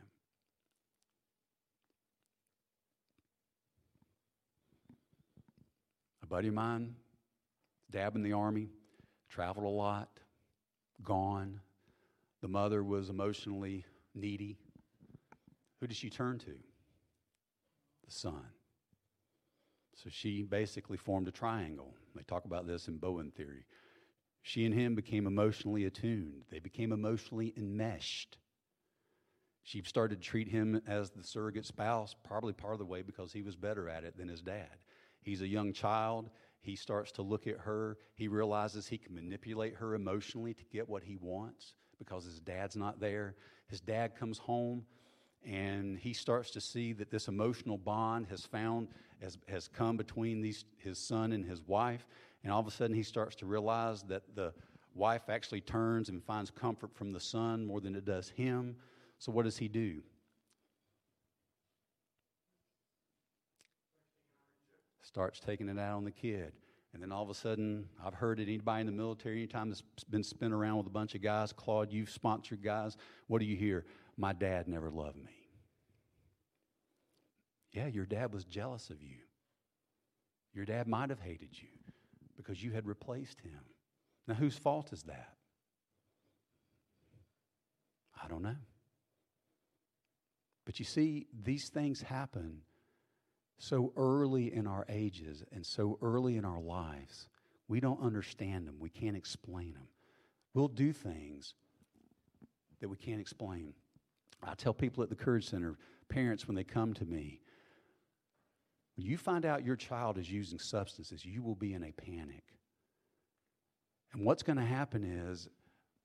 A 6.22 6.26
buddy 6.26 6.48
of 6.48 6.54
mine, 6.54 6.94
dab 7.90 8.16
in 8.16 8.22
the 8.22 8.34
army, 8.34 8.68
traveled 9.30 9.64
a 9.64 9.70
lot, 9.70 10.10
gone. 11.02 11.62
The 12.42 12.48
mother 12.48 12.84
was 12.84 13.08
emotionally 13.08 13.86
needy. 14.14 14.58
Who 15.80 15.86
does 15.86 15.96
she 15.96 16.10
turn 16.10 16.38
to? 16.40 16.54
The 18.06 18.10
son. 18.10 18.44
So 19.94 20.10
she 20.10 20.42
basically 20.42 20.96
formed 20.96 21.28
a 21.28 21.32
triangle. 21.32 21.94
They 22.14 22.22
talk 22.22 22.44
about 22.44 22.66
this 22.66 22.88
in 22.88 22.98
Bowen 22.98 23.32
theory. 23.32 23.64
She 24.42 24.64
and 24.64 24.74
him 24.74 24.94
became 24.94 25.26
emotionally 25.26 25.84
attuned, 25.84 26.44
they 26.50 26.60
became 26.60 26.92
emotionally 26.92 27.52
enmeshed. 27.56 28.38
She 29.64 29.82
started 29.82 30.22
to 30.22 30.26
treat 30.26 30.48
him 30.48 30.80
as 30.86 31.10
the 31.10 31.22
surrogate 31.22 31.66
spouse, 31.66 32.14
probably 32.24 32.54
part 32.54 32.72
of 32.72 32.78
the 32.78 32.86
way 32.86 33.02
because 33.02 33.34
he 33.34 33.42
was 33.42 33.54
better 33.54 33.86
at 33.90 34.02
it 34.02 34.16
than 34.16 34.28
his 34.28 34.40
dad. 34.40 34.78
He's 35.20 35.42
a 35.42 35.46
young 35.46 35.74
child. 35.74 36.30
He 36.62 36.74
starts 36.74 37.12
to 37.12 37.22
look 37.22 37.46
at 37.46 37.58
her. 37.58 37.98
He 38.14 38.28
realizes 38.28 38.86
he 38.86 38.96
can 38.96 39.14
manipulate 39.14 39.74
her 39.74 39.94
emotionally 39.94 40.54
to 40.54 40.64
get 40.72 40.88
what 40.88 41.02
he 41.02 41.16
wants 41.16 41.74
because 41.98 42.24
his 42.24 42.40
dad's 42.40 42.76
not 42.76 43.00
there. 43.00 43.34
His 43.68 43.80
dad 43.80 44.16
comes 44.16 44.38
home 44.38 44.84
and 45.44 45.98
he 45.98 46.12
starts 46.12 46.50
to 46.52 46.60
see 46.60 46.92
that 46.94 47.10
this 47.10 47.28
emotional 47.28 47.78
bond 47.78 48.26
has 48.28 48.44
found 48.44 48.88
has, 49.22 49.38
has 49.48 49.68
come 49.68 49.96
between 49.96 50.40
these, 50.40 50.64
his 50.76 50.98
son 50.98 51.32
and 51.32 51.44
his 51.44 51.62
wife 51.66 52.06
and 52.42 52.52
all 52.52 52.60
of 52.60 52.66
a 52.66 52.70
sudden 52.70 52.94
he 52.94 53.02
starts 53.02 53.36
to 53.36 53.46
realize 53.46 54.02
that 54.04 54.22
the 54.34 54.52
wife 54.94 55.28
actually 55.28 55.60
turns 55.60 56.08
and 56.08 56.22
finds 56.24 56.50
comfort 56.50 56.92
from 56.94 57.12
the 57.12 57.20
son 57.20 57.64
more 57.64 57.80
than 57.80 57.94
it 57.94 58.04
does 58.04 58.28
him 58.30 58.76
so 59.18 59.30
what 59.30 59.44
does 59.44 59.56
he 59.56 59.68
do 59.68 60.00
starts 65.08 65.40
taking 65.40 65.70
it 65.70 65.78
out 65.78 65.96
on 65.96 66.04
the 66.04 66.10
kid. 66.10 66.52
And 66.94 67.02
then 67.02 67.12
all 67.12 67.22
of 67.22 67.28
a 67.28 67.34
sudden, 67.34 67.88
I've 68.04 68.14
heard 68.14 68.40
it 68.40 68.44
anybody 68.44 68.80
in 68.80 68.86
the 68.86 68.92
military, 68.92 69.36
anytime 69.36 69.68
that's 69.68 69.82
been 70.08 70.22
spent 70.24 70.52
around 70.52 70.78
with 70.78 70.86
a 70.86 70.90
bunch 70.90 71.14
of 71.14 71.22
guys, 71.22 71.52
Claude, 71.52 71.92
you've 71.92 72.10
sponsored 72.10 72.62
guys, 72.62 72.96
what 73.26 73.40
do 73.40 73.44
you 73.44 73.56
hear? 73.56 73.84
My 74.16 74.32
dad 74.32 74.68
never 74.68 74.90
loved 74.90 75.16
me. 75.16 75.32
Yeah, 77.72 77.86
your 77.86 78.06
dad 78.06 78.32
was 78.32 78.44
jealous 78.44 78.90
of 78.90 79.02
you. 79.02 79.16
Your 80.54 80.64
dad 80.64 80.88
might 80.88 81.10
have 81.10 81.20
hated 81.20 81.50
you 81.52 81.68
because 82.36 82.62
you 82.62 82.72
had 82.72 82.86
replaced 82.86 83.40
him. 83.40 83.60
Now, 84.26 84.34
whose 84.34 84.56
fault 84.56 84.92
is 84.92 85.02
that? 85.04 85.34
I 88.22 88.28
don't 88.28 88.42
know. 88.42 88.56
But 90.64 90.78
you 90.78 90.84
see, 90.84 91.26
these 91.32 91.68
things 91.68 92.02
happen 92.02 92.62
so 93.58 93.92
early 93.96 94.52
in 94.52 94.66
our 94.66 94.86
ages 94.88 95.44
and 95.52 95.66
so 95.66 95.98
early 96.00 96.36
in 96.36 96.44
our 96.44 96.60
lives. 96.60 97.28
We 97.66 97.80
don't 97.80 98.00
understand 98.00 98.66
them. 98.66 98.76
We 98.78 98.88
can't 98.88 99.16
explain 99.16 99.74
them. 99.74 99.88
We'll 100.54 100.68
do 100.68 100.92
things 100.92 101.54
that 102.80 102.88
we 102.88 102.96
can't 102.96 103.20
explain. 103.20 103.74
I 104.42 104.54
tell 104.54 104.72
people 104.72 105.02
at 105.02 105.10
the 105.10 105.16
Courage 105.16 105.48
Center, 105.48 105.76
parents, 106.08 106.46
when 106.46 106.54
they 106.54 106.64
come 106.64 106.94
to 106.94 107.04
me, 107.04 107.40
when 108.96 109.06
you 109.06 109.18
find 109.18 109.44
out 109.44 109.64
your 109.64 109.76
child 109.76 110.18
is 110.18 110.30
using 110.30 110.58
substances, 110.58 111.24
you 111.24 111.42
will 111.42 111.54
be 111.54 111.74
in 111.74 111.84
a 111.84 111.92
panic. 111.92 112.44
And 114.12 114.24
what's 114.24 114.42
going 114.42 114.56
to 114.56 114.64
happen 114.64 115.04
is 115.04 115.48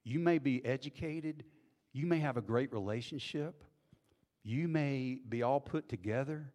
you 0.04 0.20
may 0.20 0.38
be 0.38 0.64
educated, 0.66 1.46
you 1.94 2.06
may 2.06 2.20
have 2.20 2.38
a 2.38 2.42
great 2.42 2.74
relationship, 2.74 3.64
you 4.44 4.68
may 4.68 5.20
be 5.30 5.44
all 5.44 5.60
put 5.60 5.88
together, 5.88 6.52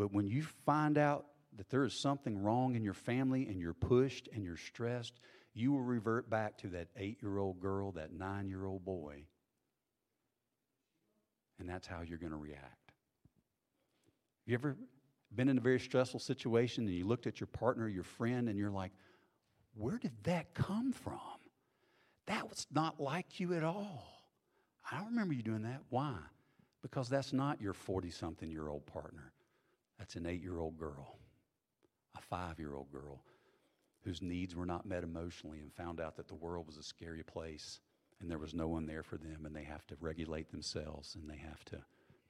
but 0.00 0.14
when 0.14 0.30
you 0.30 0.42
find 0.64 0.96
out 0.96 1.26
that 1.58 1.68
there 1.68 1.84
is 1.84 1.92
something 1.92 2.42
wrong 2.42 2.74
in 2.74 2.82
your 2.82 2.94
family 2.94 3.46
and 3.48 3.60
you're 3.60 3.74
pushed 3.74 4.30
and 4.32 4.42
you're 4.42 4.56
stressed, 4.56 5.20
you 5.52 5.72
will 5.72 5.82
revert 5.82 6.30
back 6.30 6.56
to 6.56 6.68
that 6.68 6.88
eight 6.96 7.18
year 7.20 7.36
old 7.36 7.60
girl, 7.60 7.92
that 7.92 8.10
nine 8.10 8.48
year 8.48 8.64
old 8.64 8.82
boy. 8.82 9.26
And 11.58 11.68
that's 11.68 11.86
how 11.86 12.00
you're 12.00 12.16
going 12.16 12.32
to 12.32 12.38
react. 12.38 12.62
Have 12.62 14.46
you 14.46 14.54
ever 14.54 14.74
been 15.36 15.50
in 15.50 15.58
a 15.58 15.60
very 15.60 15.78
stressful 15.78 16.20
situation 16.20 16.86
and 16.86 16.94
you 16.96 17.06
looked 17.06 17.26
at 17.26 17.38
your 17.38 17.48
partner, 17.48 17.86
your 17.86 18.04
friend, 18.04 18.48
and 18.48 18.58
you're 18.58 18.70
like, 18.70 18.92
where 19.74 19.98
did 19.98 20.14
that 20.22 20.54
come 20.54 20.92
from? 20.92 21.20
That 22.26 22.48
was 22.48 22.66
not 22.72 23.00
like 23.00 23.38
you 23.38 23.52
at 23.52 23.64
all. 23.64 24.08
I 24.90 24.96
don't 24.96 25.08
remember 25.08 25.34
you 25.34 25.42
doing 25.42 25.64
that. 25.64 25.82
Why? 25.90 26.14
Because 26.80 27.10
that's 27.10 27.34
not 27.34 27.60
your 27.60 27.74
40 27.74 28.10
something 28.10 28.50
year 28.50 28.66
old 28.66 28.86
partner. 28.86 29.34
That's 30.00 30.16
an 30.16 30.24
eight 30.24 30.42
year 30.42 30.58
old 30.58 30.78
girl, 30.78 31.18
a 32.16 32.22
five 32.22 32.58
year 32.58 32.74
old 32.74 32.90
girl 32.90 33.20
whose 34.02 34.22
needs 34.22 34.56
were 34.56 34.64
not 34.64 34.86
met 34.86 35.04
emotionally 35.04 35.60
and 35.60 35.70
found 35.74 36.00
out 36.00 36.16
that 36.16 36.26
the 36.26 36.34
world 36.34 36.66
was 36.66 36.78
a 36.78 36.82
scary 36.82 37.22
place 37.22 37.80
and 38.18 38.30
there 38.30 38.38
was 38.38 38.54
no 38.54 38.66
one 38.66 38.86
there 38.86 39.02
for 39.02 39.18
them 39.18 39.44
and 39.44 39.54
they 39.54 39.62
have 39.62 39.86
to 39.88 39.96
regulate 40.00 40.50
themselves 40.50 41.16
and 41.16 41.28
they 41.28 41.36
have 41.36 41.62
to 41.66 41.76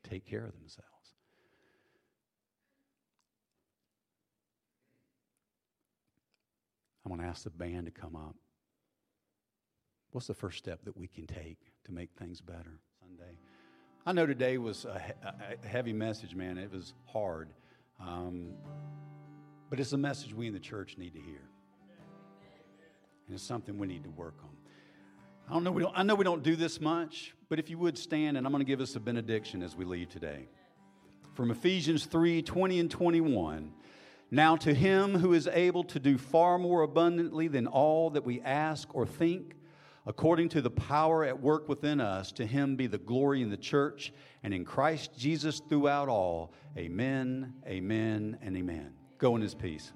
take 0.03 0.27
care 0.27 0.45
of 0.45 0.53
themselves. 0.53 1.15
I'm 7.05 7.13
going 7.13 7.21
to 7.21 7.29
ask 7.29 7.45
the 7.45 7.51
band 7.51 7.87
to 7.87 7.93
come 7.93 8.17
up. 8.17 8.35
What's 10.11 10.27
the 10.27 10.35
first 10.35 10.59
step 10.59 10.85
that 10.87 10.97
we 10.97 11.07
can 11.07 11.29
take 11.29 11.59
to 11.85 11.93
make 11.93 12.11
things 12.19 12.41
better 12.41 12.81
Sunday? 13.01 13.39
I 14.05 14.13
know 14.13 14.27
today 14.27 14.59
was 14.59 14.87
a, 14.87 15.01
a 15.65 15.67
heavy 15.69 15.93
message, 15.93 16.35
man. 16.35 16.59
It 16.59 16.73
was 16.73 16.95
hard. 17.07 17.51
Um, 18.01 18.55
but 19.69 19.79
it's 19.79 19.93
a 19.93 19.99
message 19.99 20.35
we 20.35 20.47
in 20.47 20.53
the 20.53 20.61
church 20.61 20.97
need 20.99 21.15
to 21.15 21.21
hear. 21.21 21.43
And 23.27 23.35
it's 23.35 23.43
something 23.43 23.79
we 23.79 23.87
need 23.87 24.05
to 24.05 24.11
work 24.11 24.35
on. 24.43 24.51
I 25.49 25.53
don't 25.53 25.65
know, 25.65 25.73
we 25.73 25.83
don't, 25.83 25.97
I 25.97 26.03
know 26.03 26.15
we 26.15 26.25
don't 26.25 26.43
do 26.43 26.57
this 26.57 26.81
much, 26.81 27.35
but 27.49 27.59
if 27.59 27.71
you 27.71 27.79
would 27.79 27.99
stand, 27.99 28.37
and 28.37 28.47
I'm 28.47 28.53
going 28.53 28.65
to 28.65 28.69
give 28.69 28.81
us 28.81 28.97
a 28.97 29.01
benediction 29.01 29.63
as 29.63 29.77
we 29.77 29.85
leave 29.85 30.09
today. 30.09 30.49
From 31.35 31.51
Ephesians 31.51 32.07
3 32.07 32.43
20 32.43 32.81
and 32.81 32.91
21. 32.91 33.73
Now, 34.33 34.55
to 34.57 34.73
him 34.73 35.19
who 35.19 35.33
is 35.33 35.49
able 35.49 35.83
to 35.85 35.99
do 35.99 36.17
far 36.17 36.57
more 36.57 36.83
abundantly 36.83 37.49
than 37.49 37.67
all 37.67 38.11
that 38.11 38.25
we 38.25 38.41
ask 38.43 38.95
or 38.95 39.05
think, 39.05 39.57
according 40.07 40.49
to 40.51 40.63
the 40.63 40.71
power 40.71 41.25
at 41.25 41.41
work 41.41 41.69
within 41.69 42.01
us, 42.01 42.33
to 42.33 42.47
him 42.47 42.77
be 42.77 42.87
the 42.87 42.99
glory 42.99 43.43
in 43.43 43.51
the 43.51 43.57
church 43.57 44.13
and 44.43 44.55
in 44.55 44.65
Christ 44.65 45.11
Jesus 45.17 45.61
throughout 45.69 46.09
all. 46.09 46.53
Amen, 46.77 47.55
amen, 47.67 48.39
and 48.43 48.57
amen. 48.57 48.93
Go 49.19 49.37
in 49.37 49.43
his 49.43 49.55
peace. 49.55 49.93